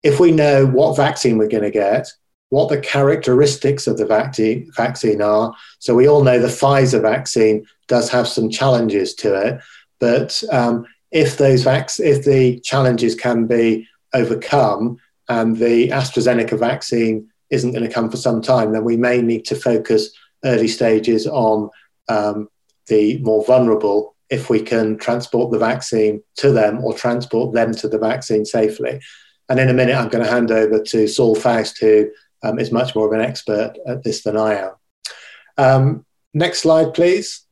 If 0.03 0.19
we 0.19 0.31
know 0.31 0.65
what 0.65 0.95
vaccine 0.95 1.37
we're 1.37 1.47
going 1.47 1.63
to 1.63 1.71
get, 1.71 2.07
what 2.49 2.69
the 2.69 2.79
characteristics 2.79 3.85
of 3.85 3.97
the 3.97 4.05
vaccine, 4.05 5.21
are, 5.21 5.55
so 5.79 5.93
we 5.93 6.07
all 6.07 6.23
know 6.23 6.39
the 6.39 6.47
Pfizer 6.47 7.01
vaccine 7.01 7.65
does 7.87 8.09
have 8.09 8.27
some 8.27 8.49
challenges 8.49 9.13
to 9.15 9.35
it, 9.35 9.61
but 9.99 10.41
um, 10.51 10.85
if 11.11 11.37
those 11.37 11.63
vac- 11.63 11.99
if 11.99 12.25
the 12.25 12.59
challenges 12.61 13.15
can 13.15 13.45
be 13.45 13.87
overcome 14.13 14.97
and 15.27 15.57
the 15.57 15.89
AstraZeneca 15.89 16.57
vaccine 16.57 17.29
isn't 17.49 17.71
going 17.71 17.83
to 17.83 17.93
come 17.93 18.09
for 18.09 18.17
some 18.17 18.41
time, 18.41 18.71
then 18.71 18.83
we 18.83 18.97
may 18.97 19.21
need 19.21 19.45
to 19.45 19.55
focus 19.55 20.09
early 20.43 20.67
stages 20.67 21.27
on 21.27 21.69
um, 22.07 22.47
the 22.87 23.17
more 23.19 23.43
vulnerable 23.45 24.15
if 24.29 24.49
we 24.49 24.61
can 24.61 24.97
transport 24.97 25.51
the 25.51 25.57
vaccine 25.57 26.21
to 26.35 26.51
them 26.51 26.83
or 26.83 26.93
transport 26.93 27.53
them 27.53 27.73
to 27.73 27.87
the 27.87 27.97
vaccine 27.97 28.45
safely. 28.45 28.99
And 29.49 29.59
in 29.59 29.69
a 29.69 29.73
minute, 29.73 29.95
I'm 29.95 30.09
going 30.09 30.23
to 30.23 30.29
hand 30.29 30.51
over 30.51 30.81
to 30.81 31.07
Saul 31.07 31.35
Faust, 31.35 31.79
who 31.79 32.09
um, 32.43 32.59
is 32.59 32.71
much 32.71 32.95
more 32.95 33.07
of 33.07 33.13
an 33.13 33.21
expert 33.21 33.73
at 33.87 34.03
this 34.03 34.23
than 34.23 34.37
I 34.37 34.55
am. 34.55 34.71
Um, 35.57 36.05
next 36.33 36.61
slide, 36.61 36.93
please. 36.93 37.45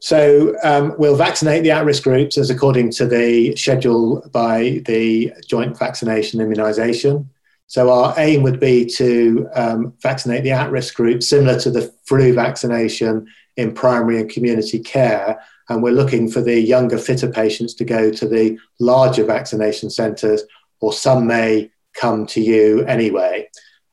So 0.00 0.54
um, 0.62 0.94
we'll 0.98 1.16
vaccinate 1.16 1.64
the 1.64 1.72
at-risk 1.72 2.04
groups 2.04 2.38
as 2.38 2.50
according 2.50 2.90
to 2.92 3.06
the 3.06 3.56
schedule 3.56 4.22
by 4.32 4.82
the 4.86 5.32
Joint 5.46 5.76
Vaccination 5.78 6.40
Immunisation. 6.40 7.26
So 7.66 7.90
our 7.90 8.14
aim 8.16 8.42
would 8.44 8.60
be 8.60 8.86
to 8.86 9.48
um, 9.54 9.92
vaccinate 10.00 10.44
the 10.44 10.52
at-risk 10.52 10.94
group 10.94 11.22
similar 11.22 11.58
to 11.60 11.70
the 11.70 11.92
flu 12.06 12.32
vaccination 12.32 13.26
in 13.56 13.74
primary 13.74 14.20
and 14.20 14.30
community 14.30 14.78
care. 14.78 15.42
And 15.68 15.82
we're 15.82 15.92
looking 15.92 16.30
for 16.30 16.40
the 16.40 16.58
younger, 16.58 16.98
fitter 16.98 17.30
patients 17.30 17.74
to 17.74 17.84
go 17.84 18.10
to 18.10 18.26
the 18.26 18.58
larger 18.80 19.24
vaccination 19.24 19.90
centres, 19.90 20.42
or 20.80 20.92
some 20.92 21.26
may 21.26 21.70
come 21.94 22.26
to 22.26 22.40
you 22.40 22.84
anyway. 22.84 23.48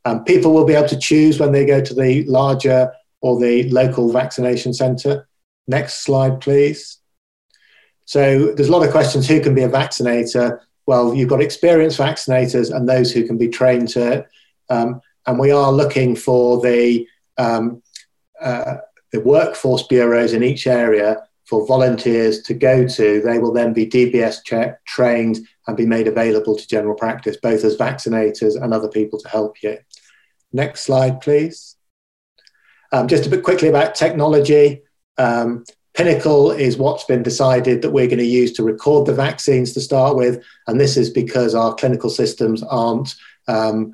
Um, 0.06 0.24
people 0.24 0.54
will 0.54 0.66
be 0.66 0.74
able 0.74 0.88
to 0.90 1.00
choose 1.00 1.40
when 1.40 1.52
they 1.52 1.66
go 1.66 1.82
to 1.82 1.94
the 1.94 2.24
larger 2.26 2.92
or 3.22 3.40
the 3.40 3.70
local 3.70 4.12
vaccination 4.12 4.74
centre. 4.74 5.28
Next 5.68 6.04
slide, 6.04 6.42
please. 6.42 7.00
So 8.06 8.54
there's 8.54 8.70
a 8.70 8.72
lot 8.72 8.86
of 8.86 8.92
questions. 8.92 9.28
Who 9.28 9.42
can 9.42 9.56
be 9.56 9.64
a 9.64 9.70
vaccinator? 9.70 10.62
Well, 10.86 11.16
you've 11.16 11.30
got 11.30 11.42
experienced 11.42 11.98
vaccinators 11.98 12.74
and 12.74 12.88
those 12.88 13.12
who 13.12 13.26
can 13.26 13.38
be 13.38 13.50
trained 13.50 13.90
to 13.90 14.26
um, 14.70 15.02
and 15.26 15.40
we 15.40 15.52
are 15.52 15.72
looking 15.72 16.16
for 16.16 16.62
the, 16.62 17.08
um, 17.38 17.82
uh, 18.42 18.76
the 19.12 19.20
workforce 19.20 19.84
bureaus 19.84 20.34
in 20.34 20.44
each 20.44 20.68
area 20.68 21.24
for 21.46 21.66
volunteers 21.68 22.42
to 22.44 22.54
go 22.54 22.88
to. 22.88 23.22
They 23.22 23.40
will 23.40 23.54
then 23.54 23.74
be 23.74 23.86
DBS 23.86 24.44
checked, 24.44 24.86
trained, 24.86 25.40
and 25.68 25.78
be 25.78 25.86
made 25.86 26.08
available 26.08 26.56
to 26.56 26.68
general 26.68 26.96
practice, 26.96 27.38
both 27.38 27.64
as 27.64 27.78
vaccinators 27.78 28.62
and 28.62 28.74
other 28.74 28.90
people 28.90 29.20
to 29.20 29.30
help 29.30 29.62
you. 29.62 29.78
Next 30.52 30.82
slide, 30.82 31.22
please. 31.22 31.76
Um, 32.92 33.08
just 33.08 33.26
a 33.26 33.30
bit 33.30 33.44
quickly 33.44 33.68
about 33.68 33.96
technology. 33.96 34.82
Um, 35.18 35.66
Pinnacle 35.96 36.52
is 36.52 36.78
what's 36.78 37.06
been 37.06 37.24
decided 37.24 37.82
that 37.82 37.92
we're 37.92 38.08
going 38.08 38.20
to 38.20 38.26
use 38.26 38.52
to 38.54 38.64
record 38.64 39.06
the 39.06 39.14
vaccines 39.14 39.72
to 39.74 39.82
start 39.82 40.18
with. 40.18 40.44
And 40.68 40.80
this 40.80 40.98
is 40.98 41.10
because 41.10 41.56
our 41.56 41.74
clinical 41.74 42.10
systems 42.10 42.64
aren't 42.64 43.16
um, 43.48 43.94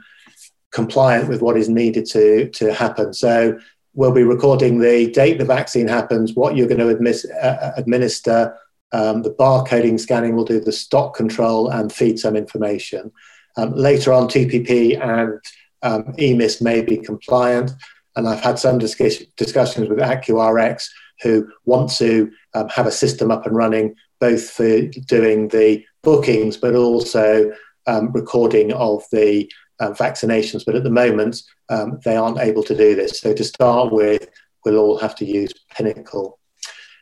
compliant 0.71 1.29
with 1.29 1.41
what 1.41 1.57
is 1.57 1.69
needed 1.69 2.05
to, 2.07 2.49
to 2.49 2.73
happen. 2.73 3.13
So 3.13 3.59
we'll 3.93 4.11
be 4.11 4.23
recording 4.23 4.79
the 4.79 5.11
date 5.11 5.37
the 5.37 5.45
vaccine 5.45 5.87
happens, 5.87 6.33
what 6.33 6.55
you're 6.55 6.67
going 6.67 6.79
to 6.79 6.95
admis- 6.95 7.25
uh, 7.43 7.71
administer. 7.77 8.55
Um, 8.93 9.21
the 9.21 9.33
barcoding 9.33 9.99
scanning 9.99 10.35
will 10.35 10.45
do 10.45 10.59
the 10.59 10.71
stock 10.71 11.15
control 11.15 11.69
and 11.69 11.91
feed 11.91 12.19
some 12.19 12.35
information. 12.35 13.11
Um, 13.57 13.73
later 13.73 14.11
on, 14.11 14.27
TPP 14.27 15.01
and 15.01 15.39
um, 15.81 16.13
EMIS 16.17 16.61
may 16.61 16.81
be 16.81 16.97
compliant. 16.97 17.71
And 18.15 18.27
I've 18.27 18.41
had 18.41 18.59
some 18.59 18.77
discuss- 18.77 19.23
discussions 19.37 19.89
with 19.89 19.99
Accurx 19.99 20.87
who 21.21 21.47
want 21.65 21.89
to 21.97 22.31
um, 22.53 22.67
have 22.69 22.87
a 22.87 22.91
system 22.91 23.31
up 23.31 23.45
and 23.45 23.55
running, 23.55 23.95
both 24.19 24.49
for 24.49 24.81
doing 25.07 25.47
the 25.49 25.83
bookings, 26.03 26.57
but 26.57 26.75
also 26.75 27.51
um, 27.87 28.11
recording 28.11 28.73
of 28.73 29.03
the 29.11 29.51
uh, 29.81 29.91
vaccinations. 29.91 30.63
But 30.65 30.75
at 30.75 30.83
the 30.83 30.89
moment, 31.03 31.43
um, 31.69 31.99
they 32.05 32.15
aren't 32.15 32.39
able 32.39 32.63
to 32.63 32.75
do 32.75 32.95
this. 32.95 33.19
So 33.19 33.33
to 33.33 33.43
start 33.43 33.91
with, 33.91 34.29
we'll 34.63 34.77
all 34.77 34.97
have 34.99 35.15
to 35.15 35.25
use 35.25 35.51
Pinnacle. 35.75 36.39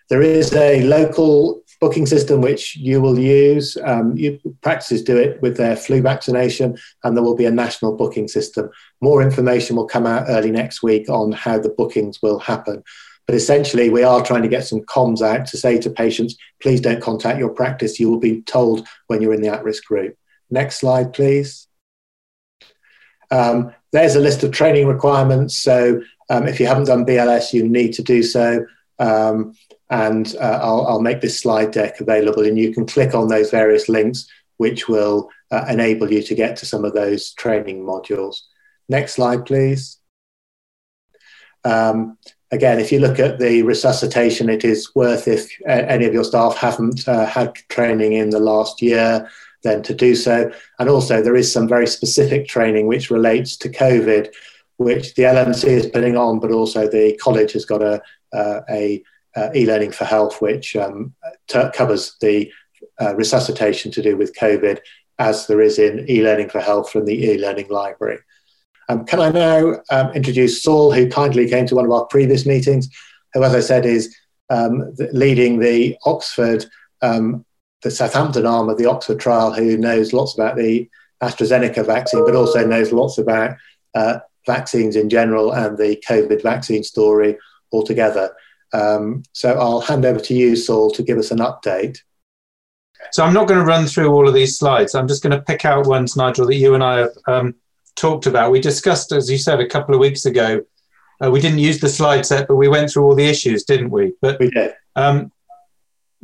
There 0.10 0.24
is 0.24 0.54
a 0.54 0.82
local 0.84 1.62
booking 1.80 2.08
system 2.08 2.42
which 2.42 2.76
you 2.76 3.00
will 3.00 3.20
use. 3.20 3.78
Um, 3.86 4.18
you, 4.18 4.40
practices 4.62 5.04
do 5.04 5.18
it 5.18 5.42
with 5.42 5.56
their 5.58 5.76
flu 5.76 6.02
vaccination, 6.02 6.78
and 7.04 7.16
there 7.16 7.24
will 7.24 7.36
be 7.36 7.46
a 7.46 7.52
national 7.52 7.96
booking 7.96 8.28
system. 8.28 8.70
More 9.02 9.22
information 9.22 9.76
will 9.76 9.88
come 9.88 10.08
out 10.08 10.26
early 10.28 10.52
next 10.52 10.82
week 10.82 11.10
on 11.10 11.32
how 11.32 11.60
the 11.60 11.70
bookings 11.70 12.22
will 12.22 12.40
happen. 12.40 12.84
But 13.28 13.36
essentially, 13.36 13.90
we 13.92 14.04
are 14.04 14.24
trying 14.24 14.42
to 14.42 14.48
get 14.56 14.66
some 14.66 14.82
comms 14.82 15.22
out 15.22 15.46
to 15.48 15.58
say 15.58 15.78
to 15.80 15.90
patients, 15.92 16.36
please 16.62 16.82
don't 16.82 17.02
contact 17.02 17.38
your 17.38 17.50
practice. 17.50 18.00
You 18.00 18.10
will 18.10 18.20
be 18.20 18.42
told 18.42 18.88
when 19.06 19.22
you're 19.22 19.36
in 19.36 19.44
the 19.44 19.54
at 19.54 19.64
risk 19.64 19.86
group. 19.86 20.18
Next 20.50 20.80
slide, 20.80 21.14
please. 21.14 21.69
Um, 23.32 23.74
there's 23.92 24.16
a 24.16 24.20
list 24.20 24.44
of 24.44 24.52
training 24.52 24.88
requirements. 24.88 25.58
So 25.58 26.02
um, 26.30 26.48
if 26.48 26.60
you 26.60 26.68
haven't 26.68 26.86
done 26.86 27.06
BLS, 27.06 27.54
you 27.54 27.68
need 27.68 27.94
to 27.94 28.04
do 28.04 28.24
so. 28.24 28.66
Um, 29.00 29.54
and 29.90 30.36
uh, 30.40 30.60
I'll, 30.62 30.86
I'll, 30.88 31.02
make 31.02 31.22
this 31.22 31.40
slide 31.40 31.72
deck 31.72 32.00
available, 32.00 32.46
and 32.46 32.60
you 32.60 32.74
can 32.74 32.86
click 32.86 33.16
on 33.16 33.28
those 33.28 33.50
various 33.50 33.90
links, 33.90 34.28
which 34.58 34.88
will 34.88 35.30
uh, 35.52 35.66
enable 35.68 36.12
you 36.12 36.22
to 36.22 36.36
get 36.36 36.58
to 36.58 36.66
some 36.66 36.86
of 36.86 36.94
those 36.94 37.34
training 37.34 37.84
modules. 37.84 38.42
Next 38.88 39.14
slide, 39.14 39.46
please. 39.46 39.98
Um, 41.64 42.18
again, 42.52 42.80
if 42.80 42.92
you 42.92 43.00
look 43.00 43.20
at 43.20 43.40
the 43.40 43.64
resuscitation, 43.64 44.50
it 44.50 44.64
is 44.64 44.94
worth 44.96 45.28
if 45.28 45.50
any 45.66 46.06
of 46.06 46.14
your 46.14 46.24
staff 46.24 46.56
haven't 46.56 47.08
uh, 47.08 47.26
had 47.26 47.56
training 47.70 48.14
in 48.14 48.30
the 48.30 48.40
last 48.40 48.82
year, 48.82 49.30
then 49.64 49.82
to 49.84 49.94
do 49.94 50.16
so. 50.16 50.52
And 50.80 50.90
also, 50.90 51.22
there 51.22 51.36
is 51.36 51.52
some 51.52 51.68
very 51.68 51.88
specific 51.88 52.48
training 52.48 52.88
which 52.88 53.12
relates 53.12 53.58
to 53.58 53.70
COVID, 53.70 54.30
which 54.78 55.16
the 55.16 55.24
LMC 55.24 55.66
is 55.66 55.86
putting 55.88 56.16
on, 56.16 56.40
but 56.40 56.52
also 56.52 56.88
the 56.88 57.18
college 57.18 57.54
has 57.54 57.66
got 57.66 57.82
a, 57.82 58.02
uh, 58.34 58.62
a 58.70 59.04
uh, 59.36 59.50
e-learning 59.56 59.92
for 59.92 60.06
health, 60.06 60.42
which 60.42 60.76
um, 60.76 61.14
t- 61.48 61.70
covers 61.74 62.16
the 62.22 62.52
uh, 63.02 63.16
resuscitation 63.16 63.92
to 63.92 64.02
do 64.02 64.18
with 64.18 64.36
COVID, 64.36 64.80
as 65.20 65.48
there 65.48 65.62
is 65.62 65.80
in 65.80 66.10
e-learning 66.10 66.50
for 66.50 66.62
health 66.62 66.90
from 66.90 67.06
the 67.06 67.26
e-learning 67.26 67.68
library. 67.70 68.20
Um, 68.88 69.06
can 69.06 69.20
I 69.20 69.30
now 69.30 69.76
um, 69.92 70.12
introduce 70.14 70.64
Saul, 70.64 70.92
who 70.92 71.10
kindly 71.10 71.48
came 71.48 71.68
to 71.68 71.76
one 71.76 71.86
of 71.86 71.92
our 71.92 72.06
previous 72.06 72.46
meetings, 72.46 72.90
who, 73.34 73.44
as 73.44 73.54
I 73.54 73.60
said, 73.60 73.86
is 73.86 74.16
um, 74.50 74.96
leading 75.14 75.60
the 75.60 75.96
Oxford, 76.06 76.66
um, 77.02 77.46
the 77.82 77.92
Southampton 77.92 78.46
arm 78.46 78.70
of 78.70 78.78
the 78.78 78.86
Oxford 78.86 79.20
trial, 79.20 79.54
who 79.54 79.78
knows 79.78 80.14
lots 80.14 80.36
about 80.36 80.56
the 80.56 80.90
AstraZeneca 81.22 81.86
vaccine, 81.86 82.26
but 82.26 82.36
also 82.36 82.66
knows 82.66 82.92
lots 82.92 83.18
about 83.18 83.58
uh, 83.96 84.20
vaccines 84.46 84.96
in 84.96 85.10
general 85.10 85.54
and 85.54 85.78
the 85.78 86.02
COVID 86.08 86.42
vaccine 86.42 86.84
story 86.84 87.38
altogether. 87.72 88.32
Um, 88.74 89.24
so 89.34 89.58
I'll 89.58 89.82
hand 89.82 90.06
over 90.06 90.20
to 90.20 90.34
you, 90.34 90.56
Saul, 90.56 90.92
to 90.92 91.04
give 91.04 91.18
us 91.18 91.32
an 91.32 91.40
update. 91.40 92.00
So 93.12 93.24
I'm 93.24 93.34
not 93.34 93.48
going 93.48 93.60
to 93.60 93.66
run 93.66 93.86
through 93.86 94.12
all 94.12 94.28
of 94.28 94.34
these 94.34 94.58
slides. 94.58 94.94
I'm 94.94 95.08
just 95.08 95.24
going 95.24 95.36
to 95.36 95.42
pick 95.44 95.66
out 95.66 95.88
ones, 95.88 96.16
Nigel, 96.16 96.48
that 96.48 96.56
you 96.56 96.76
and 96.76 96.84
I 96.84 97.00
have 97.00 97.18
um, 97.28 97.56
talked 97.96 98.26
about. 98.26 98.52
We 98.52 98.60
discussed, 98.60 99.12
as 99.12 99.30
you 99.32 99.38
said, 99.38 99.60
a 99.60 99.68
couple 99.68 99.96
of 99.96 100.02
weeks 100.02 100.26
ago. 100.26 100.64
Uh, 101.24 101.32
we 101.32 101.42
didn't 101.42 101.60
use 101.60 101.80
the 101.80 101.90
slide 101.90 102.26
set, 102.26 102.48
but 102.48 102.56
we 102.56 102.68
went 102.68 102.92
through 102.92 103.04
all 103.04 103.16
the 103.16 103.26
issues, 103.26 103.64
didn't 103.64 103.90
we? 103.90 104.14
But 104.22 104.40
we 104.40 104.50
did. 104.50 104.74
Um, 104.96 105.32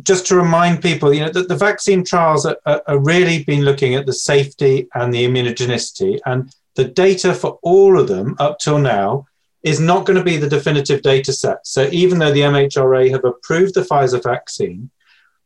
just 0.03 0.27
to 0.27 0.35
remind 0.35 0.81
people, 0.81 1.13
you 1.13 1.21
know, 1.21 1.31
that 1.31 1.47
the 1.47 1.55
vaccine 1.55 2.03
trials 2.03 2.45
are, 2.45 2.57
are, 2.65 2.81
are 2.87 2.99
really 2.99 3.43
been 3.43 3.61
looking 3.61 3.95
at 3.95 4.05
the 4.05 4.13
safety 4.13 4.87
and 4.93 5.13
the 5.13 5.25
immunogenicity, 5.25 6.19
and 6.25 6.53
the 6.75 6.85
data 6.85 7.33
for 7.33 7.59
all 7.63 7.99
of 7.99 8.07
them 8.07 8.35
up 8.39 8.59
till 8.59 8.77
now 8.77 9.25
is 9.63 9.79
not 9.79 10.05
going 10.05 10.17
to 10.17 10.23
be 10.23 10.37
the 10.37 10.49
definitive 10.49 11.01
data 11.01 11.33
set. 11.33 11.65
So 11.65 11.89
even 11.91 12.19
though 12.19 12.31
the 12.31 12.41
MHRA 12.41 13.09
have 13.11 13.25
approved 13.25 13.73
the 13.73 13.81
Pfizer 13.81 14.21
vaccine, 14.21 14.91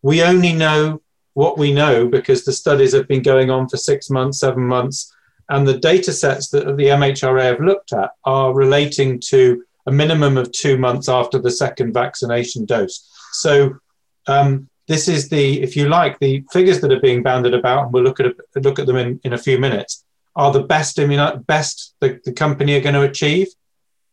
we 0.02 0.24
only 0.24 0.54
know 0.54 1.02
what 1.34 1.58
we 1.58 1.72
know 1.72 2.08
because 2.08 2.44
the 2.44 2.52
studies 2.52 2.94
have 2.94 3.08
been 3.08 3.22
going 3.22 3.50
on 3.50 3.70
for 3.70 3.78
six 3.78 4.10
months, 4.10 4.40
seven 4.40 4.64
months, 4.66 5.16
and 5.48 5.68
the 5.68 5.78
data 5.78 6.12
sets 6.12 6.50
that 6.50 6.66
the 6.66 6.86
MHRA 6.86 7.44
have 7.44 7.62
looked 7.62 7.94
at 7.94 8.12
are 8.26 8.54
relating 8.54 9.22
to 9.28 9.64
a 9.88 9.92
minimum 9.92 10.38
of 10.38 10.52
two 10.52 10.78
months 10.78 11.08
after 11.08 11.40
the 11.40 11.52
second 11.52 11.94
vaccination 11.94 12.66
dose. 12.66 13.10
So 13.32 13.80
um, 14.30 14.70
this 14.88 15.08
is 15.08 15.30
the, 15.30 15.62
if 15.62 15.76
you 15.76 15.88
like, 15.88 16.20
the 16.20 16.44
figures 16.52 16.82
that 16.82 16.92
are 16.92 17.00
being 17.00 17.24
banded 17.24 17.54
about, 17.54 17.86
and 17.86 17.94
we'll 17.94 18.04
look 18.04 18.20
at 18.20 18.28
look 18.56 18.80
at 18.80 18.88
them 18.88 18.96
in, 18.96 19.20
in 19.24 19.34
a 19.34 19.38
few 19.38 19.60
minutes, 19.60 20.04
are 20.36 20.52
the 20.52 20.64
best 20.64 20.98
immuno- 20.98 21.46
best 21.46 21.96
the, 22.00 22.20
the 22.26 22.34
company 22.34 22.76
are 22.76 22.82
going 22.82 22.96
to 22.96 23.04
achieve. 23.04 23.48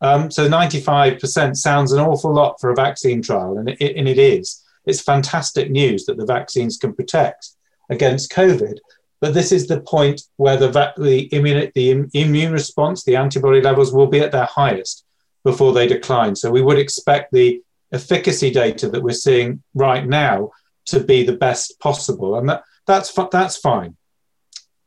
Um, 0.01 0.29
so 0.29 0.47
95% 0.47 1.55
sounds 1.55 1.91
an 1.91 1.99
awful 1.99 2.31
lot 2.31 2.59
for 2.61 2.69
a 2.69 2.75
vaccine 2.75 3.21
trial, 3.21 3.57
and 3.57 3.69
it, 3.69 3.95
and 3.95 4.07
it 4.07 4.19
is. 4.19 4.63
It's 4.85 5.01
fantastic 5.01 5.69
news 5.71 6.05
that 6.05 6.17
the 6.17 6.25
vaccines 6.25 6.77
can 6.77 6.93
protect 6.93 7.49
against 7.89 8.31
COVID. 8.31 8.77
But 9.19 9.33
this 9.33 9.51
is 9.51 9.67
the 9.67 9.81
point 9.81 10.21
where 10.37 10.57
the, 10.57 10.69
the, 10.97 11.27
immune, 11.35 11.71
the 11.73 12.07
immune 12.13 12.53
response, 12.53 13.03
the 13.03 13.15
antibody 13.15 13.61
levels 13.61 13.91
will 13.91 14.07
be 14.07 14.19
at 14.19 14.31
their 14.31 14.45
highest 14.45 15.05
before 15.43 15.73
they 15.73 15.87
decline. 15.87 16.35
So 16.35 16.51
we 16.51 16.61
would 16.61 16.77
expect 16.77 17.31
the 17.31 17.61
efficacy 17.91 18.51
data 18.51 18.89
that 18.89 19.03
we're 19.03 19.13
seeing 19.13 19.63
right 19.73 20.05
now 20.05 20.51
to 20.85 20.99
be 20.99 21.23
the 21.23 21.35
best 21.35 21.79
possible. 21.79 22.37
And 22.37 22.49
that, 22.49 22.63
that's, 22.85 23.13
that's 23.31 23.57
fine. 23.57 23.95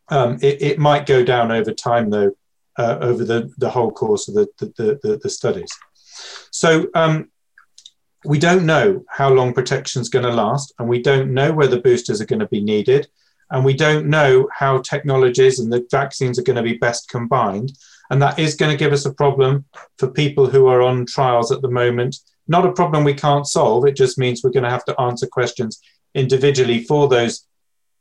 Um, 0.09 0.39
it, 0.43 0.61
it, 0.61 0.79
might 0.79 1.07
go 1.07 1.25
down 1.25 1.53
over 1.53 1.73
time, 1.73 2.11
though, 2.11 2.33
uh, 2.79 2.99
over 3.01 3.25
the, 3.25 3.53
the 3.59 3.71
whole 3.71 3.93
course 3.93 4.27
of 4.29 4.35
the, 4.35 4.49
the, 4.59 4.99
the, 5.03 5.21
the 5.23 5.31
studies. 5.31 5.71
So 6.51 6.89
um, 6.95 7.31
we 8.25 8.39
don't 8.39 8.67
know 8.67 9.05
how 9.09 9.31
long 9.31 9.55
protection 9.55 10.03
is 10.03 10.09
going 10.09 10.25
to 10.25 10.33
last, 10.33 10.75
and 10.79 10.89
we 10.89 11.01
don't 11.01 11.33
know 11.33 11.53
whether 11.53 11.81
boosters 11.81 12.21
are 12.21 12.27
going 12.27 12.41
to 12.41 12.49
be 12.49 12.61
needed, 12.61 13.09
and 13.51 13.65
we 13.65 13.75
don't 13.75 14.07
know 14.07 14.49
how 14.53 14.79
technologies 14.79 15.59
and 15.59 15.73
the 15.73 15.87
vaccines 15.91 16.39
are 16.39 16.45
going 16.45 16.57
to 16.57 16.63
be 16.63 16.79
best 16.79 17.09
combined. 17.09 17.73
And 18.11 18.21
that 18.23 18.39
is 18.39 18.57
going 18.57 18.73
to 18.73 18.79
give 18.79 18.93
us 18.93 19.07
a 19.07 19.15
problem 19.15 19.65
for 19.99 20.09
people 20.09 20.49
who 20.49 20.67
are 20.67 20.83
on 20.83 21.07
trials 21.07 21.53
at 21.53 21.63
the 21.63 21.71
moment. 21.71 22.17
Not 22.51 22.67
a 22.67 22.73
problem 22.73 23.05
we 23.05 23.15
can't 23.15 23.47
solve, 23.47 23.87
it 23.87 23.97
just 23.97 24.19
means 24.19 24.43
we're 24.43 24.51
going 24.51 24.65
to 24.65 24.71
have 24.71 24.85
to 24.87 25.01
answer 25.01 25.27
questions 25.27 25.81
individually 26.15 26.83
for 26.83 27.09
those 27.09 27.47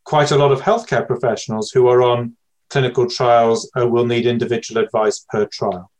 quite 0.03 0.31
a 0.31 0.37
lot 0.37 0.51
of 0.51 0.59
healthcare 0.59 1.05
professionals 1.05 1.69
who 1.69 1.87
are 1.87 2.01
on 2.01 2.35
clinical 2.71 3.07
trials 3.07 3.69
uh, 3.79 3.87
will 3.87 4.07
need 4.07 4.25
individual 4.25 4.83
advice 4.83 5.23
per 5.29 5.45
trial. 5.45 5.91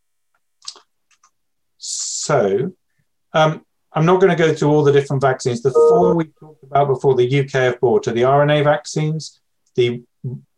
So, 1.78 2.74
um, 3.34 3.64
I'm 3.94 4.08
not 4.08 4.20
going 4.20 4.36
to 4.36 4.44
go 4.44 4.54
through 4.54 4.70
all 4.70 4.84
the 4.84 4.92
different 4.92 5.22
vaccines. 5.22 5.62
The 5.62 5.72
four 5.72 6.16
we 6.16 6.26
talked 6.40 6.64
about 6.64 6.88
before 6.88 7.16
the 7.16 7.40
UK 7.40 7.52
have 7.52 7.80
bought 7.80 8.08
are 8.08 8.14
the 8.14 8.24
RNA 8.24 8.64
vaccines, 8.64 9.40
the 9.76 10.04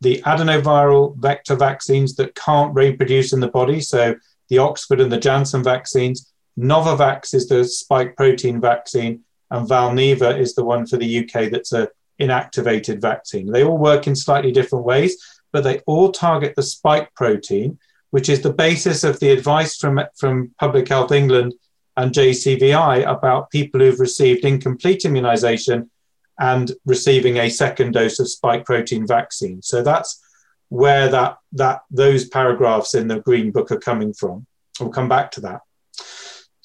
the 0.00 0.22
adenoviral 0.22 1.16
vector 1.18 1.54
vaccines 1.54 2.16
that 2.16 2.34
can't 2.34 2.74
reproduce 2.74 3.32
in 3.32 3.40
the 3.40 3.48
body, 3.48 3.80
so 3.80 4.16
the 4.48 4.58
Oxford 4.58 5.00
and 5.00 5.12
the 5.12 5.18
Janssen 5.18 5.62
vaccines. 5.62 6.31
Novavax 6.58 7.34
is 7.34 7.48
the 7.48 7.64
spike 7.64 8.16
protein 8.16 8.60
vaccine, 8.60 9.24
and 9.50 9.68
Valneva 9.68 10.38
is 10.38 10.54
the 10.54 10.64
one 10.64 10.86
for 10.86 10.96
the 10.96 11.24
UK 11.24 11.50
that's 11.50 11.72
a 11.72 11.88
inactivated 12.20 13.00
vaccine. 13.00 13.50
They 13.50 13.64
all 13.64 13.78
work 13.78 14.06
in 14.06 14.14
slightly 14.14 14.52
different 14.52 14.84
ways, 14.84 15.16
but 15.52 15.64
they 15.64 15.80
all 15.86 16.12
target 16.12 16.54
the 16.54 16.62
spike 16.62 17.14
protein, 17.14 17.78
which 18.10 18.28
is 18.28 18.42
the 18.42 18.52
basis 18.52 19.04
of 19.04 19.18
the 19.20 19.30
advice 19.30 19.76
from, 19.76 20.00
from 20.16 20.54
Public 20.58 20.88
Health 20.88 21.12
England 21.12 21.54
and 21.96 22.12
JCVI 22.12 23.06
about 23.06 23.50
people 23.50 23.80
who've 23.80 24.00
received 24.00 24.44
incomplete 24.44 25.04
immunization 25.04 25.90
and 26.38 26.72
receiving 26.86 27.36
a 27.36 27.50
second 27.50 27.92
dose 27.92 28.18
of 28.18 28.30
spike 28.30 28.64
protein 28.64 29.06
vaccine. 29.06 29.60
So 29.62 29.82
that's 29.82 30.22
where 30.68 31.08
that, 31.08 31.36
that 31.52 31.82
those 31.90 32.28
paragraphs 32.28 32.94
in 32.94 33.08
the 33.08 33.20
Green 33.20 33.50
Book 33.50 33.70
are 33.70 33.78
coming 33.78 34.14
from. 34.14 34.46
We'll 34.80 34.88
come 34.88 35.08
back 35.08 35.30
to 35.32 35.40
that. 35.42 35.60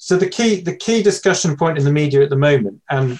So 0.08 0.16
the 0.16 0.30
key, 0.30 0.62
the 0.62 0.74
key 0.74 1.02
discussion 1.02 1.54
point 1.54 1.76
in 1.76 1.84
the 1.84 1.92
media 1.92 2.22
at 2.22 2.30
the 2.30 2.44
moment, 2.50 2.80
and 2.88 3.18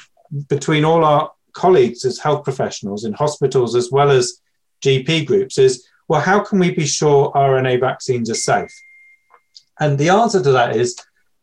between 0.49 0.87
all 0.87 1.05
our 1.05 1.31
colleagues 1.53 2.07
as 2.07 2.19
health 2.19 2.45
professionals 2.45 3.05
in 3.05 3.13
hospitals 3.13 3.75
as 3.75 3.91
well 3.93 4.11
as 4.11 4.41
GP 4.83 5.27
groups, 5.27 5.59
is 5.59 5.87
well, 6.09 6.23
how 6.23 6.41
can 6.41 6.59
we 6.59 6.71
be 6.71 6.87
sure 6.87 7.31
RNA 7.33 7.81
vaccines 7.81 8.31
are 8.31 8.35
safe? 8.35 8.73
And 9.79 9.99
the 9.99 10.09
answer 10.09 10.43
to 10.43 10.53
that 10.53 10.77
is 10.77 10.97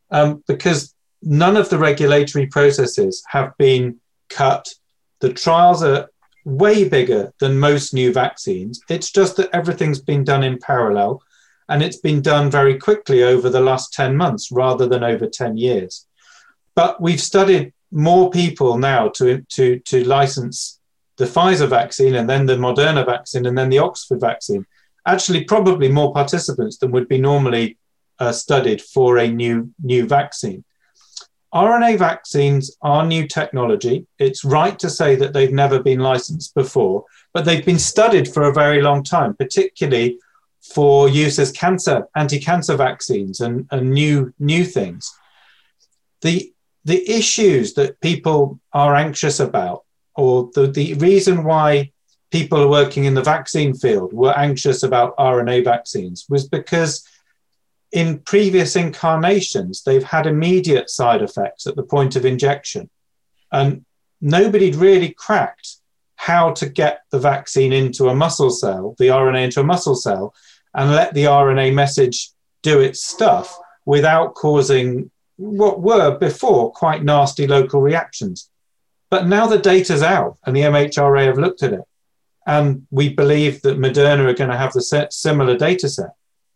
um, 0.09 0.43
because 0.47 0.95
none 1.21 1.57
of 1.57 1.69
the 1.69 1.77
regulatory 1.77 2.47
processes 2.47 3.23
have 3.27 3.55
been 3.59 3.99
cut. 4.29 4.73
The 5.19 5.31
trials 5.31 5.83
are 5.83 6.09
way 6.45 6.89
bigger 6.89 7.31
than 7.39 7.59
most 7.59 7.93
new 7.93 8.11
vaccines. 8.11 8.81
It's 8.89 9.11
just 9.11 9.37
that 9.37 9.51
everything's 9.53 10.01
been 10.01 10.23
done 10.23 10.43
in 10.43 10.57
parallel 10.57 11.21
and 11.69 11.81
it's 11.81 11.97
been 11.97 12.21
done 12.21 12.49
very 12.49 12.77
quickly 12.77 13.23
over 13.23 13.49
the 13.49 13.61
last 13.61 13.93
10 13.93 14.15
months 14.15 14.51
rather 14.51 14.87
than 14.87 15.03
over 15.03 15.27
10 15.27 15.57
years. 15.57 16.05
But 16.75 17.01
we've 17.01 17.21
studied 17.21 17.73
more 17.91 18.29
people 18.29 18.77
now 18.77 19.09
to, 19.09 19.41
to, 19.53 19.79
to 19.79 20.03
license 20.03 20.79
the 21.17 21.25
Pfizer 21.25 21.67
vaccine 21.67 22.15
and 22.15 22.29
then 22.29 22.45
the 22.45 22.57
Moderna 22.57 23.05
vaccine 23.05 23.45
and 23.45 23.57
then 23.57 23.69
the 23.69 23.79
Oxford 23.79 24.19
vaccine. 24.19 24.65
Actually, 25.07 25.43
probably 25.43 25.87
more 25.87 26.13
participants 26.13 26.77
than 26.77 26.91
would 26.91 27.07
be 27.07 27.17
normally 27.17 27.77
uh, 28.19 28.31
studied 28.31 28.81
for 28.81 29.17
a 29.17 29.27
new, 29.27 29.71
new 29.81 30.05
vaccine. 30.05 30.63
RNA 31.53 31.97
vaccines 31.99 32.75
are 32.81 33.05
new 33.05 33.27
technology. 33.27 34.05
It's 34.19 34.43
right 34.43 34.77
to 34.79 34.89
say 34.89 35.15
that 35.15 35.31
they've 35.31 35.53
never 35.53 35.81
been 35.81 35.99
licensed 35.99 36.53
before, 36.53 37.05
but 37.33 37.45
they've 37.45 37.65
been 37.65 37.79
studied 37.79 38.27
for 38.27 38.43
a 38.43 38.53
very 38.53 38.81
long 38.81 39.03
time, 39.03 39.35
particularly 39.35 40.19
for 40.73 41.07
use 41.09 41.39
as 41.39 41.51
cancer, 41.51 42.07
anti-cancer 42.15 42.75
vaccines 42.75 43.39
and, 43.39 43.67
and 43.71 43.91
new, 43.91 44.33
new 44.39 44.65
things. 44.65 45.13
The, 46.21 46.51
the 46.83 47.09
issues 47.09 47.73
that 47.75 47.99
people 48.01 48.59
are 48.73 48.95
anxious 48.95 49.39
about, 49.39 49.83
or 50.15 50.49
the, 50.53 50.67
the 50.67 50.93
reason 50.95 51.43
why 51.43 51.91
people 52.31 52.69
working 52.69 53.05
in 53.05 53.13
the 53.13 53.21
vaccine 53.21 53.73
field 53.73 54.11
were 54.13 54.37
anxious 54.37 54.83
about 54.83 55.15
RNA 55.17 55.63
vaccines 55.63 56.25
was 56.29 56.47
because 56.47 57.07
in 57.91 58.19
previous 58.19 58.75
incarnations, 58.75 59.83
they've 59.83 60.03
had 60.03 60.25
immediate 60.25 60.89
side 60.89 61.21
effects 61.21 61.65
at 61.65 61.75
the 61.75 61.83
point 61.83 62.15
of 62.15 62.25
injection. 62.25 62.89
And 63.51 63.85
nobody'd 64.19 64.75
really 64.75 65.11
cracked 65.11 65.77
how 66.15 66.51
to 66.53 66.67
get 66.67 67.01
the 67.11 67.19
vaccine 67.19 67.71
into 67.71 68.09
a 68.09 68.15
muscle 68.15 68.49
cell, 68.49 68.95
the 68.97 69.07
RNA 69.07 69.45
into 69.45 69.61
a 69.61 69.63
muscle 69.63 69.95
cell, 69.95 70.33
and 70.75 70.91
let 70.91 71.13
the 71.13 71.23
RNA 71.23 71.73
message 71.73 72.29
do 72.61 72.81
its 72.81 73.03
stuff 73.03 73.57
without 73.85 74.35
causing 74.35 75.09
what 75.37 75.81
were 75.81 76.17
before 76.17 76.71
quite 76.71 77.03
nasty 77.03 77.47
local 77.47 77.81
reactions. 77.81 78.49
But 79.09 79.27
now 79.27 79.47
the 79.47 79.59
data's 79.59 80.03
out 80.03 80.37
and 80.45 80.55
the 80.55 80.61
MHRA 80.61 81.25
have 81.25 81.37
looked 81.37 81.63
at 81.63 81.73
it. 81.73 81.81
And 82.47 82.85
we 82.91 83.09
believe 83.09 83.61
that 83.61 83.79
Moderna 83.79 84.25
are 84.25 84.33
going 84.33 84.51
to 84.51 84.57
have 84.57 84.73
the 84.73 85.07
similar 85.09 85.57
data 85.57 85.89
set. 85.89 86.11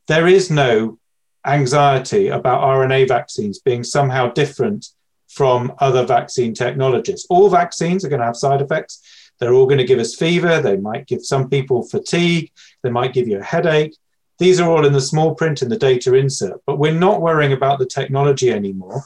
There 0.08 0.28
is 0.28 0.52
no 0.52 1.00
anxiety 1.46 2.28
about 2.28 2.62
RNA 2.62 3.08
vaccines 3.08 3.60
being 3.60 3.84
somehow 3.84 4.32
different 4.32 4.88
from 5.30 5.74
other 5.80 6.06
vaccine 6.06 6.54
technologies. 6.54 7.26
All 7.30 7.50
vaccines 7.50 8.04
are 8.04 8.10
going 8.10 8.20
to 8.20 8.26
have 8.26 8.36
side 8.36 8.62
effects. 8.62 9.02
They're 9.40 9.54
all 9.54 9.66
going 9.68 9.78
to 9.78 9.86
give 9.86 10.00
us 10.00 10.16
fever. 10.16 10.62
They 10.62 10.78
might 10.78 11.08
give 11.08 11.24
some 11.24 11.50
people 11.50 11.88
fatigue. 11.88 12.52
They 12.84 12.90
might 12.90 13.14
give 13.14 13.28
you 13.28 13.40
a 13.40 13.44
headache. 13.44 13.96
These 14.40 14.60
are 14.60 14.70
all 14.70 14.86
in 14.86 14.94
the 14.94 15.02
small 15.02 15.36
print 15.36 15.62
in 15.62 15.70
the 15.70 15.78
data 15.78 16.16
insert, 16.16 16.62
but 16.66 16.80
we're 16.80 16.94
not 16.94 17.22
worrying 17.22 17.54
about 17.54 17.78
the 17.78 17.86
technology 17.86 18.52
anymore 18.52 19.04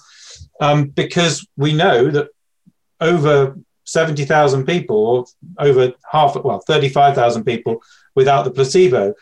um, 0.62 0.86
because 0.86 1.46
we 1.58 1.74
know 1.74 2.10
that 2.12 2.30
over 3.02 3.58
70,000 3.86 4.66
people, 4.66 4.96
or 4.96 5.26
over 5.60 5.94
half, 6.10 6.36
well, 6.44 6.60
35,000 6.60 7.44
people 7.44 7.82
without 8.16 8.44
the 8.44 8.52
placebo, 8.52 9.14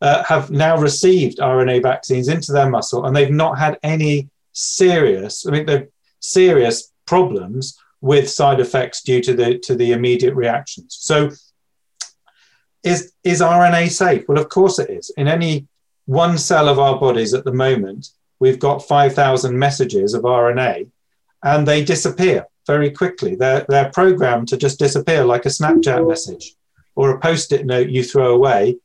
uh, 0.00 0.24
have 0.24 0.50
now 0.50 0.76
received 0.76 1.38
RNA 1.38 1.82
vaccines 1.82 2.28
into 2.28 2.52
their 2.52 2.70
muscle 2.70 3.04
and 3.04 3.14
they've 3.14 3.30
not 3.30 3.58
had 3.58 3.78
any 3.82 4.28
serious, 4.52 5.46
I 5.46 5.50
mean, 5.50 5.66
they're 5.66 5.88
serious 6.20 6.92
problems 7.06 7.78
with 8.00 8.30
side 8.30 8.60
effects 8.60 9.02
due 9.02 9.20
to 9.20 9.34
the 9.34 9.58
to 9.58 9.74
the 9.74 9.92
immediate 9.92 10.34
reactions. 10.34 10.96
So 11.00 11.30
is 12.82 13.12
is 13.24 13.40
RNA 13.40 13.90
safe? 13.90 14.24
Well, 14.28 14.38
of 14.38 14.48
course 14.48 14.78
it 14.78 14.90
is. 14.90 15.10
In 15.16 15.28
any 15.28 15.66
one 16.06 16.38
cell 16.38 16.68
of 16.68 16.78
our 16.78 16.98
bodies 16.98 17.34
at 17.34 17.44
the 17.44 17.52
moment, 17.52 18.08
we've 18.40 18.58
got 18.58 18.86
5,000 18.86 19.58
messages 19.58 20.14
of 20.14 20.22
RNA 20.22 20.88
and 21.42 21.68
they 21.68 21.84
disappear 21.84 22.46
very 22.66 22.90
quickly. 22.90 23.34
They're, 23.34 23.66
they're 23.68 23.90
programmed 23.90 24.48
to 24.48 24.56
just 24.56 24.78
disappear 24.78 25.24
like 25.24 25.44
a 25.44 25.50
Snapchat 25.50 26.08
message 26.08 26.54
or 26.94 27.10
a 27.10 27.20
post 27.20 27.52
it 27.52 27.66
note 27.66 27.88
you 27.88 28.02
throw 28.02 28.34
away 28.34 28.78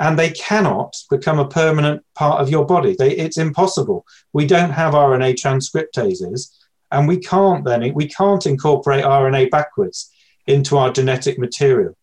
and 0.00 0.18
they 0.18 0.30
cannot 0.30 0.96
become 1.10 1.38
a 1.38 1.48
permanent 1.48 2.02
part 2.14 2.40
of 2.40 2.48
your 2.48 2.64
body. 2.64 2.96
They, 2.98 3.14
it's 3.14 3.36
impossible. 3.36 4.06
We 4.32 4.46
don't 4.46 4.70
have 4.70 4.94
RNA 4.94 5.34
transcriptases, 5.34 6.48
and 6.90 7.06
we 7.06 7.18
can't 7.18 7.64
then 7.64 7.92
we 7.94 8.08
can't 8.08 8.46
incorporate 8.46 9.04
RNA 9.04 9.50
backwards 9.50 10.10
into 10.46 10.78
our 10.78 10.90
genetic 10.90 11.38
material. 11.38 11.96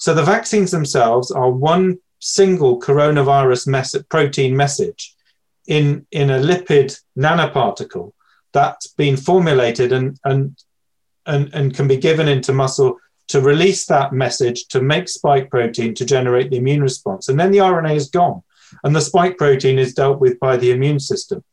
So 0.00 0.14
the 0.14 0.22
vaccines 0.22 0.70
themselves 0.70 1.30
are 1.30 1.50
one 1.50 1.98
single 2.20 2.80
coronavirus 2.80 3.66
mes- 3.66 4.02
protein 4.08 4.56
message 4.56 5.14
in, 5.66 6.06
in 6.10 6.30
a 6.30 6.38
lipid 6.38 6.98
nanoparticle 7.18 8.12
that's 8.54 8.86
been 8.86 9.18
formulated 9.18 9.92
and, 9.92 10.18
and, 10.24 10.56
and, 11.26 11.54
and 11.54 11.74
can 11.74 11.86
be 11.86 11.98
given 11.98 12.28
into 12.28 12.54
muscle 12.54 12.96
to 13.28 13.42
release 13.42 13.84
that 13.86 14.14
message 14.14 14.68
to 14.68 14.80
make 14.80 15.06
spike 15.06 15.50
protein 15.50 15.94
to 15.96 16.06
generate 16.06 16.50
the 16.50 16.56
immune 16.56 16.82
response. 16.82 17.28
And 17.28 17.38
then 17.38 17.50
the 17.50 17.58
RNA 17.58 17.94
is 17.94 18.08
gone. 18.08 18.42
And 18.82 18.96
the 18.96 19.02
spike 19.02 19.36
protein 19.36 19.78
is 19.78 19.92
dealt 19.92 20.18
with 20.18 20.40
by 20.40 20.56
the 20.56 20.70
immune 20.70 21.00
system. 21.00 21.44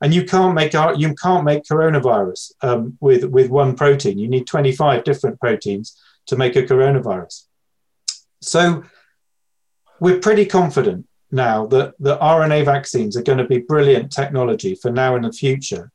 And 0.00 0.14
you 0.14 0.24
can't 0.24 0.54
make 0.54 0.74
you 0.74 1.14
can't 1.14 1.44
make 1.44 1.64
coronavirus 1.64 2.52
um, 2.60 2.98
with 3.00 3.24
with 3.24 3.50
one 3.50 3.74
protein. 3.74 4.18
You 4.18 4.28
need 4.28 4.46
25 4.46 5.02
different 5.02 5.40
proteins 5.40 5.98
to 6.26 6.36
make 6.36 6.54
a 6.54 6.62
coronavirus. 6.62 7.46
So 8.46 8.84
we're 9.98 10.20
pretty 10.20 10.46
confident 10.46 11.06
now 11.32 11.66
that 11.66 11.94
the 11.98 12.16
RNA 12.18 12.64
vaccines 12.64 13.16
are 13.16 13.22
going 13.22 13.38
to 13.38 13.44
be 13.44 13.58
brilliant 13.58 14.12
technology 14.12 14.76
for 14.76 14.90
now 14.90 15.16
and 15.16 15.24
the 15.24 15.32
future. 15.32 15.90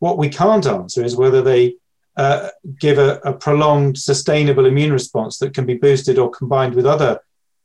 What 0.00 0.18
we 0.18 0.28
can't 0.28 0.66
answer 0.66 1.02
is 1.02 1.16
whether 1.16 1.40
they 1.40 1.76
uh, 2.16 2.50
give 2.78 2.98
a, 2.98 3.20
a, 3.24 3.32
prolonged, 3.32 3.98
sustainable 3.98 4.66
immune 4.66 4.92
response 4.92 5.38
that 5.38 5.54
can 5.54 5.64
be 5.64 5.74
boosted 5.74 6.18
or 6.18 6.30
combined 6.30 6.74
with 6.74 6.86
other 6.86 7.20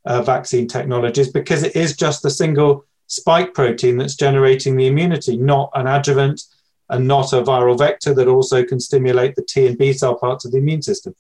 uh, 0.06 0.22
vaccine 0.22 0.68
technologies 0.68 1.32
because 1.32 1.62
it 1.62 1.76
is 1.76 1.96
just 1.96 2.24
the 2.24 2.32
single 2.32 2.86
spike 3.08 3.54
protein 3.54 3.98
that's 3.98 4.16
generating 4.16 4.78
the 4.78 4.88
immunity, 4.88 5.36
not 5.38 5.70
an 5.76 5.86
adjuvant, 5.86 6.42
and 6.90 7.08
not 7.08 7.34
a 7.34 7.42
viral 7.42 7.78
vector 7.78 8.14
that 8.14 8.28
also 8.28 8.64
can 8.64 8.80
stimulate 8.80 9.36
the 9.36 9.44
T 9.44 9.68
and 9.68 9.78
B 9.78 9.92
cell 9.94 10.16
parts 10.16 10.46
of 10.46 10.52
the 10.52 10.58
immune 10.58 10.82
system. 10.82 11.14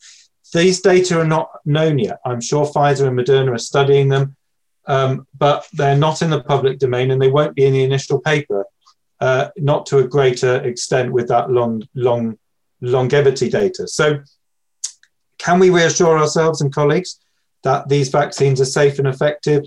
These 0.54 0.82
data 0.82 1.20
are 1.20 1.28
not 1.28 1.50
known 1.66 2.00
yet. 2.00 2.20
I'm 2.26 2.42
sure 2.42 2.66
Pfizer 2.66 3.08
and 3.08 3.18
Moderna 3.18 3.54
are 3.54 3.60
studying 3.60 4.10
them, 4.10 4.36
um, 4.88 5.28
but 5.38 5.68
they're 5.74 5.98
not 5.98 6.22
in 6.22 6.32
the 6.32 6.44
public 6.44 6.80
domain 6.80 7.12
and 7.12 7.22
they 7.22 7.30
won't 7.30 7.56
be 7.56 7.66
in 7.66 7.74
the 7.74 7.84
initial 7.84 8.20
paper, 8.20 8.66
uh, 9.20 9.50
not 9.58 9.86
to 9.88 10.00
a 10.00 10.08
greater 10.08 10.56
extent 10.64 11.12
with 11.12 11.28
that 11.28 11.52
long, 11.52 11.84
long 11.94 12.38
longevity 12.82 13.50
data. 13.50 13.88
So, 13.88 14.22
can 15.38 15.60
we 15.60 15.70
reassure 15.70 16.18
ourselves 16.18 16.62
and 16.62 16.74
colleagues 16.74 17.20
that 17.64 17.88
these 17.88 18.10
vaccines 18.10 18.60
are 18.60 18.66
safe 18.66 19.00
and 19.00 19.08
effective? 19.08 19.64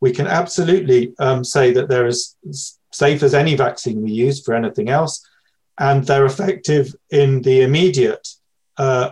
We 0.00 0.12
can 0.12 0.26
absolutely 0.26 1.14
um, 1.18 1.44
say 1.44 1.72
that 1.72 1.88
they're 1.88 2.06
as 2.06 2.36
safe 2.92 3.22
as 3.22 3.34
any 3.34 3.54
vaccine 3.56 4.02
we 4.02 4.12
use 4.12 4.42
for 4.42 4.54
anything 4.54 4.88
else, 4.88 5.26
and 5.78 6.04
they're 6.04 6.26
effective 6.26 6.94
in 7.10 7.42
the 7.42 7.62
immediate 7.62 8.28
uh, 8.76 9.10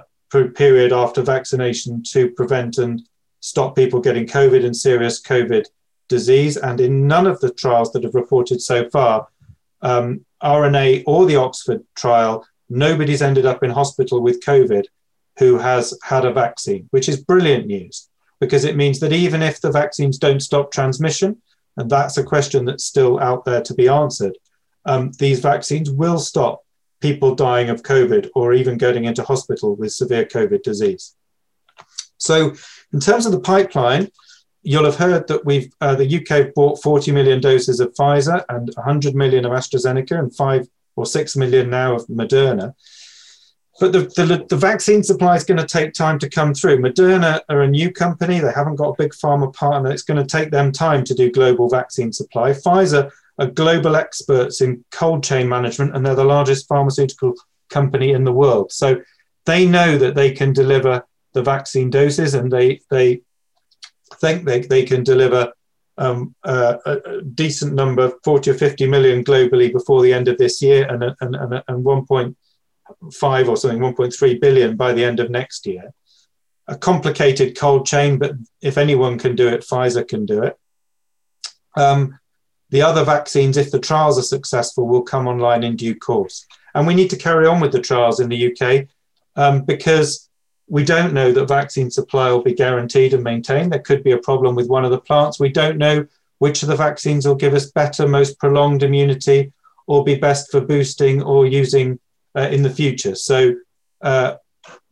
period 0.55 0.93
after 0.93 1.23
vaccination 1.23 2.03
to 2.05 2.31
prevent 2.31 2.79
and 2.79 3.03
stop 3.41 3.77
people 3.77 4.01
getting 4.01 4.27
COVID 4.27 4.65
and 4.65 4.77
serious 4.77 5.21
COVID 5.21 5.67
disease. 6.09 6.57
And 6.57 6.81
in 6.81 7.07
none 7.07 7.27
of 7.27 7.41
the 7.41 7.53
trials 7.53 7.93
that 7.93 8.05
have 8.05 8.15
reported 8.15 8.61
so 8.61 8.89
far, 8.91 9.29
um, 9.83 10.25
RNA 10.43 11.05
or 11.07 11.27
the 11.27 11.37
Oxford 11.37 11.83
trial, 11.95 12.47
nobody's 12.69 13.23
ended 13.23 13.47
up 13.47 13.63
in 13.63 13.71
hospital 13.71 14.21
with 14.21 14.45
COVID 14.45 14.85
who 15.39 15.59
has 15.59 15.99
had 16.03 16.25
a 16.25 16.33
vaccine, 16.33 16.89
which 16.91 17.09
is 17.09 17.25
brilliant 17.25 17.67
news 17.67 18.09
because 18.41 18.65
it 18.65 18.77
means 18.77 18.99
that 19.01 19.13
even 19.13 19.41
if 19.41 19.61
the 19.61 19.71
vaccines 19.71 20.19
don't 20.19 20.41
stop 20.41 20.73
transmission, 20.73 21.41
and 21.77 21.89
that's 21.89 22.19
a 22.19 22.25
question 22.25 22.65
that's 22.65 22.85
still 22.85 23.21
out 23.21 23.45
there 23.45 23.63
to 23.63 23.73
be 23.73 23.89
answered, 23.89 24.37
um, 24.85 25.13
these 25.19 25.41
vaccines 25.41 25.91
will 25.91 26.19
stop 26.19 26.63
people 27.03 27.35
dying 27.35 27.69
of 27.69 27.83
COVID 27.83 28.31
or 28.35 28.55
even 28.55 28.79
going 28.79 29.05
into 29.05 29.23
hospital 29.23 29.75
with 29.77 29.93
severe 29.93 30.25
COVID 30.25 30.63
disease. 30.63 31.15
So, 32.17 32.55
in 32.93 33.01
terms 33.01 33.27
of 33.27 33.33
the 33.33 33.41
pipeline, 33.41 34.09
you'll 34.63 34.85
have 34.85 34.97
heard 34.97 35.27
that 35.29 35.45
we've 35.45 35.73
uh, 35.81 35.97
the 35.97 36.19
UK 36.19 36.55
bought 36.55 36.83
40 36.83 37.13
million 37.13 37.41
doses 37.41 37.81
of 37.81 37.93
Pfizer 37.95 38.45
and 38.49 38.71
100 38.77 39.15
million 39.15 39.45
of 39.45 39.53
AstraZeneca 39.53 40.19
and 40.19 40.35
five 40.35 40.69
or 40.97 41.05
six 41.05 41.37
million 41.37 41.69
now 41.69 41.97
of 41.97 42.07
Moderna. 42.07 42.75
But 43.81 43.93
the, 43.93 44.01
the, 44.01 44.47
the 44.49 44.57
vaccine 44.57 45.03
supply 45.03 45.35
is 45.35 45.45
going 45.45 45.59
to 45.59 45.67
take 45.67 45.95
time 45.95 46.19
to 46.21 46.29
come 46.29 46.55
through. 46.55 46.79
Moderna 46.79 47.41
are 47.49 47.63
a 47.63 47.69
new 47.69 47.91
company. 47.91 48.39
They 48.39 48.53
haven't 48.53 48.77
got 48.77 48.91
a 48.91 49.03
big 49.03 49.13
pharma 49.13 49.53
partner. 49.53 49.91
It's 49.91 50.03
going 50.03 50.25
to 50.25 50.37
take 50.37 50.51
them 50.51 50.71
time 50.71 51.03
to 51.05 51.15
do 51.15 51.33
global 51.33 51.69
vaccine 51.69 52.13
supply. 52.13 52.51
Pfizer 52.51 53.11
are 53.43 53.51
global 53.51 53.97
experts 53.97 54.61
in 54.61 54.85
cold 54.91 55.25
chain 55.25 55.49
management, 55.49 55.95
and 55.95 56.05
they're 56.05 56.15
the 56.15 56.25
largest 56.25 56.69
pharmaceutical 56.69 57.35
company 57.71 58.13
in 58.13 58.25
the 58.25 58.33
world. 58.33 58.71
So 58.73 59.03
they 59.47 59.67
know 59.67 59.99
that 59.99 60.15
they 60.15 60.31
can 60.31 60.53
deliver 60.53 61.05
the 61.33 61.43
vaccine 61.43 61.91
doses, 61.91 62.35
and 62.35 62.51
they 62.51 62.81
they 62.91 63.23
think 64.21 64.45
they, 64.45 64.61
they 64.61 64.85
can 64.85 65.03
deliver 65.03 65.53
um, 65.99 66.35
a, 66.45 67.23
decent 67.35 67.75
number, 67.75 68.13
40 68.25 68.51
or 68.51 68.55
50 68.55 68.87
million 68.87 69.25
globally 69.25 69.73
before 69.73 70.03
the 70.03 70.13
end 70.13 70.29
of 70.29 70.39
this 70.39 70.63
year, 70.63 70.87
and, 70.89 71.03
and, 71.03 71.37
and, 71.37 71.63
and 71.69 71.85
1.5 71.85 73.49
or 73.49 73.57
something, 73.57 73.79
1.3 73.79 74.41
billion 74.41 74.77
by 74.77 74.93
the 74.93 75.05
end 75.05 75.21
of 75.21 75.31
next 75.31 75.67
year. 75.67 75.93
A 76.69 76.77
complicated 76.77 77.57
cold 77.57 77.87
chain, 77.87 78.19
but 78.19 78.33
if 78.61 78.79
anyone 78.79 79.19
can 79.19 79.35
do 79.37 79.49
it, 79.49 79.67
Pfizer 79.69 80.07
can 80.07 80.25
do 80.25 80.43
it. 80.45 80.57
Um, 81.77 82.19
the 82.73 82.83
other 82.83 83.05
vaccines, 83.05 83.59
if 83.59 83.71
the 83.71 83.79
trials 83.79 84.19
are 84.19 84.23
successful, 84.23 84.89
will 84.89 85.03
come 85.03 85.29
online 85.29 85.63
in 85.63 85.77
due 85.77 85.95
course. 85.95 86.47
And 86.75 86.87
we 86.87 86.95
need 86.95 87.11
to 87.11 87.19
carry 87.19 87.47
on 87.47 87.61
with 87.61 87.71
the 87.71 87.83
trials 87.83 88.19
in 88.19 88.31
the 88.31 88.51
UK 88.51 88.89
um, 89.37 89.63
because 89.63 90.31
we 90.69 90.83
don't 90.83 91.13
know 91.13 91.33
that 91.33 91.49
vaccine 91.49 91.91
supply 91.91 92.31
will 92.31 92.43
be 92.43 92.55
guaranteed 92.55 93.13
and 93.13 93.23
maintained. 93.23 93.71
There 93.71 93.79
could 93.79 94.03
be 94.03 94.13
a 94.13 94.19
problem 94.19 94.55
with 94.55 94.69
one 94.69 94.87
of 94.87 94.91
the 94.91 95.01
plants. 95.01 95.39
We 95.39 95.51
don't 95.51 95.77
know 95.77 96.07
which 96.39 96.63
of 96.63 96.71
the 96.71 96.77
vaccines 96.77 97.27
will 97.29 97.35
give 97.35 97.53
us 97.53 97.71
better, 97.71 98.09
most 98.09 98.39
prolonged 98.39 98.83
immunity, 98.83 99.53
or 99.87 100.03
be 100.03 100.15
best 100.15 100.51
for 100.51 100.63
boosting 100.63 101.23
or 101.23 101.47
using 101.47 102.01
uh, 102.35 102.49
in 102.51 102.63
the 102.63 102.71
future. 102.71 103.15
So 103.15 103.55
uh, 104.01 104.37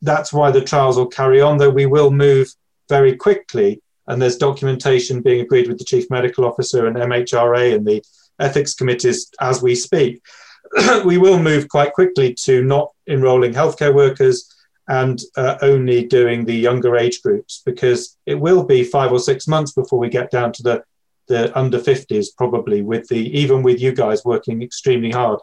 that's 0.02 0.34
why 0.34 0.50
the 0.50 0.60
trials 0.60 0.98
will 0.98 1.06
carry 1.06 1.40
on, 1.40 1.56
though 1.56 1.70
we 1.70 1.86
will 1.86 2.10
move 2.10 2.52
very 2.90 3.16
quickly 3.16 3.80
and 4.10 4.20
there's 4.20 4.36
documentation 4.36 5.22
being 5.22 5.40
agreed 5.40 5.68
with 5.68 5.78
the 5.78 5.84
chief 5.84 6.10
medical 6.10 6.44
officer 6.44 6.86
and 6.86 6.96
MHRA 6.96 7.74
and 7.74 7.86
the 7.86 8.02
ethics 8.40 8.74
committees 8.74 9.30
as 9.40 9.62
we 9.62 9.74
speak. 9.74 10.20
we 11.04 11.16
will 11.16 11.38
move 11.38 11.68
quite 11.68 11.92
quickly 11.92 12.34
to 12.34 12.64
not 12.64 12.90
enrolling 13.06 13.52
healthcare 13.52 13.94
workers 13.94 14.52
and 14.88 15.20
uh, 15.36 15.56
only 15.62 16.04
doing 16.04 16.44
the 16.44 16.54
younger 16.54 16.96
age 16.96 17.22
groups 17.22 17.62
because 17.64 18.18
it 18.26 18.34
will 18.34 18.64
be 18.64 18.82
five 18.82 19.12
or 19.12 19.20
six 19.20 19.46
months 19.46 19.72
before 19.72 19.98
we 19.98 20.08
get 20.08 20.30
down 20.30 20.52
to 20.52 20.62
the 20.62 20.82
the 21.28 21.56
under 21.56 21.78
50s 21.78 22.26
probably 22.36 22.82
with 22.82 23.06
the 23.06 23.38
even 23.38 23.62
with 23.62 23.80
you 23.80 23.92
guys 23.92 24.24
working 24.24 24.62
extremely 24.62 25.12
hard 25.12 25.38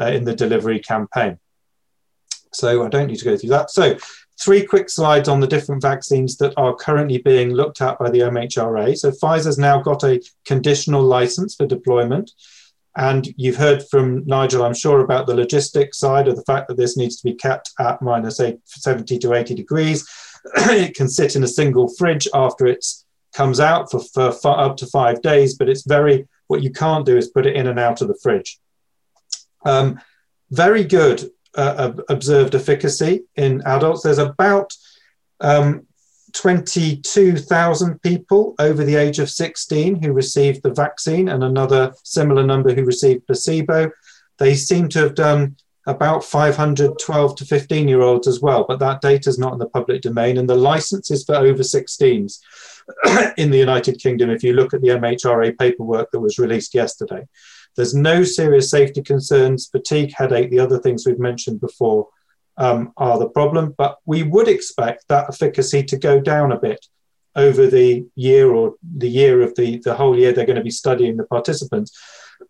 uh, 0.00 0.06
in 0.06 0.22
the 0.22 0.36
delivery 0.36 0.78
campaign 0.78 1.36
so 2.52 2.84
i 2.84 2.88
don't 2.88 3.08
need 3.08 3.18
to 3.18 3.24
go 3.24 3.36
through 3.36 3.50
that 3.50 3.68
so 3.68 3.96
three 4.40 4.64
quick 4.64 4.88
slides 4.88 5.28
on 5.28 5.40
the 5.40 5.46
different 5.46 5.82
vaccines 5.82 6.36
that 6.38 6.54
are 6.56 6.74
currently 6.74 7.18
being 7.18 7.50
looked 7.50 7.80
at 7.80 7.98
by 7.98 8.10
the 8.10 8.20
MHRA. 8.20 8.96
So 8.96 9.10
Pfizer's 9.10 9.58
now 9.58 9.80
got 9.80 10.04
a 10.04 10.22
conditional 10.44 11.02
license 11.02 11.54
for 11.54 11.66
deployment. 11.66 12.30
And 12.96 13.26
you've 13.36 13.56
heard 13.56 13.84
from 13.88 14.24
Nigel, 14.26 14.64
I'm 14.64 14.74
sure, 14.74 15.00
about 15.00 15.26
the 15.26 15.34
logistics 15.34 15.98
side 15.98 16.28
of 16.28 16.36
the 16.36 16.44
fact 16.44 16.68
that 16.68 16.76
this 16.76 16.96
needs 16.96 17.16
to 17.16 17.24
be 17.24 17.34
kept 17.34 17.72
at 17.78 18.02
minus 18.02 18.38
eight, 18.40 18.58
70 18.66 19.18
to 19.20 19.32
80 19.32 19.54
degrees. 19.54 20.06
it 20.56 20.94
can 20.94 21.08
sit 21.08 21.36
in 21.36 21.42
a 21.42 21.48
single 21.48 21.88
fridge 21.88 22.28
after 22.34 22.66
it 22.66 22.84
comes 23.32 23.60
out 23.60 23.90
for, 23.90 24.00
for, 24.00 24.32
for 24.32 24.58
up 24.58 24.76
to 24.78 24.86
five 24.86 25.22
days, 25.22 25.56
but 25.56 25.68
it's 25.68 25.86
very, 25.86 26.28
what 26.48 26.62
you 26.62 26.70
can't 26.70 27.06
do 27.06 27.16
is 27.16 27.28
put 27.28 27.46
it 27.46 27.56
in 27.56 27.66
and 27.66 27.80
out 27.80 28.02
of 28.02 28.08
the 28.08 28.18
fridge. 28.22 28.58
Um, 29.64 30.00
very 30.50 30.84
good 30.84 31.30
uh, 31.54 31.92
observed 32.08 32.54
efficacy 32.54 33.24
in 33.36 33.62
adults. 33.66 34.02
There's 34.02 34.18
about 34.18 34.72
um, 35.40 35.86
22,000 36.32 38.00
people 38.02 38.54
over 38.58 38.84
the 38.84 38.96
age 38.96 39.18
of 39.18 39.30
16 39.30 40.02
who 40.02 40.12
received 40.12 40.62
the 40.62 40.72
vaccine 40.72 41.28
and 41.28 41.44
another 41.44 41.92
similar 42.02 42.42
number 42.42 42.74
who 42.74 42.84
received 42.84 43.26
placebo. 43.26 43.90
They 44.38 44.54
seem 44.54 44.88
to 44.90 45.00
have 45.00 45.14
done 45.14 45.56
about 45.86 46.24
500 46.24 46.98
12 46.98 47.36
to 47.36 47.44
15 47.44 47.88
year 47.88 48.02
olds 48.02 48.28
as 48.28 48.40
well, 48.40 48.64
but 48.66 48.78
that 48.78 49.00
data 49.00 49.28
is 49.28 49.38
not 49.38 49.52
in 49.52 49.58
the 49.58 49.68
public 49.68 50.00
domain. 50.02 50.38
And 50.38 50.48
the 50.48 50.54
license 50.54 51.10
is 51.10 51.24
for 51.24 51.34
over 51.34 51.62
16s 51.62 52.38
in 53.36 53.50
the 53.50 53.58
United 53.58 53.98
Kingdom 53.98 54.30
if 54.30 54.44
you 54.44 54.52
look 54.52 54.74
at 54.74 54.80
the 54.80 54.88
MHRA 54.88 55.58
paperwork 55.58 56.10
that 56.12 56.20
was 56.20 56.38
released 56.38 56.74
yesterday. 56.74 57.26
There's 57.76 57.94
no 57.94 58.22
serious 58.24 58.70
safety 58.70 59.02
concerns, 59.02 59.68
fatigue, 59.68 60.12
headache, 60.16 60.50
the 60.50 60.58
other 60.58 60.78
things 60.78 61.06
we've 61.06 61.18
mentioned 61.18 61.60
before 61.60 62.08
um, 62.56 62.92
are 62.96 63.18
the 63.18 63.28
problem. 63.28 63.74
But 63.76 63.98
we 64.04 64.22
would 64.22 64.48
expect 64.48 65.08
that 65.08 65.28
efficacy 65.28 65.82
to 65.84 65.96
go 65.96 66.20
down 66.20 66.52
a 66.52 66.58
bit 66.58 66.84
over 67.34 67.66
the 67.66 68.06
year 68.14 68.52
or 68.52 68.74
the 68.96 69.08
year 69.08 69.40
of 69.40 69.54
the, 69.54 69.78
the 69.78 69.94
whole 69.94 70.18
year 70.18 70.32
they're 70.32 70.46
going 70.46 70.56
to 70.56 70.62
be 70.62 70.70
studying 70.70 71.16
the 71.16 71.24
participants 71.24 71.98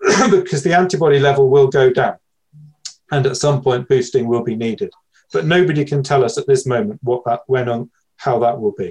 because 0.31 0.65
the 0.65 0.75
antibody 0.77 1.21
level 1.21 1.49
will 1.49 1.69
go 1.69 1.91
down. 1.91 2.17
And 3.13 3.27
at 3.27 3.37
some 3.37 3.63
point, 3.63 3.89
boosting 3.89 4.27
will 4.27 4.43
be 4.43 4.57
needed. 4.57 4.91
But 5.33 5.47
nobody 5.47 5.85
can 5.85 6.03
tell 6.03 6.25
us 6.25 6.37
at 6.37 6.47
this 6.47 6.67
moment 6.67 7.01
what 7.03 7.25
that, 7.27 7.43
when, 7.47 7.69
and 7.69 7.91
how 8.17 8.39
that 8.41 8.61
will 8.61 8.73
be. 8.73 8.91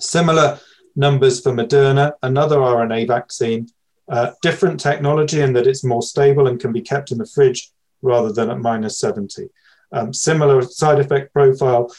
Similar 0.00 0.58
numbers 0.96 1.40
for 1.40 1.52
Moderna, 1.52 2.12
another 2.22 2.56
RNA 2.56 3.08
vaccine, 3.08 3.68
uh, 4.08 4.32
different 4.42 4.80
technology 4.80 5.40
in 5.40 5.52
that 5.54 5.66
it's 5.66 5.84
more 5.84 6.02
stable 6.02 6.46
and 6.46 6.60
can 6.60 6.72
be 6.72 6.82
kept 6.82 7.10
in 7.10 7.18
the 7.18 7.26
fridge 7.26 7.70
rather 8.02 8.32
than 8.32 8.50
at 8.50 8.58
minus 8.58 8.98
70. 8.98 9.48
Um, 9.92 10.12
similar 10.12 10.62
side 10.62 10.98
effect 10.98 11.32
profile, 11.32 11.92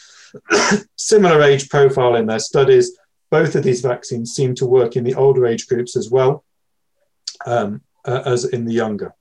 similar 0.95 1.41
age 1.41 1.70
profile 1.70 2.16
in 2.16 2.28
their 2.28 2.39
studies. 2.39 2.97
Both 3.32 3.56
of 3.56 3.64
these 3.64 3.82
vaccines 3.82 4.34
seem 4.34 4.53
to 4.56 4.66
work 4.66 4.95
in 4.95 5.03
the 5.03 5.16
older 5.16 5.45
age 5.47 5.68
groups 5.68 5.97
as 5.97 6.10
well 6.10 6.43
um, 7.45 7.82
uh, 8.06 8.22
as 8.26 8.45
in 8.45 8.66
the 8.66 8.74
younger. 8.74 9.14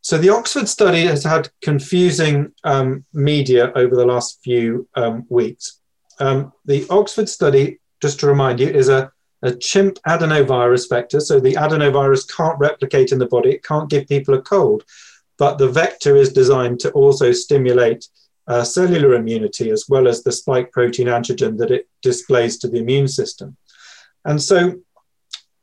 So 0.00 0.16
the 0.16 0.30
Oxford 0.30 0.68
study 0.68 1.06
has 1.06 1.24
had 1.24 1.50
confusing 1.60 2.52
um, 2.64 3.04
media 3.12 3.72
over 3.74 3.94
the 3.94 4.06
last 4.06 4.40
few 4.42 4.88
um, 4.94 5.26
weeks. 5.28 5.80
Um, 6.18 6.52
the 6.64 6.86
Oxford 6.88 7.28
study, 7.28 7.80
just 8.00 8.20
to 8.20 8.26
remind 8.26 8.58
you, 8.60 8.68
is 8.68 8.88
a 8.88 9.12
a 9.42 9.54
chimp 9.54 9.98
adenovirus 10.06 10.88
vector. 10.88 11.20
So 11.20 11.40
the 11.40 11.54
adenovirus 11.54 12.28
can't 12.34 12.58
replicate 12.58 13.12
in 13.12 13.18
the 13.18 13.26
body, 13.26 13.50
it 13.50 13.64
can't 13.64 13.90
give 13.90 14.08
people 14.08 14.34
a 14.34 14.42
cold, 14.42 14.84
but 15.38 15.58
the 15.58 15.68
vector 15.68 16.16
is 16.16 16.32
designed 16.32 16.80
to 16.80 16.90
also 16.92 17.32
stimulate 17.32 18.08
uh, 18.48 18.64
cellular 18.64 19.14
immunity 19.14 19.70
as 19.70 19.84
well 19.88 20.08
as 20.08 20.22
the 20.22 20.32
spike 20.32 20.72
protein 20.72 21.06
antigen 21.06 21.58
that 21.58 21.70
it 21.70 21.88
displays 22.02 22.58
to 22.58 22.68
the 22.68 22.78
immune 22.78 23.06
system. 23.06 23.56
And 24.24 24.42
so 24.42 24.80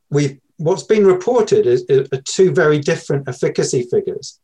we've 0.10 0.40
what's 0.58 0.84
been 0.84 1.06
reported 1.06 1.66
is, 1.66 1.84
is, 1.90 2.08
are 2.14 2.22
two 2.22 2.54
very 2.54 2.80
different 2.80 3.28
efficacy 3.28 3.84
figures. 3.84 4.40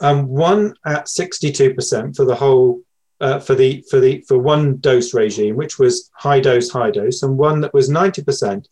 Um, 0.00 0.28
one 0.28 0.74
at 0.86 1.06
62% 1.06 2.14
for 2.14 2.24
the 2.24 2.36
whole 2.36 2.82
uh, 3.20 3.38
for 3.38 3.54
the 3.54 3.84
for 3.90 4.00
the 4.00 4.20
for 4.28 4.38
one 4.38 4.76
dose 4.78 5.12
regime, 5.14 5.56
which 5.56 5.78
was 5.78 6.10
high 6.14 6.40
dose, 6.40 6.70
high 6.70 6.90
dose, 6.90 7.22
and 7.22 7.36
one 7.36 7.60
that 7.60 7.74
was 7.74 7.90
90% 7.90 8.66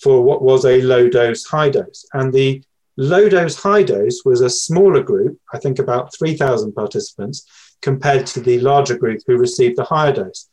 for 0.00 0.22
what 0.22 0.42
was 0.42 0.64
a 0.64 0.82
low 0.82 1.08
dose, 1.08 1.44
high 1.44 1.70
dose. 1.70 2.04
And 2.12 2.32
the 2.32 2.62
low 2.96 3.28
dose, 3.28 3.56
high 3.56 3.82
dose 3.82 4.22
was 4.24 4.40
a 4.40 4.50
smaller 4.50 5.02
group, 5.02 5.38
I 5.52 5.58
think 5.58 5.78
about 5.78 6.14
3,000 6.14 6.72
participants, 6.72 7.46
compared 7.80 8.26
to 8.26 8.40
the 8.40 8.60
larger 8.60 8.96
group 8.96 9.20
who 9.26 9.36
received 9.38 9.76
the 9.76 9.84
higher 9.84 10.12
dose. 10.12 10.48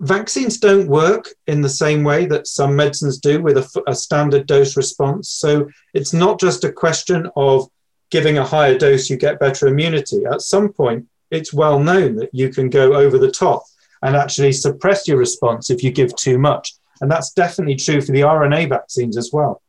Vaccines 0.00 0.58
don't 0.58 0.88
work 0.88 1.28
in 1.46 1.60
the 1.60 1.68
same 1.68 2.02
way 2.02 2.26
that 2.26 2.48
some 2.48 2.74
medicines 2.74 3.18
do 3.18 3.40
with 3.40 3.56
a, 3.56 3.82
a 3.86 3.94
standard 3.94 4.46
dose 4.46 4.76
response. 4.76 5.30
So 5.30 5.68
it's 5.94 6.12
not 6.12 6.40
just 6.40 6.64
a 6.64 6.72
question 6.72 7.28
of 7.36 7.68
giving 8.10 8.38
a 8.38 8.44
higher 8.44 8.76
dose, 8.76 9.08
you 9.08 9.16
get 9.16 9.40
better 9.40 9.68
immunity. 9.68 10.24
At 10.24 10.42
some 10.42 10.72
point, 10.72 11.06
it's 11.34 11.52
well 11.52 11.78
known 11.78 12.16
that 12.16 12.30
you 12.32 12.48
can 12.50 12.70
go 12.70 12.94
over 12.94 13.18
the 13.18 13.30
top 13.30 13.64
and 14.02 14.16
actually 14.16 14.52
suppress 14.52 15.08
your 15.08 15.16
response 15.16 15.70
if 15.70 15.82
you 15.82 15.90
give 15.90 16.14
too 16.16 16.38
much. 16.38 16.74
And 17.00 17.10
that's 17.10 17.32
definitely 17.32 17.76
true 17.76 18.00
for 18.00 18.12
the 18.12 18.20
RNA 18.20 18.68
vaccines 18.68 19.16
as 19.16 19.30
well. 19.32 19.62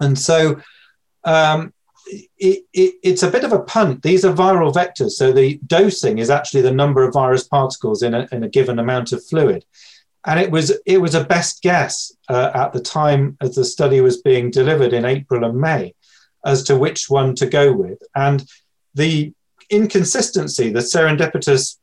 And 0.00 0.18
so 0.18 0.60
um, 1.24 1.72
it, 2.06 2.64
it, 2.72 2.94
it's 3.02 3.22
a 3.22 3.30
bit 3.30 3.44
of 3.44 3.52
a 3.52 3.62
punt. 3.62 4.02
These 4.02 4.24
are 4.24 4.32
viral 4.32 4.72
vectors. 4.72 5.12
So 5.12 5.32
the 5.32 5.58
dosing 5.66 6.18
is 6.18 6.30
actually 6.30 6.62
the 6.62 6.72
number 6.72 7.02
of 7.02 7.14
virus 7.14 7.44
particles 7.44 8.02
in 8.02 8.14
a, 8.14 8.28
in 8.32 8.44
a 8.44 8.48
given 8.48 8.78
amount 8.78 9.12
of 9.12 9.24
fluid. 9.24 9.64
And 10.26 10.38
it 10.38 10.50
was, 10.50 10.72
it 10.84 11.00
was 11.00 11.14
a 11.14 11.24
best 11.24 11.62
guess 11.62 12.12
uh, 12.28 12.50
at 12.54 12.72
the 12.72 12.80
time 12.80 13.36
as 13.40 13.54
the 13.54 13.64
study 13.64 14.00
was 14.00 14.20
being 14.20 14.50
delivered 14.50 14.92
in 14.92 15.04
April 15.04 15.44
and 15.44 15.58
May 15.58 15.94
as 16.44 16.62
to 16.64 16.76
which 16.76 17.08
one 17.08 17.34
to 17.36 17.46
go 17.46 17.72
with. 17.72 18.02
And 18.14 18.44
the 18.94 19.32
inconsistency, 19.70 20.70
the 20.70 20.80
serendipitous 20.80 21.76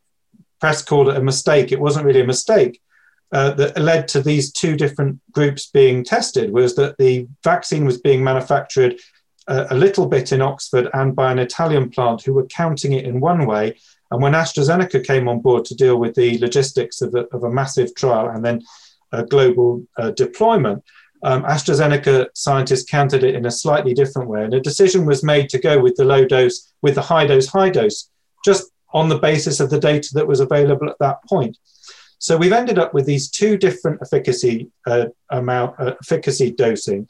press 0.59 0.81
called 0.81 1.09
it 1.09 1.17
a 1.17 1.23
mistake. 1.23 1.71
It 1.71 1.79
wasn't 1.79 2.05
really 2.05 2.21
a 2.21 2.27
mistake. 2.27 2.81
Uh, 3.31 3.51
that 3.51 3.77
led 3.77 4.07
to 4.07 4.21
these 4.21 4.51
two 4.51 4.77
different 4.77 5.19
groups 5.31 5.69
being 5.71 6.03
tested 6.03 6.51
was 6.51 6.75
that 6.75 6.97
the 6.97 7.27
vaccine 7.43 7.83
was 7.83 7.99
being 7.99 8.23
manufactured 8.23 8.95
a, 9.47 9.67
a 9.71 9.75
little 9.75 10.05
bit 10.05 10.31
in 10.31 10.41
Oxford 10.41 10.89
and 10.93 11.15
by 11.15 11.31
an 11.31 11.39
Italian 11.39 11.89
plant 11.89 12.21
who 12.21 12.33
were 12.33 12.45
counting 12.45 12.93
it 12.93 13.05
in 13.05 13.19
one 13.19 13.45
way. 13.45 13.77
And 14.11 14.21
when 14.21 14.33
AstraZeneca 14.33 15.05
came 15.05 15.27
on 15.27 15.39
board 15.39 15.65
to 15.65 15.75
deal 15.75 15.97
with 15.97 16.15
the 16.15 16.37
logistics 16.37 17.01
of 17.01 17.13
a, 17.15 17.25
of 17.35 17.43
a 17.43 17.51
massive 17.51 17.95
trial 17.95 18.29
and 18.29 18.45
then 18.45 18.61
a 19.11 19.25
global 19.25 19.83
uh, 19.97 20.11
deployment, 20.11 20.83
um, 21.25 21.43
AstraZeneca 21.43 22.27
scientists 22.35 22.89
counted 22.89 23.23
it 23.23 23.33
in 23.33 23.47
a 23.47 23.51
slightly 23.51 23.95
different 23.95 24.29
way. 24.29 24.43
And 24.43 24.53
a 24.53 24.59
decision 24.59 25.07
was 25.07 25.23
made 25.23 25.49
to 25.49 25.57
go 25.57 25.81
with 25.81 25.95
the 25.95 26.05
low 26.05 26.23
dose, 26.23 26.71
with 26.83 26.93
the 26.93 27.01
high 27.01 27.25
dose, 27.25 27.47
high 27.47 27.71
dose, 27.71 28.11
just 28.45 28.71
on 28.93 29.09
the 29.09 29.17
basis 29.17 29.59
of 29.59 29.71
the 29.71 29.79
data 29.79 30.09
that 30.13 30.27
was 30.27 30.39
available 30.39 30.87
at 30.87 30.99
that 30.99 31.17
point. 31.27 31.57
So 32.19 32.37
we've 32.37 32.53
ended 32.53 32.77
up 32.77 32.93
with 32.93 33.07
these 33.07 33.31
two 33.31 33.57
different 33.57 34.01
efficacy 34.03 34.69
uh, 34.85 35.07
amount 35.31 35.79
uh, 35.79 35.95
efficacy 36.03 36.51
dosing, 36.51 37.09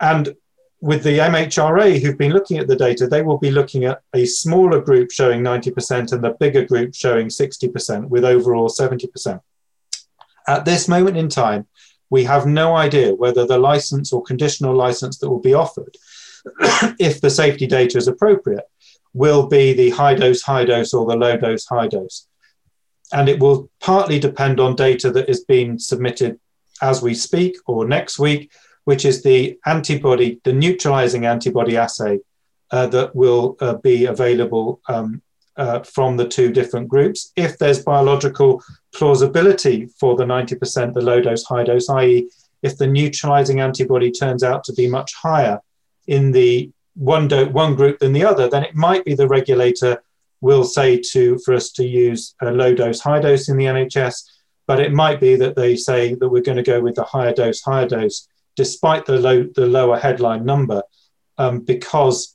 and 0.00 0.34
with 0.80 1.02
the 1.02 1.18
MHRA 1.18 2.00
who've 2.00 2.18
been 2.18 2.32
looking 2.32 2.58
at 2.58 2.66
the 2.66 2.76
data, 2.76 3.06
they 3.06 3.22
will 3.22 3.38
be 3.38 3.50
looking 3.50 3.84
at 3.84 4.00
a 4.14 4.24
smaller 4.24 4.80
group 4.80 5.10
showing 5.10 5.42
90% 5.42 6.12
and 6.12 6.22
the 6.22 6.36
bigger 6.40 6.64
group 6.64 6.94
showing 6.94 7.28
60% 7.28 8.08
with 8.08 8.24
overall 8.24 8.68
70%. 8.68 9.40
At 10.46 10.66
this 10.66 10.88
moment 10.88 11.16
in 11.16 11.30
time, 11.30 11.66
we 12.10 12.24
have 12.24 12.46
no 12.46 12.76
idea 12.76 13.14
whether 13.14 13.46
the 13.46 13.58
license 13.58 14.12
or 14.12 14.22
conditional 14.22 14.74
license 14.74 15.18
that 15.18 15.30
will 15.30 15.40
be 15.40 15.54
offered, 15.54 15.96
if 16.98 17.20
the 17.20 17.30
safety 17.30 17.66
data 17.66 17.98
is 17.98 18.08
appropriate, 18.08 18.64
will 19.12 19.46
be 19.46 19.72
the 19.72 19.90
high 19.90 20.14
dose, 20.14 20.42
high 20.42 20.64
dose 20.64 20.92
or 20.92 21.06
the 21.06 21.16
low 21.16 21.36
dose, 21.36 21.66
high 21.66 21.88
dose. 21.88 22.26
And 23.12 23.28
it 23.28 23.38
will 23.38 23.70
partly 23.80 24.18
depend 24.18 24.60
on 24.60 24.74
data 24.74 25.10
that 25.12 25.28
is 25.28 25.44
being 25.44 25.78
submitted 25.78 26.40
as 26.82 27.00
we 27.00 27.14
speak 27.14 27.56
or 27.66 27.86
next 27.86 28.18
week 28.18 28.50
which 28.84 29.04
is 29.04 29.22
the 29.22 29.58
antibody, 29.66 30.40
the 30.44 30.52
neutralizing 30.52 31.26
antibody 31.26 31.76
assay 31.76 32.20
uh, 32.70 32.86
that 32.86 33.14
will 33.16 33.56
uh, 33.60 33.74
be 33.74 34.06
available 34.06 34.80
um, 34.88 35.22
uh, 35.56 35.80
from 35.80 36.16
the 36.16 36.28
two 36.28 36.52
different 36.52 36.88
groups. 36.88 37.32
If 37.36 37.58
there's 37.58 37.82
biological 37.82 38.62
plausibility 38.94 39.88
for 39.98 40.16
the 40.16 40.24
90%, 40.24 40.94
the 40.94 41.00
low 41.00 41.20
dose, 41.20 41.44
high 41.44 41.64
dose, 41.64 41.88
i.e., 41.90 42.28
if 42.62 42.78
the 42.78 42.86
neutralizing 42.86 43.60
antibody 43.60 44.10
turns 44.10 44.42
out 44.42 44.64
to 44.64 44.72
be 44.72 44.88
much 44.88 45.14
higher 45.14 45.60
in 46.06 46.32
the 46.32 46.70
one, 46.94 47.28
do- 47.28 47.50
one 47.50 47.74
group 47.74 47.98
than 47.98 48.12
the 48.12 48.24
other, 48.24 48.48
then 48.48 48.64
it 48.64 48.74
might 48.74 49.04
be 49.04 49.14
the 49.14 49.28
regulator 49.28 50.02
will 50.40 50.64
say 50.64 50.98
to 50.98 51.38
for 51.44 51.54
us 51.54 51.70
to 51.72 51.86
use 51.86 52.34
a 52.42 52.50
low 52.50 52.74
dose, 52.74 53.00
high 53.00 53.20
dose 53.20 53.48
in 53.48 53.56
the 53.56 53.64
NHS, 53.64 54.24
but 54.66 54.80
it 54.80 54.92
might 54.92 55.20
be 55.20 55.36
that 55.36 55.56
they 55.56 55.76
say 55.76 56.14
that 56.14 56.28
we're 56.28 56.42
going 56.42 56.56
to 56.56 56.62
go 56.62 56.80
with 56.80 56.94
the 56.94 57.04
higher 57.04 57.32
dose, 57.32 57.60
higher 57.60 57.88
dose 57.88 58.28
despite 58.56 59.04
the 59.04 59.18
low 59.18 59.44
the 59.54 59.66
lower 59.66 59.98
headline 59.98 60.44
number, 60.44 60.82
um, 61.38 61.60
because 61.60 62.33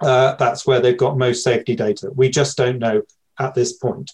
uh, 0.00 0.34
that's 0.36 0.66
where 0.66 0.80
they've 0.80 0.96
got 0.96 1.18
most 1.18 1.42
safety 1.42 1.74
data. 1.74 2.10
We 2.14 2.28
just 2.28 2.56
don't 2.56 2.78
know 2.78 3.02
at 3.38 3.54
this 3.54 3.74
point. 3.74 4.12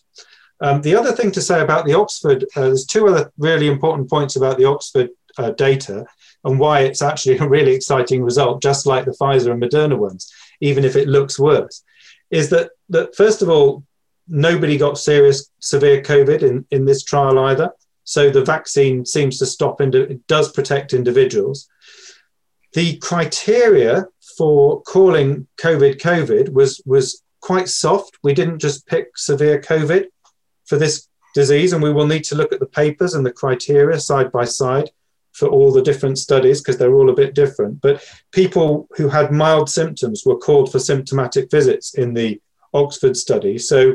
Um, 0.61 0.80
the 0.80 0.95
other 0.95 1.12
thing 1.12 1.33
to 1.33 1.43
say 1.43 1.61
about 1.61 1.87
the 1.87 1.95
Oxford, 1.95 2.45
uh, 2.55 2.62
there's 2.62 2.87
two 2.87 3.09
other 3.09 3.33
really 3.37 3.66
important 3.66 4.09
points 4.09 4.37
about 4.37 4.59
the 4.59 4.64
Oxford 4.64 5.11
uh, 5.37 5.51
data 5.51 6.07
and 6.45 6.59
why 6.59 6.80
it's 6.80 7.03
actually 7.03 7.39
a 7.39 7.49
really 7.49 7.72
exciting 7.72 8.22
result, 8.22 8.62
just 8.62 8.87
like 8.87 9.05
the 9.05 9.16
Pfizer 9.20 9.53
and 9.53 9.62
Moderna 9.62 9.99
ones, 9.99 10.33
even 10.61 10.85
if 10.85 10.95
it 10.95 11.09
looks 11.09 11.39
worse, 11.39 11.83
is 12.30 12.49
that, 12.51 12.70
that 12.91 13.14
first 13.16 13.43
of 13.43 13.49
all, 13.49 13.85
nobody 14.28 14.78
got 14.78 14.99
serious, 14.99 15.51
severe 15.59 16.01
COVID 16.01 16.43
in, 16.43 16.64
in 16.70 16.85
this 16.85 17.03
trial 17.03 17.39
either. 17.41 17.72
So 18.05 18.30
the 18.30 18.45
vaccine 18.45 19.05
seems 19.05 19.39
to 19.39 19.47
stop, 19.47 19.80
and 19.80 19.95
it 19.95 20.26
does 20.26 20.53
protect 20.53 20.93
individuals. 20.93 21.68
The 22.72 22.97
criteria 22.99 24.07
for 24.43 24.82
calling 24.82 25.47
COVID 25.57 26.01
COVID 26.01 26.53
was, 26.53 26.82
was 26.84 27.22
quite 27.40 27.68
soft. 27.68 28.18
We 28.24 28.34
didn't 28.34 28.59
just 28.59 28.88
pick 28.88 29.16
severe 29.16 29.61
COVID 29.61 30.07
for 30.64 30.76
this 30.78 31.07
disease, 31.32 31.72
and 31.72 31.80
we 31.80 31.93
will 31.93 32.09
need 32.09 32.24
to 32.24 32.34
look 32.34 32.53
at 32.53 32.59
the 32.59 32.66
papers 32.66 33.14
and 33.14 33.24
the 33.24 33.32
criteria 33.32 34.01
side 34.01 34.32
by 34.32 34.47
side 34.47 34.90
for 35.30 35.47
all 35.47 35.70
the 35.70 35.80
different 35.80 36.18
studies 36.18 36.61
because 36.61 36.76
they're 36.76 36.93
all 36.93 37.09
a 37.09 37.14
bit 37.14 37.36
different. 37.36 37.80
But 37.80 38.05
people 38.32 38.88
who 38.97 39.09
had 39.09 39.30
mild 39.30 39.70
symptoms 39.70 40.24
were 40.26 40.38
called 40.38 40.72
for 40.72 40.80
symptomatic 40.80 41.49
visits 41.49 41.95
in 41.95 42.12
the 42.12 42.40
Oxford 42.74 43.16
study. 43.16 43.59
So 43.59 43.95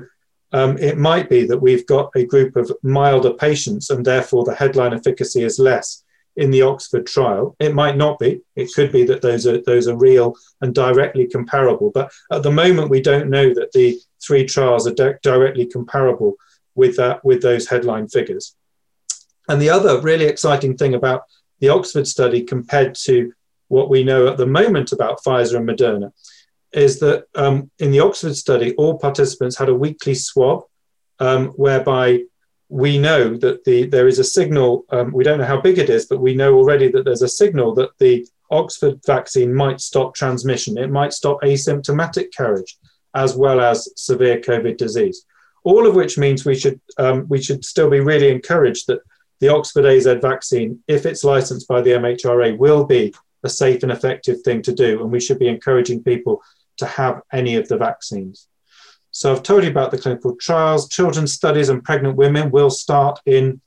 um, 0.54 0.78
it 0.78 0.98
might 0.98 1.30
be 1.30 1.46
that 1.46 1.62
we've 1.62 1.86
got 1.88 2.10
a 2.16 2.26
group 2.26 2.56
of 2.56 2.72
milder 2.84 3.34
patients 3.34 3.90
and 3.90 4.06
therefore 4.06 4.46
the 4.46 4.56
headline 4.56 4.94
efficacy 4.94 5.44
is 5.44 5.60
less 5.60 6.06
in 6.38 6.52
the 6.52 6.62
Oxford 6.62 7.06
trial. 7.08 7.56
It 7.60 7.74
might 7.74 7.98
not 7.98 8.20
be. 8.20 8.42
It 8.56 8.72
could 8.74 8.92
be 8.92 9.04
that 9.06 9.22
those 9.22 9.46
are 9.46 9.60
those 9.62 9.88
are 9.88 9.98
real 9.98 10.36
and 10.62 10.74
directly 10.74 11.28
comparable. 11.28 11.92
But 11.92 12.12
at 12.32 12.44
the 12.44 12.52
moment, 12.52 12.92
we 12.92 13.02
don't 13.02 13.30
know 13.30 13.54
that 13.54 13.72
the 13.74 14.00
three 14.26 14.46
trials 14.46 14.88
are 14.88 14.94
di- 14.94 15.16
directly 15.24 15.66
comparable 15.66 16.36
with 16.76 16.96
that 16.98 17.26
with 17.26 17.42
those 17.42 17.68
headline 17.68 18.08
figures. 18.08 18.56
And 19.50 19.62
the 19.62 19.72
other 19.72 20.00
really 20.00 20.26
exciting 20.26 20.78
thing 20.78 20.94
about 20.94 21.24
the 21.60 21.70
Oxford 21.70 22.08
study 22.08 22.44
compared 22.44 22.94
to 23.06 23.34
what 23.68 23.90
we 23.90 24.04
know 24.04 24.28
at 24.28 24.38
the 24.38 24.46
moment 24.46 24.92
about 24.92 25.24
Pfizer 25.24 25.58
and 25.58 25.68
Moderna 25.68 26.12
is 26.72 27.00
that 27.00 27.26
um, 27.34 27.72
in 27.80 27.92
the 27.92 28.02
Oxford 28.02 28.36
study, 28.36 28.76
all 28.76 29.00
participants 29.00 29.58
had 29.58 29.70
a 29.70 29.76
weekly 29.76 30.14
swab, 30.14 30.64
um, 31.20 31.48
whereby 31.50 32.22
we 32.70 32.98
know 32.98 33.36
that 33.38 33.64
the 33.64 33.86
there 33.86 34.08
is 34.08 34.20
a 34.20 34.24
signal. 34.24 34.86
Um, 34.90 35.12
we 35.12 35.24
don't 35.24 35.40
know 35.40 35.46
how 35.46 35.62
big 35.62 35.78
it 35.78 35.90
is, 35.90 36.06
but 36.06 36.20
we 36.20 36.36
know 36.36 36.56
already 36.56 36.90
that 36.90 37.06
there's 37.06 37.22
a 37.22 37.30
signal 37.30 37.74
that 37.76 37.92
the 38.00 38.28
Oxford 38.52 39.00
vaccine 39.06 39.54
might 39.54 39.82
stop 39.82 40.14
transmission. 40.14 40.78
It 40.78 40.90
might 40.90 41.14
stop 41.14 41.42
asymptomatic 41.42 42.34
carriage, 42.34 42.78
as 43.16 43.36
well 43.36 43.62
as 43.62 43.90
severe 43.96 44.40
COVID 44.40 44.78
disease. 44.78 45.26
All 45.64 45.88
of 45.88 45.96
which 45.96 46.18
means 46.18 46.46
we 46.46 46.56
should 46.56 46.80
um, 46.98 47.26
we 47.30 47.42
should 47.42 47.64
still 47.64 47.90
be 47.90 48.02
really 48.02 48.30
encouraged 48.30 48.88
that 48.88 49.00
the 49.40 49.50
Oxford 49.50 49.86
AZ 49.86 50.06
vaccine, 50.22 50.84
if 50.88 51.06
it's 51.06 51.24
licensed 51.24 51.68
by 51.68 51.82
the 51.82 51.92
MHRA, 51.92 52.58
will 52.58 52.86
be 52.86 53.14
a 53.44 53.50
safe 53.50 53.84
and 53.84 53.92
effective 53.92 54.42
thing 54.42 54.62
to 54.64 54.74
do, 54.74 55.02
and 55.02 55.12
we 55.12 55.20
should 55.20 55.40
be 55.40 55.48
encouraging 55.48 56.04
people 56.04 56.42
to 56.78 56.86
have 56.86 57.22
any 57.32 57.56
of 57.56 57.68
the 57.68 57.78
vaccines. 57.78 58.48
So 59.18 59.32
I've 59.32 59.42
told 59.42 59.64
you 59.64 59.72
about 59.72 59.90
the 59.90 59.98
clinical 59.98 60.36
trials. 60.36 60.88
Children's 60.90 61.34
studies 61.34 61.70
and 61.70 61.84
pregnant 61.84 62.18
women 62.18 62.52
will 62.52 62.70
start 62.70 63.20
in 63.26 63.60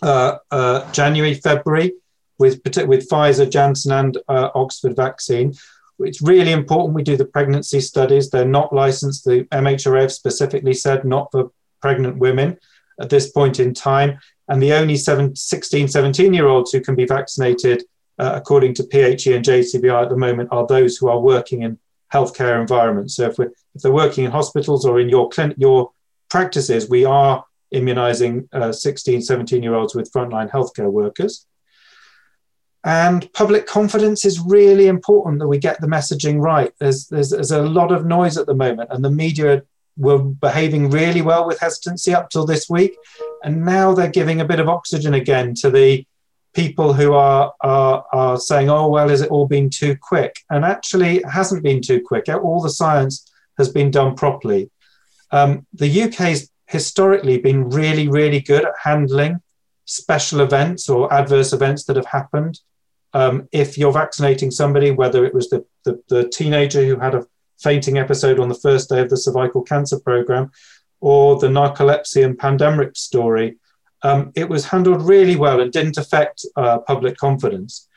uh, 0.00 0.36
uh, 0.52 0.92
January, 0.92 1.34
February 1.34 1.94
with, 2.38 2.60
with 2.86 3.08
Pfizer, 3.08 3.50
Janssen, 3.50 3.90
and 3.90 4.18
uh, 4.28 4.50
Oxford 4.54 4.94
vaccine. 4.94 5.54
It's 5.98 6.22
really 6.22 6.52
important 6.52 6.94
we 6.94 7.02
do 7.02 7.16
the 7.16 7.24
pregnancy 7.24 7.80
studies. 7.80 8.30
They're 8.30 8.44
not 8.44 8.72
licensed. 8.72 9.24
The 9.24 9.42
MHRA 9.46 10.08
specifically 10.08 10.74
said 10.74 11.04
not 11.04 11.32
for 11.32 11.50
pregnant 11.82 12.18
women 12.18 12.56
at 13.00 13.10
this 13.10 13.28
point 13.28 13.58
in 13.58 13.74
time. 13.74 14.20
And 14.46 14.62
the 14.62 14.74
only 14.74 14.94
seven, 14.94 15.34
16, 15.34 15.88
17 15.88 16.32
year 16.32 16.46
olds 16.46 16.70
who 16.70 16.80
can 16.80 16.94
be 16.94 17.06
vaccinated 17.06 17.82
uh, 18.20 18.34
according 18.36 18.74
to 18.74 18.84
PHE 18.84 19.34
and 19.34 19.44
JCVI 19.44 20.04
at 20.04 20.10
the 20.10 20.16
moment, 20.16 20.50
are 20.52 20.64
those 20.64 20.96
who 20.96 21.08
are 21.08 21.18
working 21.18 21.62
in 21.62 21.80
healthcare 22.12 22.60
environments. 22.60 23.16
So 23.16 23.28
if, 23.28 23.38
we 23.38 23.46
if 23.74 23.82
they're 23.82 23.92
working 23.92 24.24
in 24.24 24.30
hospitals 24.30 24.84
or 24.84 25.00
in 25.00 25.08
your 25.08 25.28
clinic, 25.28 25.56
your 25.58 25.92
practices, 26.28 26.88
we 26.88 27.04
are 27.04 27.44
immunizing 27.70 28.48
uh, 28.52 28.72
16, 28.72 29.22
17 29.22 29.62
year 29.62 29.74
olds 29.74 29.94
with 29.94 30.12
frontline 30.12 30.50
healthcare 30.50 30.90
workers. 30.90 31.46
And 32.82 33.30
public 33.34 33.66
confidence 33.66 34.24
is 34.24 34.40
really 34.40 34.86
important 34.86 35.38
that 35.40 35.48
we 35.48 35.58
get 35.58 35.80
the 35.80 35.86
messaging 35.86 36.40
right. 36.40 36.72
There's, 36.80 37.06
there's, 37.08 37.30
there's 37.30 37.50
a 37.50 37.62
lot 37.62 37.92
of 37.92 38.06
noise 38.06 38.38
at 38.38 38.46
the 38.46 38.54
moment, 38.54 38.88
and 38.90 39.04
the 39.04 39.10
media 39.10 39.64
were 39.98 40.18
behaving 40.18 40.88
really 40.88 41.20
well 41.20 41.46
with 41.46 41.60
hesitancy 41.60 42.14
up 42.14 42.30
till 42.30 42.46
this 42.46 42.70
week. 42.70 42.96
And 43.44 43.66
now 43.66 43.92
they're 43.92 44.08
giving 44.08 44.40
a 44.40 44.46
bit 44.46 44.60
of 44.60 44.68
oxygen 44.68 45.12
again 45.12 45.54
to 45.56 45.70
the 45.70 46.06
people 46.54 46.92
who 46.92 47.12
are, 47.12 47.52
are, 47.60 48.04
are 48.12 48.36
saying, 48.38 48.70
oh, 48.70 48.88
well, 48.88 49.10
is 49.10 49.20
it 49.20 49.30
all 49.30 49.46
been 49.46 49.70
too 49.70 49.96
quick? 50.00 50.36
And 50.50 50.64
actually, 50.64 51.18
it 51.18 51.28
hasn't 51.28 51.62
been 51.62 51.80
too 51.80 52.02
quick. 52.04 52.28
All 52.28 52.60
the 52.60 52.70
science 52.70 53.30
has 53.58 53.68
been 53.68 53.90
done 53.90 54.14
properly. 54.14 54.70
Um, 55.30 55.66
the 55.72 56.02
UK's 56.02 56.50
historically 56.66 57.38
been 57.38 57.70
really, 57.70 58.08
really 58.08 58.40
good 58.40 58.64
at 58.64 58.74
handling 58.82 59.40
special 59.84 60.40
events 60.40 60.88
or 60.88 61.12
adverse 61.12 61.52
events 61.52 61.84
that 61.84 61.96
have 61.96 62.06
happened. 62.06 62.60
Um, 63.12 63.48
if 63.52 63.76
you're 63.76 63.92
vaccinating 63.92 64.50
somebody, 64.50 64.92
whether 64.92 65.24
it 65.24 65.34
was 65.34 65.50
the, 65.50 65.64
the, 65.84 66.00
the, 66.08 66.28
teenager 66.28 66.84
who 66.84 66.96
had 66.96 67.16
a 67.16 67.26
fainting 67.60 67.98
episode 67.98 68.38
on 68.38 68.48
the 68.48 68.54
first 68.54 68.88
day 68.88 69.00
of 69.00 69.10
the 69.10 69.16
cervical 69.16 69.62
cancer 69.62 69.98
program 69.98 70.52
or 71.00 71.40
the 71.40 71.48
narcolepsy 71.48 72.24
and 72.24 72.38
pandemic 72.38 72.96
story, 72.96 73.58
um, 74.02 74.32
it 74.34 74.48
was 74.48 74.66
handled 74.66 75.02
really 75.02 75.36
well 75.36 75.60
and 75.60 75.72
didn't 75.72 75.98
affect 75.98 76.44
uh, 76.56 76.78
public 76.78 77.16
confidence. 77.16 77.88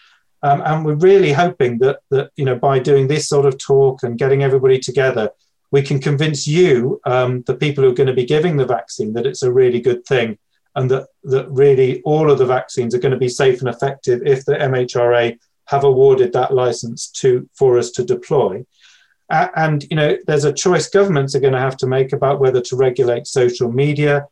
Um, 0.42 0.62
and 0.66 0.86
we're 0.86 0.96
really 0.96 1.32
hoping 1.32 1.78
that, 1.80 2.00
that, 2.10 2.32
you 2.36 2.44
know, 2.44 2.56
by 2.56 2.80
doing 2.80 3.08
this 3.08 3.30
sort 3.30 3.46
of 3.46 3.58
talk 3.58 4.04
and 4.04 4.18
getting 4.18 4.44
everybody 4.44 4.78
together, 4.78 5.32
we 5.72 5.82
can 5.82 6.00
convince 6.00 6.46
you, 6.46 7.00
um, 7.06 7.44
the 7.48 7.56
people 7.56 7.84
who 7.84 7.90
are 7.90 7.96
going 7.96 8.08
to 8.08 8.14
be 8.14 8.26
giving 8.26 8.58
the 8.58 8.66
vaccine, 8.66 9.14
that 9.14 9.26
it's 9.26 9.44
a 9.44 9.52
really 9.52 9.80
good 9.80 10.06
thing 10.06 10.38
and 10.76 10.90
that, 10.92 11.08
that 11.24 11.50
really 11.50 12.02
all 12.02 12.30
of 12.30 12.38
the 12.38 12.46
vaccines 12.46 12.94
are 12.94 13.00
going 13.00 13.12
to 13.12 13.18
be 13.18 13.30
safe 13.30 13.60
and 13.60 13.70
effective 13.70 14.22
if 14.26 14.46
the 14.46 14.56
MHRA 14.56 15.38
have 15.66 15.84
awarded 15.84 16.34
that 16.34 16.54
license 16.54 17.08
to 17.10 17.50
for 17.54 17.78
us 17.78 17.92
to 17.92 18.04
deploy. 18.04 18.66
And 19.30 19.84
you 19.90 19.96
know, 19.96 20.18
there's 20.28 20.44
a 20.44 20.54
choice 20.54 20.90
governments 20.90 21.34
are 21.34 21.40
going 21.40 21.54
to 21.54 21.60
have 21.60 21.78
to 21.78 21.88
make 21.88 22.14
about 22.14 22.40
whether 22.40 22.62
to 22.62 22.76
regulate 22.76 23.26
social 23.26 23.72
media, 23.72 24.28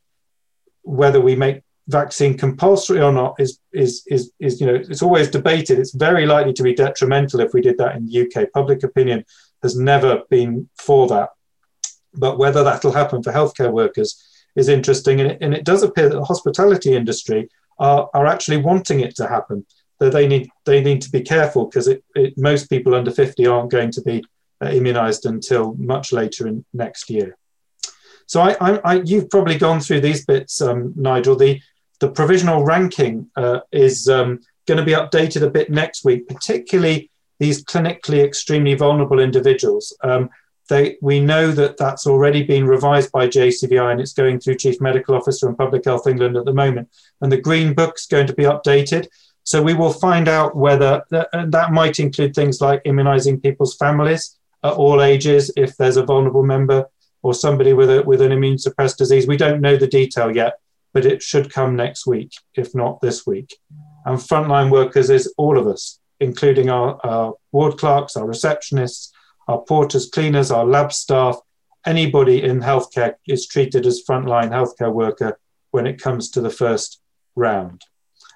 whether 0.84 1.22
we 1.22 1.36
make 1.36 1.62
vaccine 1.88 2.38
compulsory 2.38 3.02
or 3.02 3.12
not 3.12 3.36
is 3.40 3.60
is 3.74 4.04
is 4.08 4.32
is 4.40 4.62
you 4.62 4.68
know 4.68 4.76
it's 4.76 5.02
always 5.02 5.30
debated. 5.30 5.80
It's 5.80 5.94
very 5.94 6.26
likely 6.26 6.54
to 6.54 6.64
be 6.64 6.74
detrimental 6.74 7.40
if 7.42 7.54
we 7.54 7.62
did 7.62 7.78
that 7.78 7.96
in 7.96 8.08
the 8.08 8.22
UK. 8.22 8.52
Public 8.54 8.84
opinion 8.84 9.26
has 9.62 9.78
never 9.78 10.22
been 10.30 10.70
for 10.78 11.08
that, 11.08 11.30
but 12.14 12.38
whether 12.38 12.64
that'll 12.64 12.92
happen 12.92 13.22
for 13.22 13.32
healthcare 13.32 13.72
workers 13.72 14.24
is 14.56 14.70
interesting, 14.70 15.22
and 15.22 15.32
it, 15.32 15.38
and 15.42 15.54
it 15.54 15.66
does 15.66 15.84
appear 15.84 16.10
that 16.10 16.16
the 16.16 16.26
hospitality 16.26 16.96
industry 16.96 17.50
are, 17.80 18.10
are 18.14 18.28
actually 18.28 18.58
wanting 18.58 19.00
it 19.00 19.16
to 19.16 19.28
happen. 19.28 19.66
That 20.00 20.14
they 20.14 20.28
need 20.28 20.50
they 20.66 20.82
need 20.82 21.02
to 21.04 21.12
be 21.12 21.22
careful 21.22 21.66
because 21.66 21.88
it, 21.88 22.04
it, 22.16 22.34
most 22.38 22.70
people 22.70 22.96
under 22.96 23.12
50 23.12 23.46
aren't 23.46 23.72
going 23.72 23.92
to 23.92 24.02
be 24.02 24.24
immunized 24.62 25.26
until 25.26 25.74
much 25.76 26.12
later 26.12 26.48
in 26.48 26.66
next 26.74 27.10
year. 27.10 27.38
So 28.28 28.42
I, 28.42 28.56
I, 28.62 28.80
I, 28.84 28.94
you've 29.02 29.30
probably 29.30 29.58
gone 29.58 29.80
through 29.80 30.02
these 30.02 30.26
bits, 30.26 30.62
um, 30.62 30.94
Nigel. 30.96 31.36
The 31.36 31.62
the 32.02 32.10
provisional 32.10 32.66
ranking 32.66 33.30
uh, 33.38 33.60
is 33.72 34.10
um, 34.10 34.40
going 34.68 34.80
to 34.80 34.84
be 34.84 34.94
updated 34.94 35.44
a 35.44 35.50
bit 35.50 35.70
next 35.70 36.04
week, 36.04 36.28
particularly 36.28 37.10
these 37.40 37.64
clinically 37.64 38.24
extremely 38.24 38.74
vulnerable 38.74 39.20
individuals. 39.20 39.96
Um, 40.04 40.30
they, 40.68 40.98
we 41.02 41.20
know 41.20 41.52
that 41.52 41.78
that's 41.78 42.08
already 42.08 42.44
been 42.44 42.66
revised 42.66 43.12
by 43.12 43.28
JCVI 43.28 43.92
and 43.92 44.02
it's 44.02 44.14
going 44.14 44.40
through 44.40 44.56
Chief 44.56 44.82
Medical 44.82 45.16
Officer 45.16 45.48
and 45.48 45.58
Public 45.58 45.86
Health 45.86 46.08
England 46.08 46.38
at 46.38 46.46
the 46.46 46.54
moment. 46.54 46.90
And 47.22 47.32
the 47.32 47.42
Green 47.42 47.74
Book's 47.74 48.08
going 48.08 48.28
to 48.28 48.34
be 48.34 48.44
updated. 48.44 49.08
So 49.44 49.62
we 49.62 49.74
will 49.74 49.94
find 49.94 50.28
out 50.28 50.56
whether 50.56 51.04
that, 51.10 51.30
that 51.32 51.72
might 51.72 52.00
include 52.00 52.34
things 52.34 52.62
like 52.62 52.82
immunizing 52.86 53.42
people's 53.42 53.76
families 53.76 54.38
at 54.64 54.74
all 54.74 55.02
ages 55.02 55.52
if 55.58 55.76
there's 55.78 55.98
a 55.98 56.06
vulnerable 56.06 56.44
member 56.44 56.86
or 57.24 57.34
somebody 57.34 57.74
with 57.74 57.90
a 57.90 58.04
with 58.04 58.22
an 58.22 58.32
immune 58.32 58.58
suppressed 58.58 58.98
disease. 58.98 59.28
We 59.28 59.38
don't 59.38 59.62
know 59.62 59.78
the 59.78 59.88
detail 59.88 60.36
yet, 60.36 60.60
but 60.94 61.06
it 61.06 61.22
should 61.22 61.54
come 61.54 61.76
next 61.76 62.08
week, 62.08 62.34
if 62.56 62.74
not 62.76 63.02
this 63.02 63.26
week. 63.26 63.56
And 64.06 64.18
frontline 64.18 64.72
workers 64.72 65.10
is 65.10 65.34
all 65.38 65.58
of 65.58 65.68
us, 65.68 66.00
including 66.20 66.70
our, 66.70 67.00
our 67.06 67.36
ward 67.52 67.78
clerks, 67.78 68.16
our 68.16 68.26
receptionists, 68.26 69.12
our 69.48 69.62
porters, 69.62 70.10
cleaners, 70.10 70.52
our 70.52 70.66
lab 70.66 70.92
staff. 70.92 71.40
Anybody 71.86 72.44
in 72.44 72.60
healthcare 72.60 73.16
is 73.28 73.48
treated 73.48 73.86
as 73.86 74.04
frontline 74.08 74.50
healthcare 74.50 74.94
worker 74.94 75.40
when 75.72 75.88
it 75.88 76.02
comes 76.02 76.30
to 76.32 76.42
the 76.42 76.50
first 76.50 77.02
round. 77.36 77.84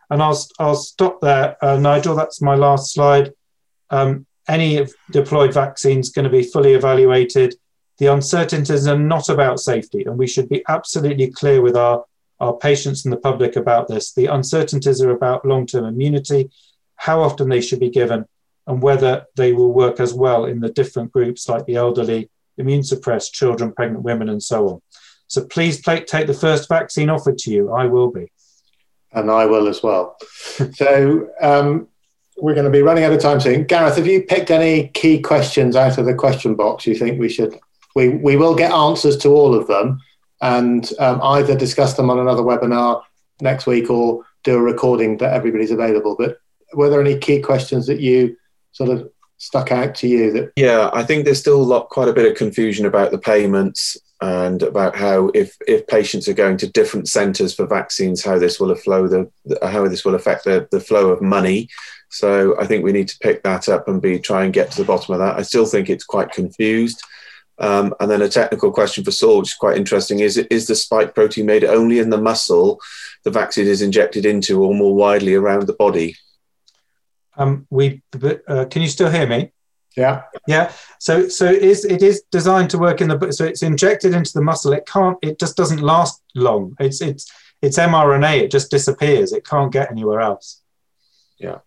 And 0.10 0.22
I'll, 0.22 0.40
I'll 0.60 0.76
stop 0.76 1.22
there, 1.22 1.58
uh, 1.64 1.78
Nigel. 1.78 2.16
That's 2.16 2.42
my 2.42 2.56
last 2.56 2.94
slide. 2.94 3.34
Um, 3.90 4.26
any 4.48 4.86
deployed 5.12 5.54
vaccines 5.54 6.12
going 6.12 6.26
to 6.26 6.30
be 6.30 6.44
fully 6.44 6.74
evaluated 6.74 7.56
the 7.98 8.08
uncertainties 8.08 8.88
are 8.88 8.98
not 8.98 9.30
about 9.30 9.60
safety, 9.60 10.04
and 10.04 10.18
we 10.18 10.28
should 10.28 10.50
be 10.50 10.64
absolutely 10.68 11.32
clear 11.32 11.62
with 11.62 11.78
our, 11.78 12.04
our 12.40 12.54
patients 12.54 13.06
and 13.06 13.14
the 13.14 13.18
public 13.18 13.56
about 13.56 13.88
this. 13.88 14.14
The 14.14 14.26
uncertainties 14.26 15.02
are 15.02 15.12
about 15.12 15.46
long 15.46 15.66
term 15.66 15.86
immunity, 15.86 16.50
how 16.96 17.22
often 17.22 17.50
they 17.50 17.62
should 17.62 17.80
be 17.80 17.90
given, 17.90 18.26
and 18.68 18.82
whether 18.82 19.26
they 19.36 19.54
will 19.54 19.72
work 19.72 20.00
as 20.00 20.14
well 20.14 20.46
in 20.46 20.60
the 20.60 20.70
different 20.70 21.12
groups 21.12 21.48
like 21.48 21.66
the 21.66 21.76
elderly, 21.76 22.30
immune 22.58 22.84
suppressed 22.84 23.34
children, 23.34 23.72
pregnant 23.72 24.04
women, 24.04 24.28
and 24.30 24.44
so 24.44 24.68
on. 24.68 24.82
So 25.28 25.46
please 25.46 25.82
take 25.82 26.08
the 26.08 26.38
first 26.40 26.68
vaccine 26.70 27.10
offered 27.10 27.38
to 27.40 27.52
you. 27.52 27.72
I 27.72 27.86
will 27.86 28.12
be. 28.12 28.32
And 29.14 29.32
I 29.32 29.46
will 29.46 29.68
as 29.68 29.82
well. 29.82 30.18
so 30.74 31.30
um, 31.42 31.88
we're 32.38 32.54
going 32.54 32.66
to 32.66 32.72
be 32.72 32.82
running 32.82 33.06
out 33.06 33.14
of 33.14 33.22
time 33.22 33.40
soon. 33.40 33.64
Gareth, 33.64 33.96
have 33.96 34.08
you 34.08 34.24
picked 34.24 34.52
any 34.52 34.90
key 34.90 35.22
questions 35.22 35.76
out 35.76 35.98
of 35.98 36.06
the 36.06 36.14
question 36.14 36.56
box 36.56 36.86
you 36.86 36.96
think 36.96 37.20
we 37.20 37.30
should 37.30 37.58
we, 37.96 38.10
we 38.10 38.36
will 38.36 38.56
get 38.56 38.72
answers 38.72 39.18
to 39.18 39.30
all 39.30 39.56
of 39.56 39.68
them 39.68 40.02
and 40.42 40.92
um, 41.00 41.22
either 41.24 41.56
discuss 41.56 41.96
them 41.96 42.10
on 42.10 42.20
another 42.20 42.44
webinar 42.44 43.02
next 43.42 43.66
week 43.66 43.90
or 43.90 44.24
do 44.44 44.56
a 44.56 44.62
recording 44.62 45.18
that 45.18 45.34
everybody's 45.34 45.72
available. 45.72 46.16
But 46.18 46.38
were 46.74 46.90
there 46.90 47.02
any 47.02 47.18
key 47.18 47.42
questions 47.42 47.88
that 47.88 48.00
you 48.00 48.38
sort 48.72 48.90
of 48.90 49.10
stuck 49.38 49.72
out 49.72 49.94
to 49.94 50.08
you 50.08 50.32
that 50.32 50.52
yeah 50.56 50.90
i 50.94 51.04
think 51.04 51.26
there's 51.26 51.40
still 51.40 51.62
a 51.62 51.72
lot 51.72 51.90
quite 51.90 52.08
a 52.08 52.14
bit 52.14 52.26
of 52.26 52.38
confusion 52.38 52.86
about 52.86 53.12
the 53.12 53.18
payments 53.18 53.98
and 54.22 54.64
about 54.64 54.96
how 54.96 55.30
if 55.34 55.58
if 55.68 55.86
patients 55.88 56.28
are 56.28 56.34
going 56.34 56.56
to 56.56 56.72
different 56.72 57.08
centers 57.08 57.54
for 57.54 57.68
vaccines 57.68 58.24
how 58.24 58.40
this 58.40 58.60
will 58.60 58.74
flow 58.76 59.08
the 59.08 59.30
how 59.62 59.88
this 59.88 60.06
will 60.06 60.16
affect 60.16 60.46
the, 60.46 60.68
the 60.72 60.80
flow 60.80 61.10
of 61.10 61.22
money. 61.22 61.68
So 62.10 62.58
i 62.60 62.66
think 62.66 62.84
we 62.84 62.94
need 62.94 63.10
to 63.10 63.20
pick 63.20 63.44
that 63.44 63.68
up 63.68 63.88
and 63.88 64.02
be 64.02 64.18
try 64.20 64.46
and 64.46 64.54
get 64.54 64.72
to 64.72 64.78
the 64.78 64.86
bottom 64.86 65.14
of 65.14 65.20
that. 65.20 65.38
I 65.38 65.42
still 65.42 65.66
think 65.66 65.90
it's 65.90 66.06
quite 66.06 66.32
confused 66.32 67.04
um, 67.58 67.94
and 68.00 68.12
then 68.12 68.22
a 68.22 68.30
technical 68.30 68.72
question 68.72 69.04
for 69.04 69.12
Saul, 69.12 69.40
which 69.40 69.50
is 69.50 69.54
quite 69.54 69.78
interesting: 69.78 70.20
is 70.20 70.38
is 70.38 70.68
the 70.68 70.76
spike 70.76 71.16
protein 71.16 71.46
made 71.46 71.64
only 71.64 72.00
in 72.00 72.10
the 72.10 72.22
muscle 72.22 72.80
the 73.24 73.32
vaccine 73.32 73.68
is 73.68 73.82
injected 73.82 74.26
into, 74.26 74.64
or 74.64 74.74
more 74.74 74.94
widely 74.94 75.36
around 75.36 75.66
the 75.68 75.74
body? 75.74 76.18
Um, 77.38 77.68
we 77.70 78.02
uh, 78.48 78.66
can 78.66 78.82
you 78.82 78.88
still 78.88 79.10
hear 79.10 79.28
me? 79.28 79.52
Yeah. 79.96 80.24
Yeah. 80.48 80.72
So 81.00 81.30
so 81.30 81.46
it 81.46 81.64
is 81.64 81.86
it 81.86 82.04
is 82.04 82.24
designed 82.32 82.70
to 82.72 82.78
work 82.78 83.00
in 83.00 83.08
the 83.08 83.32
so 83.32 83.46
it's 83.46 83.64
injected 83.64 84.14
into 84.14 84.34
the 84.34 84.42
muscle. 84.42 84.74
It 84.74 84.86
can't. 84.86 85.18
It 85.22 85.40
just 85.40 85.56
doesn't 85.56 85.82
last 85.82 86.22
long. 86.36 86.76
It's 86.80 87.02
it's 87.02 87.32
it's 87.62 87.78
mRNA. 87.78 88.42
It 88.42 88.52
just 88.52 88.70
disappears. 88.70 89.32
It 89.32 89.46
can't 89.46 89.72
get 89.72 89.92
anywhere 89.92 90.20
else. 90.20 90.62
Yeah. 91.38 91.60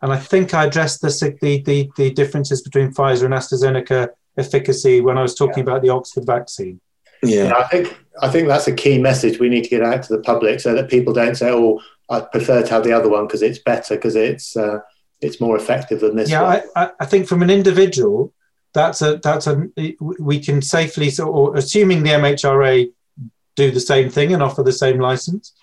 And 0.00 0.12
I 0.12 0.18
think 0.18 0.54
I 0.54 0.64
addressed 0.64 1.02
the 1.02 1.36
the 1.40 1.62
the, 1.62 1.90
the 1.96 2.10
differences 2.10 2.62
between 2.62 2.92
Pfizer 2.92 3.24
and 3.24 3.34
AstraZeneca 3.34 4.08
efficacy 4.36 5.00
when 5.00 5.18
I 5.18 5.22
was 5.22 5.34
talking 5.34 5.64
yeah. 5.64 5.70
about 5.70 5.82
the 5.82 5.90
Oxford 5.90 6.26
vaccine. 6.26 6.80
Yeah. 7.22 7.44
yeah. 7.44 7.54
I 7.56 7.64
think 7.68 7.98
I 8.20 8.28
think 8.28 8.48
that's 8.48 8.68
a 8.68 8.74
key 8.74 8.98
message 8.98 9.38
we 9.38 9.48
need 9.48 9.64
to 9.64 9.70
get 9.70 9.82
out 9.82 10.02
to 10.04 10.16
the 10.16 10.22
public 10.22 10.60
so 10.60 10.74
that 10.74 10.90
people 10.90 11.12
don't 11.12 11.34
say, 11.34 11.50
"Oh, 11.50 11.80
I 12.08 12.20
prefer 12.20 12.62
to 12.62 12.70
have 12.70 12.84
the 12.84 12.92
other 12.92 13.08
one 13.08 13.26
because 13.26 13.42
it's 13.42 13.58
better 13.58 13.96
because 13.96 14.16
it's 14.16 14.56
uh, 14.56 14.80
it's 15.20 15.40
more 15.40 15.56
effective 15.56 16.00
than 16.00 16.16
this." 16.16 16.30
Yeah, 16.30 16.62
I, 16.76 16.90
I, 17.00 17.06
think 17.06 17.26
from 17.26 17.42
an 17.42 17.50
individual, 17.50 18.32
that's 18.72 19.02
a 19.02 19.16
that's 19.18 19.46
a 19.46 19.66
we 20.00 20.38
can 20.38 20.62
safely 20.62 21.10
so 21.10 21.26
or 21.26 21.56
assuming 21.56 22.02
the 22.02 22.10
MHRA 22.10 22.92
do 23.56 23.70
the 23.70 23.80
same 23.80 24.10
thing 24.10 24.32
and 24.32 24.42
offer 24.42 24.62
the 24.62 24.72
same 24.72 24.98
license, 25.00 25.54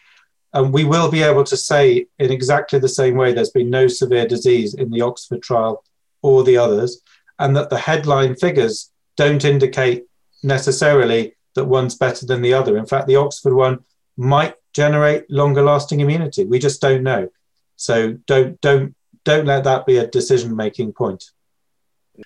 and 0.54 0.74
we 0.74 0.84
will 0.84 1.10
be 1.10 1.24
able 1.24 1.44
to 1.46 1.58
say 1.58 2.08
in 2.20 2.32
exactly 2.32 2.80
the 2.80 2.90
same 2.90 3.16
way 3.16 3.34
there's 3.34 3.52
been 3.52 3.70
no 3.70 3.88
severe 3.88 4.28
disease 4.28 4.74
in 4.74 4.90
the 4.92 5.02
Oxford 5.02 5.42
trial 5.42 5.84
or 6.22 6.44
the 6.44 6.58
others 6.58 7.02
and 7.42 7.56
that 7.56 7.70
the 7.70 7.78
headline 7.78 8.36
figures 8.36 8.92
don't 9.18 9.44
indicate 9.44 10.06
necessarily 10.44 11.36
that 11.56 11.66
one's 11.66 11.96
better 11.96 12.26
than 12.26 12.42
the 12.42 12.54
other. 12.54 12.78
In 12.78 12.86
fact, 12.86 13.08
the 13.08 13.18
Oxford 13.18 13.54
one 13.54 13.80
might 14.16 14.56
generate 14.74 15.30
longer 15.30 15.64
lasting 15.64 16.00
immunity. 16.00 16.46
We 16.46 16.60
just 16.60 16.82
don't 16.82 17.04
know. 17.04 17.30
So 17.76 18.14
don't 18.28 18.62
don't 18.62 18.96
don't 19.26 19.46
let 19.46 19.64
that 19.66 19.86
be 19.86 19.98
a 19.98 20.08
decision 20.08 20.56
making 20.56 20.94
point. 20.94 21.24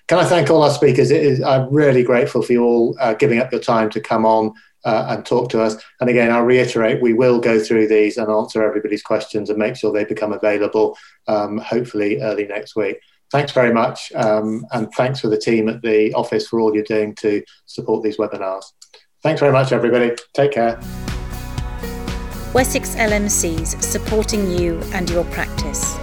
Can 0.07 0.19
I 0.19 0.25
thank 0.25 0.49
all 0.49 0.63
our 0.63 0.71
speakers? 0.71 1.11
I'm 1.41 1.73
really 1.73 2.03
grateful 2.03 2.41
for 2.41 2.51
you 2.51 2.63
all 2.63 2.95
uh, 2.99 3.13
giving 3.13 3.39
up 3.39 3.51
your 3.51 3.61
time 3.61 3.89
to 3.91 4.01
come 4.01 4.25
on 4.25 4.53
uh, 4.83 5.05
and 5.09 5.25
talk 5.25 5.49
to 5.49 5.61
us. 5.61 5.77
And 5.99 6.09
again, 6.09 6.31
I'll 6.31 6.43
reiterate, 6.43 7.01
we 7.01 7.13
will 7.13 7.39
go 7.39 7.59
through 7.59 7.87
these 7.87 8.17
and 8.17 8.29
answer 8.29 8.63
everybody's 8.63 9.03
questions 9.03 9.49
and 9.49 9.57
make 9.57 9.75
sure 9.75 9.91
they 9.91 10.05
become 10.05 10.33
available, 10.33 10.97
um, 11.27 11.57
hopefully 11.57 12.21
early 12.21 12.45
next 12.45 12.75
week. 12.75 12.97
Thanks 13.35 13.51
very 13.51 13.73
much. 13.73 14.13
Um, 14.13 14.65
and 14.71 14.89
thanks 14.93 15.19
for 15.19 15.27
the 15.27 15.37
team 15.37 15.67
at 15.67 15.81
the 15.81 16.13
office 16.13 16.47
for 16.47 16.61
all 16.61 16.73
you're 16.73 16.85
doing 16.85 17.13
to 17.15 17.43
support 17.65 18.01
these 18.01 18.15
webinars. 18.15 18.63
Thanks 19.23 19.41
very 19.41 19.51
much, 19.51 19.73
everybody. 19.73 20.15
Take 20.33 20.53
care. 20.53 20.79
Wessex 22.53 22.95
LMCs 22.95 23.83
supporting 23.83 24.49
you 24.57 24.79
and 24.93 25.09
your 25.09 25.25
practice. 25.25 25.97